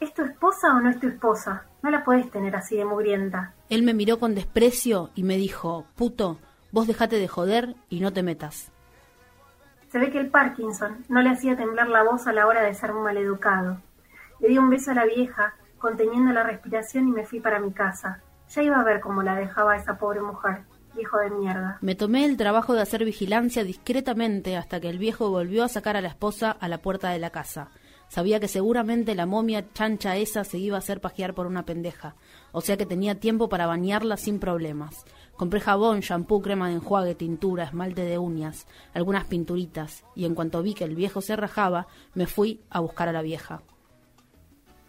¿es 0.00 0.14
tu 0.14 0.22
esposa 0.22 0.68
o 0.76 0.80
no 0.80 0.90
es 0.90 1.00
tu 1.00 1.08
esposa? 1.08 1.66
No 1.82 1.90
la 1.90 2.04
puedes 2.04 2.30
tener 2.30 2.54
así 2.54 2.76
de 2.76 2.84
mugrienta. 2.84 3.52
Él 3.68 3.82
me 3.82 3.94
miró 3.94 4.20
con 4.20 4.34
desprecio 4.34 5.10
y 5.16 5.24
me 5.24 5.36
dijo 5.36 5.86
Puto, 5.96 6.38
Vos 6.76 6.86
dejate 6.86 7.18
de 7.18 7.26
joder 7.26 7.74
y 7.88 8.00
no 8.00 8.12
te 8.12 8.22
metas. 8.22 8.70
Se 9.90 9.98
ve 9.98 10.10
que 10.10 10.18
el 10.18 10.28
Parkinson 10.28 11.06
no 11.08 11.22
le 11.22 11.30
hacía 11.30 11.56
temblar 11.56 11.88
la 11.88 12.02
voz 12.02 12.26
a 12.26 12.34
la 12.34 12.46
hora 12.46 12.62
de 12.62 12.74
ser 12.74 12.92
un 12.92 13.02
maleducado. 13.02 13.80
Le 14.40 14.48
di 14.48 14.58
un 14.58 14.68
beso 14.68 14.90
a 14.90 14.94
la 14.94 15.06
vieja, 15.06 15.54
conteniendo 15.78 16.34
la 16.34 16.42
respiración 16.42 17.08
y 17.08 17.12
me 17.12 17.24
fui 17.24 17.40
para 17.40 17.60
mi 17.60 17.72
casa. 17.72 18.20
Ya 18.50 18.62
iba 18.62 18.78
a 18.78 18.84
ver 18.84 19.00
cómo 19.00 19.22
la 19.22 19.36
dejaba 19.36 19.74
esa 19.74 19.96
pobre 19.96 20.20
mujer, 20.20 20.64
viejo 20.94 21.16
de 21.16 21.30
mierda. 21.30 21.78
Me 21.80 21.94
tomé 21.94 22.26
el 22.26 22.36
trabajo 22.36 22.74
de 22.74 22.82
hacer 22.82 23.06
vigilancia 23.06 23.64
discretamente 23.64 24.58
hasta 24.58 24.78
que 24.78 24.90
el 24.90 24.98
viejo 24.98 25.30
volvió 25.30 25.64
a 25.64 25.68
sacar 25.68 25.96
a 25.96 26.02
la 26.02 26.08
esposa 26.08 26.50
a 26.50 26.68
la 26.68 26.82
puerta 26.82 27.08
de 27.08 27.18
la 27.18 27.30
casa. 27.30 27.70
Sabía 28.08 28.38
que 28.38 28.48
seguramente 28.48 29.14
la 29.14 29.26
momia 29.26 29.64
chancha 29.72 30.16
esa 30.16 30.44
se 30.44 30.58
iba 30.58 30.76
a 30.76 30.78
hacer 30.78 31.00
pajear 31.00 31.34
por 31.34 31.46
una 31.46 31.64
pendeja, 31.64 32.14
o 32.52 32.60
sea 32.60 32.76
que 32.76 32.86
tenía 32.86 33.18
tiempo 33.18 33.48
para 33.48 33.66
bañarla 33.66 34.16
sin 34.16 34.38
problemas. 34.38 35.04
Compré 35.36 35.60
jabón, 35.60 36.00
shampoo, 36.00 36.40
crema 36.40 36.68
de 36.68 36.76
enjuague, 36.76 37.14
tintura, 37.14 37.64
esmalte 37.64 38.02
de 38.02 38.16
uñas, 38.16 38.66
algunas 38.94 39.24
pinturitas, 39.24 40.02
y 40.14 40.24
en 40.24 40.34
cuanto 40.34 40.62
vi 40.62 40.72
que 40.72 40.84
el 40.84 40.94
viejo 40.94 41.20
se 41.20 41.36
rajaba, 41.36 41.86
me 42.14 42.26
fui 42.26 42.64
a 42.70 42.80
buscar 42.80 43.10
a 43.10 43.12
la 43.12 43.20
vieja. 43.20 43.60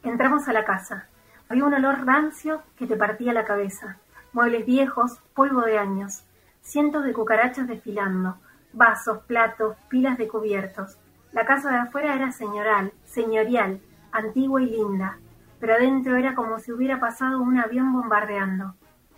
Entramos 0.04 0.48
a 0.48 0.54
la 0.54 0.64
casa. 0.64 1.10
Había 1.50 1.66
un 1.66 1.74
olor 1.74 2.06
rancio 2.06 2.62
que 2.78 2.88
te 2.88 2.96
partía 2.96 3.34
la 3.34 3.44
cabeza. 3.44 3.98
Muebles 4.32 4.66
viejos, 4.66 5.20
polvo 5.34 5.62
de 5.64 5.78
años, 5.78 6.24
cientos 6.62 7.04
de 7.04 7.12
cucarachas 7.12 7.68
desfilando, 7.68 8.38
vasos, 8.72 9.24
platos, 9.28 9.76
pilas 9.90 10.18
de 10.18 10.30
cubiertos. 10.30 10.98
La 11.34 11.46
casa 11.46 11.72
de 11.72 11.78
afuera 11.80 12.16
era 12.16 12.32
señoral, 12.32 12.94
señorial, 13.04 13.82
antigua 14.14 14.62
y 14.62 14.68
linda, 14.68 15.18
pero 15.60 15.74
adentro 15.74 16.16
era 16.16 16.36
como 16.36 16.58
si 16.60 16.72
hubiera 16.72 17.02
pasado 17.02 17.42
un 17.42 17.60
avión 17.60 17.92
bombardeando. 17.92 18.76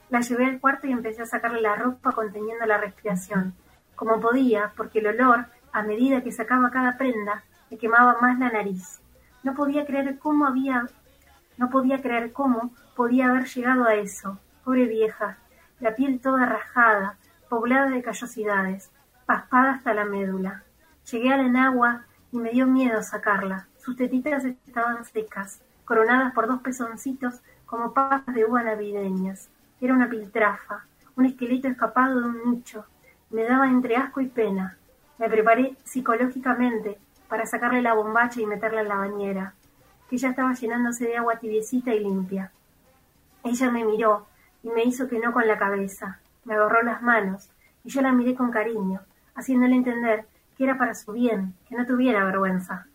La 0.10 0.22
llevé 0.22 0.46
al 0.46 0.60
cuarto 0.60 0.88
y 0.88 0.92
empecé 0.92 1.22
a 1.22 1.28
sacarle 1.28 1.62
la 1.62 1.76
ropa 1.76 2.12
conteniendo 2.14 2.66
la 2.66 2.80
respiración, 2.80 3.54
como 3.96 4.20
podía, 4.20 4.72
porque 4.76 5.00
el 5.00 5.08
olor, 5.08 5.46
a 5.72 5.84
medida 5.84 6.24
que 6.24 6.32
sacaba 6.32 6.72
cada 6.72 6.98
prenda, 6.98 7.44
me 7.70 7.78
quemaba 7.78 8.18
más 8.20 8.40
la 8.40 8.50
nariz. 8.50 9.02
No 9.44 9.54
podía 9.54 9.86
creer 9.86 10.18
cómo 10.18 10.48
había, 10.48 10.88
no 11.58 11.70
podía 11.70 12.02
creer 12.02 12.34
cómo 12.34 12.74
podía 12.96 13.30
haber 13.30 13.46
llegado 13.46 13.86
a 13.86 13.94
eso. 13.94 14.40
Pobre 14.64 14.88
vieja, 14.88 15.38
la 15.80 15.96
piel 15.96 16.20
toda 16.20 16.46
rajada, 16.46 17.18
poblada 17.48 17.90
de 17.90 18.02
callosidades, 18.02 18.92
paspada 19.28 19.74
hasta 19.74 19.94
la 19.94 20.06
médula. 20.06 20.64
Llegué 21.12 21.32
al 21.32 21.42
enagua 21.42 22.06
y 22.32 22.40
me 22.40 22.50
dio 22.50 22.66
miedo 22.66 23.04
sacarla. 23.04 23.68
Sus 23.78 23.96
tetitas 23.96 24.44
estaban 24.44 25.06
secas, 25.06 25.62
coronadas 25.86 26.34
por 26.34 26.48
dos 26.48 26.62
pezoncitos 26.62 27.42
como 27.68 27.94
pasas 27.94 28.34
de 28.34 28.46
uva 28.46 28.64
navideñas. 28.64 29.50
Era 29.82 29.94
una 29.94 30.10
piltrafa, 30.10 30.84
un 31.16 31.26
esqueleto 31.26 31.68
escapado 31.68 32.20
de 32.20 32.28
un 32.28 32.52
nicho. 32.52 32.86
Me 33.30 33.44
daba 33.44 33.68
entre 33.68 33.96
asco 33.96 34.20
y 34.22 34.28
pena. 34.28 34.78
Me 35.18 35.30
preparé 35.30 35.76
psicológicamente 35.84 36.98
para 37.28 37.46
sacarle 37.46 37.82
la 37.82 37.94
bombacha 37.94 38.42
y 38.42 38.46
meterla 38.46 38.82
en 38.82 38.88
la 38.88 38.96
bañera, 38.96 39.54
que 40.10 40.18
ya 40.18 40.30
estaba 40.30 40.54
llenándose 40.54 41.06
de 41.06 41.18
agua 41.18 41.38
tibiecita 41.38 41.94
y 41.94 42.00
limpia. 42.00 42.52
Ella 43.44 43.72
me 43.72 43.86
miró 43.86 44.28
y 44.64 44.70
me 44.70 44.84
hizo 44.84 45.08
que 45.08 45.20
no 45.20 45.32
con 45.32 45.48
la 45.48 45.58
cabeza. 45.58 46.20
me 46.44 46.56
agarró 46.56 46.82
las 46.82 47.02
manos 47.02 47.50
y 47.84 47.90
yo 47.90 48.02
la 48.02 48.12
miré 48.12 48.36
con 48.36 48.52
cariño, 48.52 49.02
haciéndole 49.36 49.76
entender 49.76 50.26
que 50.58 50.64
era 50.64 50.78
para 50.78 50.96
su 50.96 51.14
bien, 51.14 51.54
que 51.68 51.76
no 51.76 51.86
tuviera 51.86 52.26
vergüenza. 52.26 52.88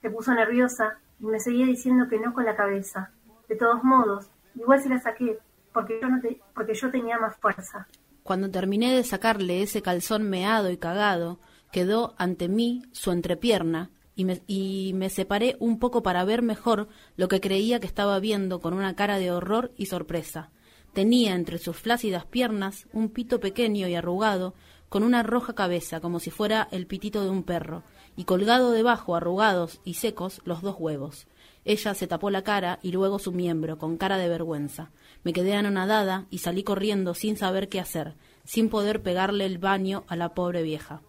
Se 0.00 0.10
puso 0.10 0.34
nerviosa 0.34 0.98
y 1.20 1.26
me 1.26 1.38
seguía 1.38 1.66
diciendo 1.66 2.08
que 2.08 2.18
no 2.18 2.32
con 2.32 2.44
la 2.44 2.56
cabeza. 2.56 3.10
De 3.48 3.54
todos 3.54 3.84
modos, 3.84 4.30
igual 4.54 4.80
se 4.80 4.88
la 4.88 4.98
saqué, 4.98 5.38
porque 5.72 5.98
yo, 6.00 6.08
no 6.08 6.20
porque 6.54 6.74
yo 6.74 6.90
tenía 6.90 7.18
más 7.18 7.36
fuerza. 7.36 7.86
Cuando 8.22 8.50
terminé 8.50 8.94
de 8.94 9.04
sacarle 9.04 9.62
ese 9.62 9.82
calzón 9.82 10.28
meado 10.28 10.70
y 10.70 10.76
cagado, 10.76 11.40
quedó 11.72 12.14
ante 12.18 12.48
mí 12.48 12.82
su 12.92 13.10
entrepierna 13.10 13.90
y 14.14 14.24
me, 14.24 14.42
y 14.46 14.92
me 14.94 15.10
separé 15.10 15.56
un 15.58 15.78
poco 15.78 16.02
para 16.02 16.24
ver 16.24 16.42
mejor 16.42 16.88
lo 17.16 17.28
que 17.28 17.40
creía 17.40 17.80
que 17.80 17.86
estaba 17.86 18.20
viendo 18.20 18.60
con 18.60 18.74
una 18.74 18.94
cara 18.94 19.18
de 19.18 19.30
horror 19.30 19.72
y 19.76 19.86
sorpresa. 19.86 20.50
Tenía 20.92 21.34
entre 21.34 21.58
sus 21.58 21.78
flácidas 21.78 22.26
piernas 22.26 22.86
un 22.92 23.08
pito 23.08 23.40
pequeño 23.40 23.88
y 23.88 23.94
arrugado, 23.94 24.54
con 24.90 25.04
una 25.04 25.22
roja 25.22 25.54
cabeza, 25.54 26.00
como 26.00 26.20
si 26.20 26.30
fuera 26.30 26.68
el 26.70 26.86
pitito 26.86 27.24
de 27.24 27.30
un 27.30 27.44
perro, 27.44 27.82
y 28.14 28.24
colgado 28.24 28.72
debajo, 28.72 29.16
arrugados 29.16 29.80
y 29.84 29.94
secos, 29.94 30.42
los 30.44 30.60
dos 30.60 30.76
huevos. 30.78 31.26
Ella 31.64 31.94
se 31.94 32.06
tapó 32.06 32.30
la 32.30 32.42
cara 32.42 32.78
y 32.82 32.92
luego 32.92 33.18
su 33.18 33.32
miembro, 33.32 33.78
con 33.78 33.96
cara 33.96 34.18
de 34.18 34.28
vergüenza. 34.28 34.90
Me 35.22 35.32
quedé 35.32 35.54
anonadada 35.54 36.26
y 36.30 36.38
salí 36.38 36.64
corriendo 36.64 37.14
sin 37.14 37.36
saber 37.36 37.68
qué 37.68 37.78
hacer, 37.78 38.14
sin 38.44 38.68
poder 38.68 39.02
pegarle 39.02 39.46
el 39.46 39.58
baño 39.58 40.04
a 40.08 40.16
la 40.16 40.30
pobre 40.34 40.62
vieja. 40.62 41.00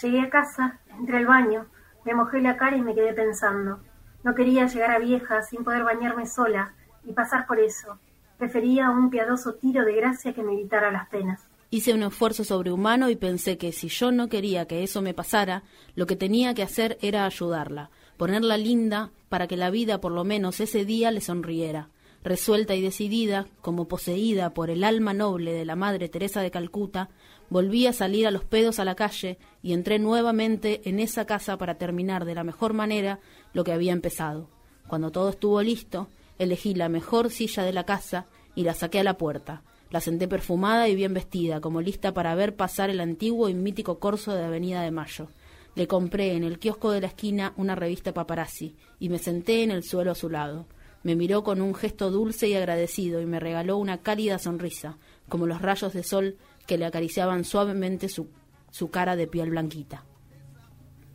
Llegué 0.00 0.20
a 0.20 0.30
casa, 0.30 0.80
entré 0.98 1.18
al 1.18 1.26
baño, 1.26 1.66
me 2.04 2.14
mojé 2.14 2.40
la 2.40 2.56
cara 2.56 2.76
y 2.76 2.82
me 2.82 2.94
quedé 2.94 3.12
pensando. 3.14 3.80
No 4.22 4.34
quería 4.34 4.66
llegar 4.66 4.90
a 4.92 4.98
vieja 4.98 5.42
sin 5.42 5.64
poder 5.64 5.82
bañarme 5.82 6.26
sola 6.26 6.74
y 7.04 7.12
pasar 7.12 7.46
por 7.46 7.58
eso. 7.58 7.98
Prefería 8.38 8.90
un 8.90 9.10
piadoso 9.10 9.54
tiro 9.54 9.84
de 9.84 9.96
gracia 9.96 10.34
que 10.34 10.42
me 10.42 10.52
evitara 10.52 10.90
las 10.90 11.08
penas. 11.08 11.40
Hice 11.70 11.94
un 11.94 12.04
esfuerzo 12.04 12.44
sobrehumano 12.44 13.10
y 13.10 13.16
pensé 13.16 13.58
que 13.58 13.72
si 13.72 13.88
yo 13.88 14.12
no 14.12 14.28
quería 14.28 14.66
que 14.66 14.84
eso 14.84 15.02
me 15.02 15.14
pasara, 15.14 15.64
lo 15.96 16.06
que 16.06 16.14
tenía 16.14 16.54
que 16.54 16.62
hacer 16.62 16.96
era 17.00 17.24
ayudarla, 17.26 17.90
ponerla 18.16 18.56
linda 18.56 19.10
para 19.28 19.46
que 19.46 19.56
la 19.56 19.70
vida 19.70 20.00
por 20.00 20.12
lo 20.12 20.24
menos 20.24 20.60
ese 20.60 20.84
día 20.84 21.10
le 21.10 21.20
sonriera. 21.20 21.90
Resuelta 22.22 22.74
y 22.74 22.80
decidida, 22.80 23.46
como 23.60 23.86
poseída 23.86 24.50
por 24.52 24.70
el 24.70 24.82
alma 24.82 25.14
noble 25.14 25.52
de 25.52 25.64
la 25.64 25.76
Madre 25.76 26.08
Teresa 26.08 26.42
de 26.42 26.50
Calcuta, 26.50 27.08
volví 27.50 27.86
a 27.86 27.92
salir 27.92 28.26
a 28.26 28.32
los 28.32 28.44
pedos 28.44 28.80
a 28.80 28.84
la 28.84 28.96
calle 28.96 29.38
y 29.62 29.72
entré 29.72 29.98
nuevamente 29.98 30.80
en 30.88 30.98
esa 30.98 31.24
casa 31.24 31.56
para 31.56 31.78
terminar 31.78 32.24
de 32.24 32.34
la 32.34 32.42
mejor 32.42 32.72
manera 32.72 33.20
lo 33.52 33.62
que 33.62 33.72
había 33.72 33.92
empezado. 33.92 34.48
Cuando 34.88 35.12
todo 35.12 35.30
estuvo 35.30 35.62
listo, 35.62 36.08
elegí 36.38 36.74
la 36.74 36.88
mejor 36.88 37.30
silla 37.30 37.62
de 37.62 37.72
la 37.72 37.84
casa 37.84 38.26
y 38.54 38.64
la 38.64 38.74
saqué 38.74 39.00
a 39.00 39.04
la 39.04 39.18
puerta. 39.18 39.62
La 39.90 40.00
senté 40.00 40.26
perfumada 40.26 40.88
y 40.88 40.96
bien 40.96 41.14
vestida, 41.14 41.60
como 41.60 41.80
lista 41.80 42.12
para 42.12 42.34
ver 42.34 42.56
pasar 42.56 42.90
el 42.90 43.00
antiguo 43.00 43.48
y 43.48 43.54
mítico 43.54 44.00
corso 44.00 44.34
de 44.34 44.44
Avenida 44.44 44.82
de 44.82 44.90
Mayo. 44.90 45.28
Le 45.76 45.86
compré 45.86 46.34
en 46.34 46.42
el 46.42 46.58
kiosco 46.58 46.90
de 46.90 47.02
la 47.02 47.06
esquina 47.06 47.52
una 47.56 47.74
revista 47.74 48.12
paparazzi 48.12 48.74
y 48.98 49.10
me 49.10 49.18
senté 49.18 49.62
en 49.62 49.70
el 49.70 49.84
suelo 49.84 50.10
a 50.10 50.14
su 50.14 50.30
lado. 50.30 50.66
Me 51.02 51.14
miró 51.14 51.44
con 51.44 51.60
un 51.60 51.74
gesto 51.74 52.10
dulce 52.10 52.48
y 52.48 52.54
agradecido 52.54 53.20
y 53.20 53.26
me 53.26 53.38
regaló 53.38 53.76
una 53.76 53.98
cálida 53.98 54.38
sonrisa, 54.38 54.96
como 55.28 55.46
los 55.46 55.60
rayos 55.60 55.92
de 55.92 56.02
sol 56.02 56.38
que 56.66 56.78
le 56.78 56.86
acariciaban 56.86 57.44
suavemente 57.44 58.08
su, 58.08 58.28
su 58.70 58.90
cara 58.90 59.16
de 59.16 59.26
piel 59.26 59.50
blanquita. 59.50 60.02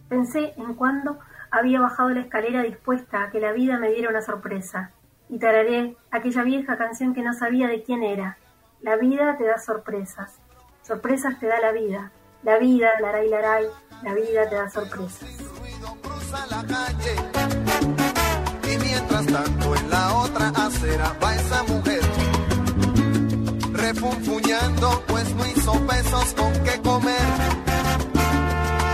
Pensé 0.08 0.54
en 0.56 0.76
cuándo 0.76 1.18
había 1.50 1.82
bajado 1.82 2.12
la 2.12 2.22
escalera 2.22 2.62
dispuesta 2.62 3.24
a 3.24 3.32
que 3.32 3.40
la 3.40 3.54
vida 3.54 3.80
me 3.80 3.90
diera 3.90 4.10
una 4.10 4.22
sorpresa, 4.22 4.92
y 5.28 5.40
tararé 5.40 5.96
aquella 6.12 6.44
vieja 6.44 6.78
canción 6.78 7.16
que 7.16 7.24
no 7.24 7.34
sabía 7.34 7.68
de 7.68 7.82
quién 7.82 8.04
era. 8.04 8.38
La 8.82 8.98
vida 8.98 9.38
te 9.38 9.46
da 9.46 9.58
sorpresas, 9.58 10.40
sorpresas 10.84 11.40
te 11.40 11.48
da 11.48 11.60
la 11.60 11.72
vida, 11.72 12.12
la 12.44 12.58
vida, 12.58 12.90
laray, 13.00 13.30
laray, 13.30 13.66
la 14.04 14.14
vida 14.14 14.50
te 14.50 14.56
da 14.56 14.70
sorpresas. 14.70 15.30
y 18.64 18.78
mientras 18.78 19.26
tanto 19.26 19.76
en 19.76 19.90
la 19.90 20.14
otra 20.16 20.50
acera 20.50 21.16
va 21.24 21.36
esa 21.36 21.64
mujer 21.64 22.02
refunfuñando, 23.74 25.04
pues 25.08 25.36
no 25.36 25.46
hizo 25.46 25.74
pesos 25.88 26.34
con 26.36 26.54
qué 26.64 26.82
comer. 26.82 27.28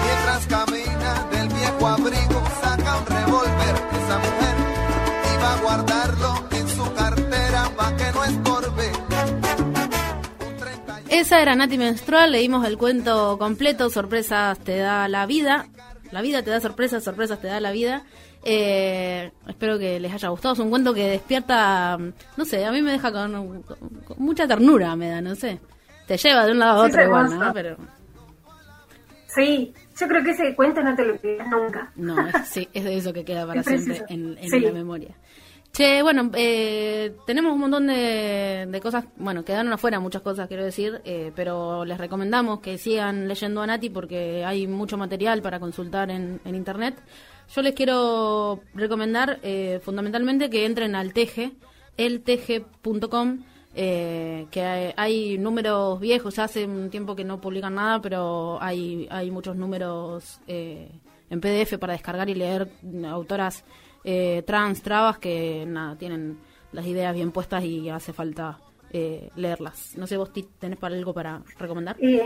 Mientras 0.05 0.47
camina 0.47 1.25
del 1.31 1.47
viejo 1.49 1.87
abrigo, 1.87 2.43
saca 2.61 2.97
un 2.97 3.05
revólver 3.05 3.75
esa 3.97 4.17
mujer 4.19 4.57
va 5.43 5.53
a 5.53 5.61
guardarlo 5.61 6.46
Esa 11.19 11.41
era 11.41 11.55
Nati 11.55 11.79
Menstrual, 11.79 12.31
leímos 12.31 12.63
el 12.67 12.77
cuento 12.77 13.39
completo, 13.39 13.89
sorpresas 13.89 14.59
te 14.59 14.77
da 14.77 15.07
la 15.07 15.25
vida, 15.25 15.65
la 16.11 16.21
vida 16.21 16.43
te 16.43 16.51
da 16.51 16.59
sorpresas, 16.61 17.03
sorpresas 17.03 17.41
te 17.41 17.47
da 17.47 17.59
la 17.59 17.71
vida. 17.71 18.03
Eh, 18.45 19.31
espero 19.47 19.79
que 19.79 19.99
les 19.99 20.13
haya 20.13 20.29
gustado. 20.29 20.53
Es 20.53 20.59
un 20.59 20.69
cuento 20.69 20.93
que 20.93 21.07
despierta, 21.07 21.97
no 21.97 22.45
sé, 22.45 22.63
a 22.63 22.71
mí 22.71 22.83
me 22.83 22.91
deja 22.91 23.11
con, 23.11 23.63
mucha 24.17 24.47
ternura, 24.47 24.95
me 24.95 25.09
da, 25.09 25.19
no 25.19 25.33
sé. 25.33 25.59
Te 26.05 26.17
lleva 26.17 26.45
de 26.45 26.51
un 26.51 26.59
lado 26.59 26.83
a 26.83 26.85
otro 26.85 27.03
igual, 27.03 27.39
¿no? 27.39 27.51
Pero... 27.51 27.77
Sí, 29.25 29.73
yo 29.99 30.07
creo 30.07 30.23
que 30.23 30.31
ese 30.31 30.55
cuento 30.55 30.83
no 30.83 30.95
te 30.95 31.03
lo 31.03 31.13
olvidas 31.13 31.47
nunca. 31.49 31.91
No, 31.95 32.15
sí, 32.45 32.69
es 32.73 32.83
de 32.83 32.95
eso 32.95 33.11
que 33.11 33.25
queda 33.25 33.47
para 33.47 33.63
siempre 33.63 34.03
en, 34.07 34.35
la 34.35 34.71
memoria. 34.71 35.15
Che, 35.77 36.01
bueno, 36.01 36.31
eh, 36.33 37.15
tenemos 37.27 37.53
un 37.53 37.59
montón 37.59 37.85
de, 37.85 38.79
cosas, 38.81 39.05
bueno, 39.15 39.45
quedaron 39.45 39.71
afuera 39.71 39.99
muchas 39.99 40.23
cosas, 40.23 40.47
quiero 40.47 40.63
decir, 40.63 41.03
eh, 41.05 41.31
pero 41.35 41.85
les 41.85 41.99
recomendamos 41.99 42.61
que 42.61 42.79
sigan 42.79 43.27
leyendo 43.27 43.61
a 43.61 43.67
Nati 43.67 43.91
porque 43.91 44.43
hay 44.43 44.65
mucho 44.65 44.97
material 44.97 45.43
para 45.43 45.59
consultar 45.59 46.09
en, 46.09 46.41
en 46.43 46.55
internet. 46.55 46.95
Yo 47.53 47.61
les 47.61 47.75
quiero 47.75 48.61
recomendar 48.73 49.37
eh, 49.43 49.79
fundamentalmente 49.83 50.49
que 50.49 50.65
entren 50.65 50.95
al 50.95 51.13
Teje, 51.13 51.51
elteje.com, 51.95 53.43
eh, 53.75 54.47
que 54.49 54.95
hay, 54.97 55.37
números 55.37 55.99
viejos, 55.99 56.39
hace 56.39 56.65
un 56.65 56.89
tiempo 56.89 57.15
que 57.15 57.23
no 57.23 57.39
publican 57.39 57.75
nada, 57.75 58.01
pero 58.01 58.57
hay, 58.63 59.07
hay 59.11 59.29
muchos 59.29 59.55
números 59.55 60.41
eh, 60.47 60.89
en 61.29 61.39
PDF 61.39 61.77
para 61.77 61.93
descargar 61.93 62.31
y 62.31 62.33
leer 62.33 62.67
autoras 63.07 63.63
trans, 64.45 64.81
trabas, 64.81 65.17
que 65.17 65.65
nada, 65.67 65.95
tienen 65.97 66.37
las 66.71 66.85
ideas 66.85 67.13
bien 67.13 67.31
puestas 67.31 67.63
y 67.63 67.89
hace 67.89 68.13
falta 68.13 68.57
eh, 68.91 69.29
leerlas. 69.35 69.97
No 69.97 70.07
sé, 70.07 70.15
vos 70.15 70.31
tenés 70.59 70.79
para 70.79 70.95
algo 70.95 71.13
para 71.13 71.41
recomendar. 71.59 71.97
Eh, 71.99 72.25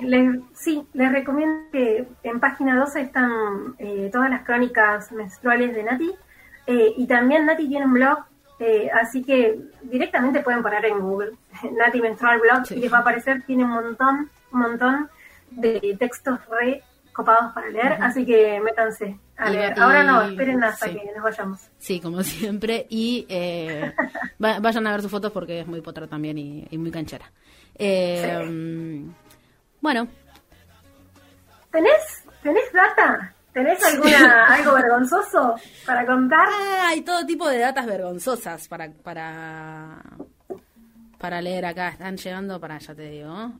sí, 0.53 0.85
les 0.93 1.11
recomiendo 1.11 1.71
que 1.71 2.07
en 2.21 2.39
página 2.39 2.77
12 2.77 3.01
están 3.01 3.75
eh, 3.79 4.09
todas 4.11 4.29
las 4.29 4.43
crónicas 4.43 5.11
menstruales 5.11 5.73
de 5.73 5.83
Nati. 5.83 6.11
y 6.67 7.07
también 7.07 7.47
Nati 7.47 7.67
tiene 7.67 7.85
un 7.85 7.93
blog, 7.93 8.19
así 8.93 9.23
que 9.23 9.59
directamente 9.81 10.41
pueden 10.41 10.61
poner 10.61 10.85
en 10.85 10.99
Google 10.99 11.31
Nati 11.77 11.99
Menstrual 11.99 12.39
Blog 12.39 12.63
y 12.71 12.75
les 12.75 12.93
va 12.93 12.97
a 12.97 13.01
aparecer, 13.01 13.41
tiene 13.47 13.63
un 13.63 13.71
montón, 13.71 14.29
un 14.51 14.59
montón 14.59 15.09
de 15.49 15.97
textos 15.99 16.39
re 16.47 16.83
copados 17.13 17.53
para 17.53 17.69
leer, 17.69 17.93
así 18.01 18.25
que 18.25 18.59
métanse 18.61 19.19
a 19.37 19.49
leer. 19.49 19.79
Ahora 19.79 20.03
no, 20.03 20.21
esperen 20.21 20.63
hasta 20.63 20.89
que 20.89 21.11
nos 21.13 21.23
vayamos. 21.23 21.59
Sí, 21.77 21.99
como 21.99 22.23
siempre. 22.23 22.85
Y 22.89 23.25
eh, 23.29 23.93
vayan 24.37 24.87
a 24.87 24.91
ver 24.91 25.01
sus 25.01 25.11
fotos 25.11 25.31
porque 25.31 25.61
es 25.61 25.67
muy 25.67 25.81
potra 25.81 26.07
también 26.07 26.37
y, 26.37 26.77
muy 26.77 26.91
canchera. 26.91 27.31
Eh, 27.75 29.05
bueno. 29.79 30.07
¿Tenés, 31.71 32.25
¿Tenés 32.43 32.71
data? 32.73 33.33
¿Tenés 33.53 33.83
alguna, 33.83 34.45
algo 34.55 34.73
vergonzoso 34.73 35.55
para 35.85 36.05
contar? 36.05 36.47
Ah, 36.49 36.87
hay 36.89 37.01
todo 37.01 37.25
tipo 37.25 37.49
de 37.49 37.59
datas 37.59 37.85
vergonzosas 37.85 38.67
para, 38.67 38.91
para, 38.91 40.01
para 41.17 41.41
leer 41.41 41.65
acá. 41.65 41.89
Están 41.89 42.17
llegando 42.17 42.59
para, 42.59 42.77
ya 42.77 42.95
te 42.95 43.09
digo, 43.09 43.51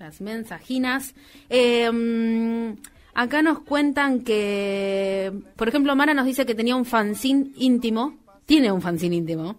las 0.00 0.20
mensajinas. 0.22 1.14
Eh, 1.50 2.74
acá 3.14 3.42
nos 3.42 3.60
cuentan 3.60 4.22
que, 4.22 5.30
por 5.56 5.68
ejemplo, 5.68 5.94
Mara 5.94 6.14
nos 6.14 6.24
dice 6.24 6.46
que 6.46 6.54
tenía 6.54 6.74
un 6.74 6.86
fanzine 6.86 7.50
íntimo, 7.56 8.16
tiene 8.46 8.72
un 8.72 8.80
fanzine 8.80 9.16
íntimo, 9.16 9.56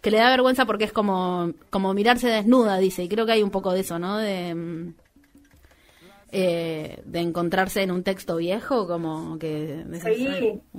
que 0.00 0.10
le 0.10 0.18
da 0.18 0.30
vergüenza 0.30 0.66
porque 0.66 0.84
es 0.84 0.92
como, 0.92 1.52
como 1.70 1.94
mirarse 1.94 2.28
desnuda, 2.28 2.76
dice, 2.78 3.04
y 3.04 3.08
creo 3.08 3.24
que 3.24 3.32
hay 3.32 3.42
un 3.42 3.50
poco 3.50 3.72
de 3.72 3.80
eso, 3.80 4.00
¿no? 4.00 4.18
De, 4.18 4.52
mm, 4.52 4.94
eh, 6.32 7.02
de 7.04 7.20
encontrarse 7.20 7.82
en 7.82 7.92
un 7.92 8.02
texto 8.02 8.36
viejo, 8.38 8.88
como 8.88 9.38
que... 9.38 9.84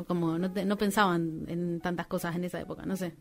Como 0.07 0.38
no, 0.38 0.49
no 0.49 0.77
pensaban 0.77 1.45
en 1.47 1.79
tantas 1.79 2.07
cosas 2.07 2.36
en 2.36 2.43
esa 2.43 2.59
época, 2.59 2.86
no 2.86 2.97
sé 2.97 3.13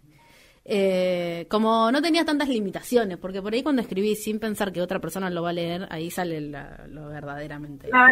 eh, 0.64 1.46
como 1.48 1.90
no 1.90 2.00
tenías 2.00 2.24
tantas 2.24 2.48
limitaciones, 2.48 3.18
porque 3.18 3.42
por 3.42 3.52
ahí 3.52 3.62
cuando 3.62 3.82
escribís 3.82 4.22
sin 4.22 4.38
pensar 4.38 4.72
que 4.72 4.80
otra 4.80 5.00
persona 5.00 5.28
lo 5.30 5.42
va 5.42 5.50
a 5.50 5.54
leer, 5.54 5.88
ahí 5.90 6.10
sale 6.10 6.40
lo 6.40 7.08
verdaderamente. 7.08 7.88
La 7.90 8.04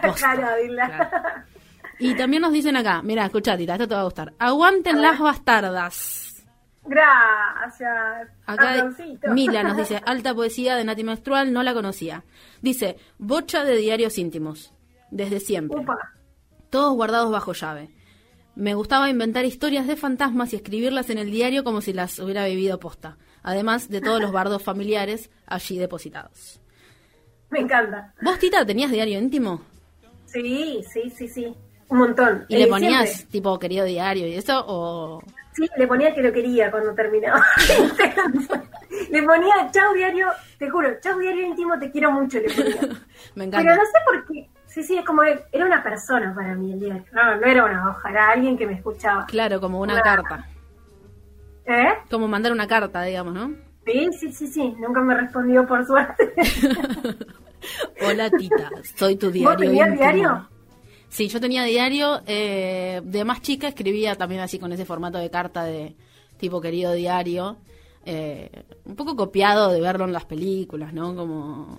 verdadera. 0.00 1.46
Y 1.98 2.16
también 2.16 2.42
nos 2.42 2.52
dicen 2.52 2.76
acá, 2.76 3.02
mira, 3.02 3.24
escucha, 3.24 3.54
esto 3.54 3.88
te 3.88 3.94
va 3.94 4.00
a 4.00 4.04
gustar. 4.04 4.34
Aguanten 4.38 5.00
las 5.00 5.18
bastardas. 5.18 6.44
Gracias. 6.84 8.28
Acá 8.46 8.90
Mila 9.28 9.62
nos 9.62 9.76
dice, 9.76 10.02
alta 10.06 10.34
poesía 10.34 10.76
de 10.76 10.84
Nati 10.84 11.04
Menstrual, 11.04 11.52
no 11.52 11.62
la 11.62 11.72
conocía. 11.72 12.24
Dice, 12.60 12.96
bocha 13.18 13.64
de 13.64 13.76
diarios 13.76 14.18
íntimos, 14.18 14.74
desde 15.10 15.40
siempre. 15.40 15.84
Todos 16.68 16.94
guardados 16.94 17.30
bajo 17.30 17.52
llave. 17.52 17.93
Me 18.56 18.74
gustaba 18.74 19.10
inventar 19.10 19.44
historias 19.44 19.86
de 19.86 19.96
fantasmas 19.96 20.52
y 20.52 20.56
escribirlas 20.56 21.10
en 21.10 21.18
el 21.18 21.30
diario 21.30 21.64
como 21.64 21.80
si 21.80 21.92
las 21.92 22.18
hubiera 22.20 22.46
vivido 22.46 22.78
posta. 22.78 23.16
Además 23.42 23.88
de 23.88 24.00
todos 24.00 24.20
los 24.20 24.32
bardos 24.32 24.62
familiares 24.62 25.30
allí 25.46 25.76
depositados. 25.76 26.60
Me 27.50 27.60
encanta. 27.60 28.14
¿Vos, 28.22 28.38
Tita, 28.38 28.64
tenías 28.64 28.90
diario 28.90 29.18
íntimo? 29.18 29.60
Sí, 30.26 30.82
sí, 30.92 31.10
sí, 31.10 31.28
sí. 31.28 31.54
Un 31.88 31.98
montón. 31.98 32.46
¿Y 32.48 32.56
le 32.56 32.66
ponías 32.66 33.26
tipo 33.26 33.58
querido 33.58 33.84
diario 33.84 34.26
y 34.26 34.34
eso? 34.34 34.64
O... 34.66 35.22
Sí, 35.52 35.68
le 35.76 35.86
ponía 35.86 36.14
que 36.14 36.22
lo 36.22 36.32
quería 36.32 36.70
cuando 36.70 36.94
terminaba. 36.94 37.44
le 39.10 39.22
ponía 39.22 39.70
chau 39.70 39.94
diario, 39.94 40.28
te 40.58 40.70
juro, 40.70 40.88
chau 41.00 41.18
diario 41.18 41.46
íntimo, 41.46 41.78
te 41.78 41.90
quiero 41.90 42.10
mucho. 42.10 42.38
Le 42.38 42.50
ponía. 42.50 42.80
Me 43.34 43.44
encanta. 43.44 43.70
Pero 43.70 43.76
no 43.76 43.84
sé 43.84 43.98
por 44.06 44.26
qué. 44.26 44.48
Sí, 44.74 44.82
sí, 44.82 44.98
es 44.98 45.04
como 45.04 45.22
era 45.22 45.64
una 45.64 45.84
persona 45.84 46.34
para 46.34 46.56
mí 46.56 46.72
el 46.72 46.80
diario. 46.80 47.04
No, 47.12 47.36
no 47.36 47.46
era 47.46 47.64
una 47.64 47.90
hoja, 47.90 48.10
era 48.10 48.30
alguien 48.30 48.58
que 48.58 48.66
me 48.66 48.72
escuchaba. 48.72 49.24
Claro, 49.26 49.60
como 49.60 49.80
una, 49.80 50.00
carta. 50.02 50.48
¿Eh? 51.64 51.90
Como 52.10 52.26
mandar 52.26 52.50
una 52.50 52.66
carta, 52.66 53.02
digamos, 53.02 53.34
¿no? 53.34 53.54
Sí, 53.86 54.08
sí, 54.18 54.32
sí, 54.32 54.48
sí. 54.48 54.74
Nunca 54.80 55.00
me 55.00 55.14
respondió 55.14 55.64
por 55.64 55.86
suerte. 55.86 56.34
Hola, 58.04 58.28
Tita. 58.30 58.68
Soy 58.96 59.14
tu 59.14 59.30
diario. 59.30 59.50
¿Vos 59.50 59.60
tenías 59.60 59.92
diario? 59.92 60.48
Sí, 61.08 61.28
yo 61.28 61.40
tenía 61.40 61.62
diario. 61.62 62.22
Eh, 62.26 63.00
de 63.04 63.24
más 63.24 63.42
chica 63.42 63.68
escribía 63.68 64.16
también 64.16 64.40
así 64.40 64.58
con 64.58 64.72
ese 64.72 64.84
formato 64.84 65.18
de 65.18 65.30
carta 65.30 65.62
de 65.62 65.94
tipo 66.36 66.60
querido 66.60 66.94
diario. 66.94 67.58
Eh, 68.06 68.50
un 68.84 68.96
poco 68.96 69.16
copiado 69.16 69.70
de 69.70 69.80
verlo 69.80 70.04
en 70.04 70.12
las 70.12 70.26
películas, 70.26 70.92
¿no? 70.92 71.14
Como 71.14 71.78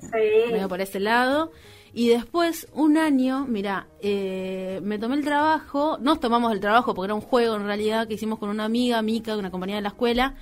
medio 0.52 0.68
por 0.68 0.82
ese 0.82 1.00
lado. 1.00 1.52
Y 1.94 2.10
después, 2.10 2.68
un 2.74 2.98
año, 2.98 3.46
mira, 3.48 3.88
eh, 4.02 4.82
me 4.84 5.00
tomé 5.00 5.16
el 5.16 5.24
trabajo, 5.24 5.98
nos 6.02 6.20
tomamos 6.20 6.52
el 6.52 6.60
trabajo 6.60 6.94
porque 6.94 7.08
era 7.08 7.16
un 7.16 7.22
juego 7.22 7.56
en 7.56 7.66
realidad 7.66 8.08
que 8.08 8.16
hicimos 8.16 8.38
con 8.40 8.50
una 8.50 8.66
amiga, 8.66 9.02
Mica, 9.02 9.38
una 9.38 9.52
compañía 9.52 9.78
de 9.78 9.82
la 9.82 9.90
escuela, 9.90 10.36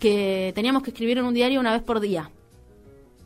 que 0.00 0.52
teníamos 0.54 0.82
que 0.82 0.90
escribir 0.90 1.18
en 1.18 1.26
un 1.26 1.34
diario 1.34 1.60
una 1.60 1.72
vez 1.72 1.82
por 1.82 2.00
día. 2.00 2.30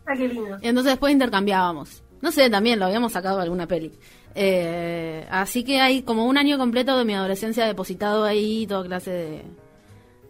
Ah, 0.07 0.13
qué 0.17 0.29
lindo. 0.29 0.59
Y 0.61 0.69
entonces 0.69 0.93
después 0.93 1.13
intercambiábamos. 1.13 2.03
No 2.21 2.33
sé, 2.33 2.51
también 2.51 2.79
lo 2.79 2.85
habíamos 2.85 3.13
sacado 3.13 3.37
de 3.39 3.45
alguna 3.45 3.67
peli. 3.67 3.93
Eh, 4.35 5.27
así 5.31 5.65
que 5.65 5.81
hay 5.81 6.03
como 6.03 6.27
un 6.27 6.37
año 6.37 6.59
completo 6.59 6.99
de 6.99 7.05
mi 7.05 7.15
adolescencia 7.15 7.65
depositado 7.67 8.25
ahí, 8.25 8.67
toda 8.67 8.85
clase 8.85 9.11
de, 9.11 9.45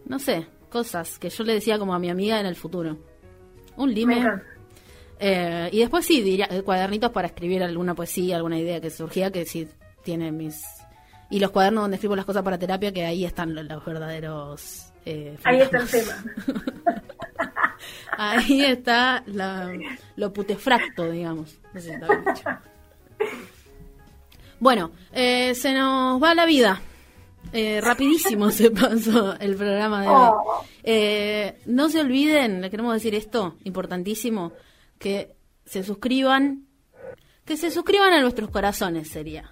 no 0.05 0.19
sé, 0.19 0.47
cosas 0.71 1.19
que 1.19 1.29
yo 1.29 1.43
le 1.43 1.53
decía 1.53 1.77
como 1.77 1.93
a 1.93 1.99
mi 1.99 2.09
amiga 2.09 2.39
en 2.39 2.47
el 2.47 2.55
futuro. 2.55 2.97
Un 3.77 3.93
lime. 3.93 4.25
Eh, 5.19 5.69
y 5.71 5.79
después 5.79 6.05
sí, 6.05 6.21
diría, 6.21 6.47
eh, 6.49 6.63
cuadernitos 6.63 7.11
para 7.11 7.27
escribir 7.27 7.61
alguna 7.61 7.93
poesía, 7.93 8.37
alguna 8.37 8.57
idea 8.57 8.81
que 8.81 8.89
surgía, 8.89 9.31
que 9.31 9.45
sí 9.45 9.67
tiene 10.03 10.31
mis... 10.31 10.63
Y 11.29 11.39
los 11.39 11.51
cuadernos 11.51 11.83
donde 11.83 11.95
escribo 11.95 12.15
las 12.15 12.25
cosas 12.25 12.41
para 12.41 12.57
terapia, 12.57 12.91
que 12.91 13.05
ahí 13.05 13.23
están 13.23 13.53
los, 13.53 13.85
verdaderos... 13.85 14.91
Eh, 15.05 15.37
ahí 15.43 15.61
está 15.61 15.77
el 15.77 15.89
tema. 15.89 16.23
ahí 18.17 18.65
está 18.65 19.23
lo 20.15 20.33
putefracto, 20.33 21.11
digamos. 21.11 21.59
Bueno, 24.61 24.91
eh, 25.11 25.55
se 25.55 25.73
nos 25.73 26.21
va 26.21 26.35
la 26.35 26.45
vida. 26.45 26.79
Eh, 27.53 27.81
rapidísimo 27.81 28.49
se 28.51 28.71
pasó 28.71 29.37
el 29.39 29.55
programa 29.55 30.01
de 30.01 30.07
hoy. 30.07 30.15
Oh. 30.15 30.65
Eh, 30.83 31.61
no 31.65 31.89
se 31.89 31.99
olviden, 31.99 32.61
le 32.61 32.69
queremos 32.69 32.93
decir 32.93 33.15
esto, 33.15 33.57
importantísimo, 33.63 34.53
que 34.97 35.33
se 35.65 35.83
suscriban, 35.83 36.65
que 37.45 37.57
se 37.57 37.71
suscriban 37.71 38.13
a 38.13 38.21
nuestros 38.21 38.49
corazones 38.49 39.09
sería 39.09 39.51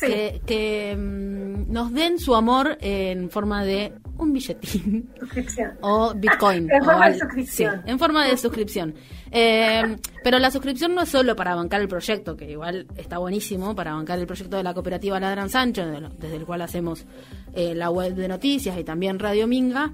que, 0.00 0.96
mm, 0.96 1.72
nos 1.72 1.92
den 1.92 2.18
su 2.18 2.34
amor 2.34 2.76
en 2.80 3.30
forma 3.30 3.64
de 3.64 3.92
un 4.18 4.32
billetín 4.32 5.10
o 5.80 6.14
bitcoin 6.14 6.70
en 6.72 6.84
forma 6.84 7.10
de 7.10 7.18
suscripción. 7.18 7.82
en 7.86 7.98
forma 7.98 8.26
de 8.26 8.36
suscripción. 8.36 8.94
Eh, 9.30 9.96
pero 10.22 10.38
la 10.38 10.50
suscripción 10.50 10.94
no 10.94 11.02
es 11.02 11.08
solo 11.08 11.34
para 11.34 11.54
bancar 11.54 11.80
el 11.80 11.88
proyecto 11.88 12.36
que 12.36 12.50
igual 12.50 12.86
está 12.96 13.18
buenísimo 13.18 13.74
para 13.74 13.94
bancar 13.94 14.18
el 14.18 14.26
proyecto 14.26 14.56
de 14.56 14.62
la 14.62 14.74
cooperativa 14.74 15.18
Ladran 15.18 15.48
Sancho 15.48 15.84
desde 16.18 16.36
el 16.36 16.44
cual 16.44 16.62
hacemos 16.62 17.06
eh, 17.54 17.74
la 17.74 17.90
web 17.90 18.14
de 18.14 18.28
noticias 18.28 18.78
y 18.78 18.84
también 18.84 19.18
Radio 19.18 19.46
Minga 19.46 19.92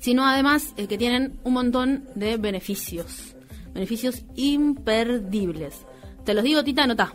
sino 0.00 0.26
además 0.26 0.72
eh, 0.76 0.86
que 0.86 0.96
tienen 0.96 1.38
un 1.44 1.52
montón 1.52 2.04
de 2.14 2.38
beneficios 2.38 3.34
beneficios 3.74 4.24
imperdibles. 4.36 5.84
Te 6.24 6.32
los 6.32 6.42
digo 6.42 6.64
Tita 6.64 6.84
anota 6.84 7.12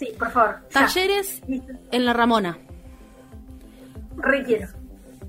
Sí, 0.00 0.14
por 0.18 0.30
favor. 0.30 0.60
Talleres 0.72 1.42
en 1.92 2.04
la 2.06 2.14
Ramona. 2.14 2.56
Requiero. 4.16 4.68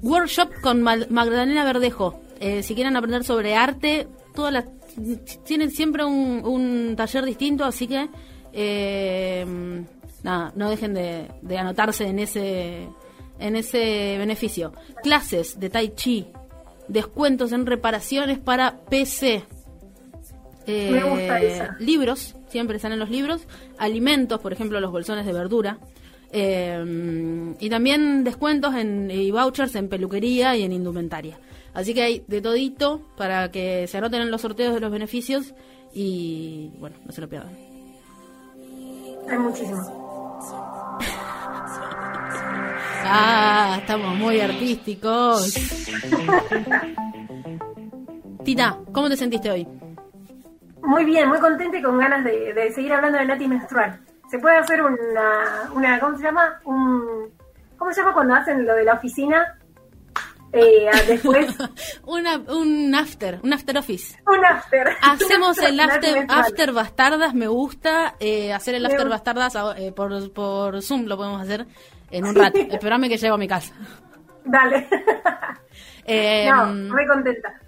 Workshop 0.02 0.50
con 0.62 0.82
Magdalena 0.82 1.66
Verdejo. 1.66 2.22
Eh, 2.40 2.64
si 2.64 2.74
quieren 2.74 2.96
aprender 2.96 3.26
sobre 3.26 3.54
arte, 3.54 4.08
todas 4.34 4.54
las 4.54 4.66
tienen 5.44 5.72
siempre 5.72 6.06
un, 6.06 6.94
taller 6.96 7.26
distinto, 7.26 7.66
así 7.66 7.86
que 7.86 8.08
eh, 8.54 9.46
nada, 10.24 10.54
no 10.56 10.70
dejen 10.70 10.94
de, 10.94 11.28
anotarse 11.58 12.08
en 12.08 12.20
ese 12.20 12.88
en 13.40 13.58
ese 13.58 14.16
beneficio. 14.18 14.72
Clases 15.04 15.60
de 15.60 15.70
Tai 15.70 15.94
Chi, 15.96 16.28
descuentos 16.88 17.52
en 17.52 17.66
reparaciones 17.66 18.40
para 18.40 18.78
PC. 18.78 19.44
Me 20.66 21.04
gusta 21.04 21.42
eh, 21.42 21.70
Libros, 21.80 22.36
siempre 22.52 22.76
están 22.76 22.92
en 22.92 23.00
los 23.00 23.10
libros, 23.10 23.48
alimentos, 23.78 24.40
por 24.40 24.54
ejemplo, 24.54 24.80
los 24.80 24.92
bolsones 24.92 25.26
de 25.26 25.34
verdura, 25.34 25.80
eh, 26.32 27.54
y 27.60 27.70
también 27.70 28.24
descuentos 28.24 28.76
en, 28.76 29.10
y 29.12 29.32
vouchers 29.32 29.76
en 29.76 29.90
peluquería 29.90 30.56
y 30.56 30.64
en 30.64 30.74
indumentaria. 30.74 31.40
Así 31.74 31.94
que 31.94 32.04
hay 32.04 32.24
de 32.28 32.42
todito 32.42 33.02
para 33.18 33.50
que 33.50 33.88
se 33.88 33.98
anoten 33.98 34.22
en 34.22 34.32
los 34.32 34.42
sorteos 34.42 34.74
de 34.74 34.82
los 34.82 34.92
beneficios 34.92 35.54
y, 35.94 36.72
bueno, 36.80 36.98
no 37.06 37.12
se 37.12 37.22
lo 37.22 37.30
pierdan. 37.30 37.56
Hay 39.30 39.38
muchísimo. 39.38 39.82
Ah, 43.04 43.78
estamos 43.80 44.16
muy 44.16 44.40
artísticos. 44.40 45.54
Tita, 48.44 48.80
¿cómo 48.92 49.10
te 49.10 49.18
sentiste 49.18 49.52
hoy? 49.52 49.68
Muy 50.84 51.06
bien, 51.06 51.30
muy 51.30 51.40
contenta 51.40 51.78
y 51.78 51.82
con 51.82 51.98
ganas 51.98 52.24
de, 52.24 52.72
seguir 52.74 52.94
hablando 52.94 53.20
de 53.20 53.26
Nati 53.26 53.48
menstrual. 53.48 54.00
Se 54.30 54.40
puede 54.40 54.58
hacer 54.58 54.82
una, 54.82 55.70
una, 55.74 56.00
¿cómo 56.00 56.18
se 56.18 56.24
llama? 56.24 56.60
Un, 56.64 57.32
¿Cómo 57.78 57.92
se 57.92 58.02
llama 58.02 58.14
cuando 58.14 58.36
hacen 58.36 58.66
lo 58.66 58.76
de 58.76 58.84
la 58.84 58.94
oficina? 58.94 59.58
Eh, 60.54 60.90
después. 61.08 61.48
una, 62.06 62.38
un 62.38 62.94
after, 62.94 63.40
un 63.44 63.54
after 63.54 63.78
office. 63.78 64.20
Un 64.28 64.46
after. 64.46 64.90
Hacemos 65.02 65.58
el 65.64 65.80
after, 65.80 66.26
after 66.28 66.74
bastardas, 66.74 67.34
me 67.34 67.48
gusta. 67.48 68.16
Eh, 68.20 68.52
hacer 68.54 68.76
el 68.76 68.86
after 68.86 69.08
bastardas 69.08 69.56
eh, 69.78 69.92
por, 69.92 70.32
por 70.34 70.82
Zoom 70.82 71.06
lo 71.06 71.18
podemos 71.18 71.42
hacer 71.42 71.66
en 72.10 72.26
un 72.26 72.36
rato. 72.36 72.60
Esperame 72.60 73.10
que 73.10 73.18
llego 73.18 73.36
a 73.36 73.38
mi 73.38 73.48
casa. 73.48 73.74
Dale. 74.44 74.88
no, 76.50 76.66
muy 76.68 77.08
contenta. 77.08 77.61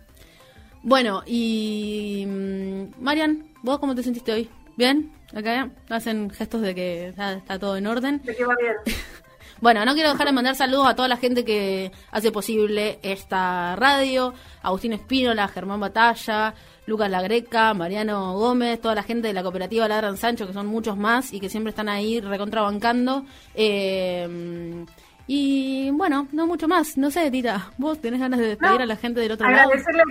Bueno, 0.84 1.24
y 1.26 2.26
mm, 2.28 3.02
Marian, 3.02 3.46
¿vos 3.62 3.80
cómo 3.80 3.96
te 3.96 4.04
sentiste 4.04 4.34
hoy? 4.34 4.50
¿Bien? 4.76 5.14
Acá 5.34 5.70
hacen 5.90 6.30
gestos 6.30 6.62
de 6.62 6.76
que 6.76 7.08
está, 7.08 7.42
todo 7.58 7.78
en 7.78 7.88
orden. 7.88 8.22
De 8.24 8.36
que 8.36 8.46
va 8.46 8.56
bien. 8.60 8.76
Bueno, 9.62 9.86
no 9.86 9.94
quiero 9.94 10.10
dejar 10.10 10.28
de 10.28 10.34
mandar 10.34 10.56
saludos 10.56 10.88
a 10.88 10.96
toda 10.96 11.08
la 11.08 11.16
gente 11.16 11.46
que 11.46 11.90
hace 12.12 12.34
posible 12.34 13.00
esta 13.02 13.78
radio, 13.78 14.34
Agustín 14.62 14.92
Espínola, 14.92 15.48
Germán 15.48 15.80
Batalla, 15.80 16.54
Lucas 16.86 17.10
Lagreca, 17.10 17.74
Mariano 17.74 18.34
Gómez, 18.34 18.82
toda 18.82 18.94
la 18.94 19.04
gente 19.04 19.30
de 19.30 19.34
la 19.34 19.42
cooperativa 19.42 19.88
Ladran 19.88 20.18
Sancho, 20.18 20.48
que 20.48 20.52
son 20.52 20.68
muchos 20.68 20.98
más 20.98 21.32
y 21.32 21.40
que 21.40 21.48
siempre 21.48 21.70
están 21.70 21.88
ahí 21.88 22.20
recontrabancando. 22.20 23.24
Eh, 23.56 24.86
y 25.26 25.90
bueno, 25.92 26.28
no 26.34 26.48
mucho 26.48 26.68
más. 26.68 26.98
No 26.98 27.10
sé, 27.10 27.32
Tita, 27.32 27.72
vos 27.78 28.00
tenés 28.02 28.20
ganas 28.20 28.40
de 28.40 28.48
despedir 28.48 28.82
a 28.82 28.86
la 28.86 28.96
gente 28.98 29.22
del 29.22 29.32
otro 29.32 29.50
lado. 29.50 29.70
Agradecerle 29.70 30.02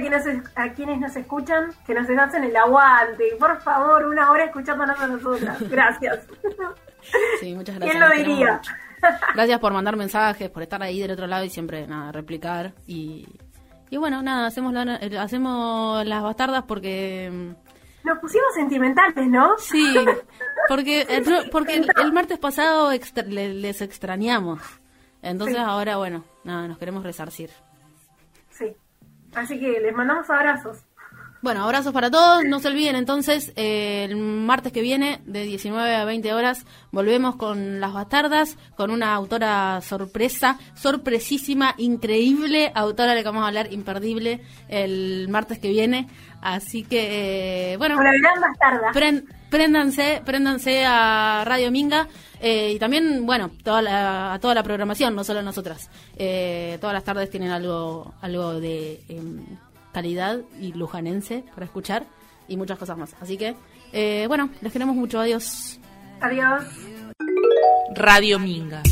a 0.55 0.73
quienes, 0.73 1.01
nos 1.01 1.17
escuchan, 1.17 1.71
que 1.87 1.95
nos 1.95 2.09
hacen 2.09 2.45
el 2.45 2.57
aguante. 2.57 3.25
Por 3.39 3.61
favor, 3.61 4.07
una 4.07 4.31
hora 4.31 4.45
escuchándonos 4.45 4.99
a 4.99 5.07
nosotras. 5.07 5.59
Gracias. 5.71 6.27
Sí, 7.41 7.55
muchas 7.55 7.79
gracias. 7.79 7.91
¿Quién 7.91 8.01
lo 8.01 8.11
diría? 8.17 8.61
Gracias 9.35 9.59
por 9.59 9.73
mandar 9.73 9.97
mensajes, 9.97 10.49
por 10.49 10.63
estar 10.63 10.81
ahí 10.83 11.01
del 11.01 11.11
otro 11.11 11.27
lado 11.27 11.45
y 11.45 11.51
siempre, 11.51 11.87
nada, 11.87 12.13
replicar. 12.13 12.73
Y, 12.87 13.27
y 13.91 13.97
bueno, 13.97 14.23
nada, 14.23 14.47
hacemos, 14.47 14.73
hacemos 15.19 16.07
las 16.07 16.23
bastardas 16.23 16.63
porque... 16.63 17.29
Mm, 17.33 18.07
nos 18.07 18.19
pusimos 18.19 18.55
sentimentales, 18.55 19.29
¿no? 19.29 19.59
Sí, 19.59 19.95
porque, 20.69 21.07
porque 21.51 21.85
el, 21.97 22.13
martes 22.13 22.39
pasado 22.39 22.91
les 22.91 23.81
extrañamos. 23.81 24.61
Entonces 25.23 25.59
ahora, 25.59 25.97
bueno, 25.97 26.25
nada, 26.45 26.69
nos 26.69 26.79
queremos 26.79 27.05
resarcir. 27.05 27.51
Sí. 28.51 28.77
Así 29.35 29.59
que 29.59 29.81
les 29.81 29.95
mandamos 29.95 30.29
abrazos. 30.29 30.85
Bueno, 31.43 31.65
abrazos 31.65 31.93
para 31.93 32.09
todos. 32.09 32.45
No 32.45 32.61
se 32.61 32.69
olviden 32.69 32.95
entonces, 32.95 33.53
eh, 33.57 34.05
el 34.09 34.17
martes 34.17 34.73
que 34.73 34.81
viene, 34.81 35.21
de 35.25 35.43
19 35.43 35.97
a 35.97 36.05
20 36.05 36.33
horas, 36.33 36.65
volvemos 36.93 37.35
con 37.35 37.81
Las 37.81 37.93
Bastardas, 37.93 38.57
con 38.77 38.93
una 38.93 39.13
autora 39.13 39.81
sorpresa, 39.81 40.59
sorpresísima, 40.75 41.75
increíble, 41.79 42.71
autora 42.77 43.11
de 43.11 43.17
la 43.17 43.23
que 43.23 43.29
vamos 43.29 43.43
a 43.43 43.49
hablar, 43.49 43.73
imperdible, 43.73 44.41
el 44.69 45.29
martes 45.31 45.59
que 45.59 45.71
viene. 45.71 46.09
Así 46.41 46.85
que, 46.85 47.73
eh, 47.73 47.77
bueno. 47.77 47.97
Con 47.97 48.05
la 48.05 48.13
gran 48.13 48.41
bastarda. 48.41 48.93
Préndanse, 49.53 50.21
préndanse 50.25 50.85
a 50.85 51.45
Radio 51.47 51.71
Minga. 51.71 52.09
Eh, 52.41 52.73
y 52.75 52.79
también, 52.81 53.25
bueno, 53.25 53.53
toda 53.63 54.35
a 54.35 54.39
toda 54.41 54.55
la 54.57 54.65
programación, 54.65 55.15
no 55.15 55.23
solo 55.23 55.39
a 55.39 55.43
nosotras. 55.43 55.89
todas 56.81 56.95
las 56.95 57.05
tardes 57.05 57.31
tienen 57.31 57.51
algo, 57.51 58.15
algo 58.21 58.59
de 58.59 59.01
em, 59.09 59.45
calidad 59.93 60.41
y 60.61 60.73
lujanense 60.73 61.45
para 61.55 61.67
escuchar 61.67 62.05
y 62.49 62.57
muchas 62.57 62.79
cosas 62.79 62.99
más. 62.99 63.15
Así 63.21 63.37
que, 63.37 63.55
eh, 63.93 64.25
bueno, 64.29 64.51
les 64.61 64.73
queremos 64.73 64.97
mucho. 64.97 65.21
Adiós. 65.21 65.79
Adiós. 66.21 66.65
Radio 67.95 68.39
Minga. 68.39 68.83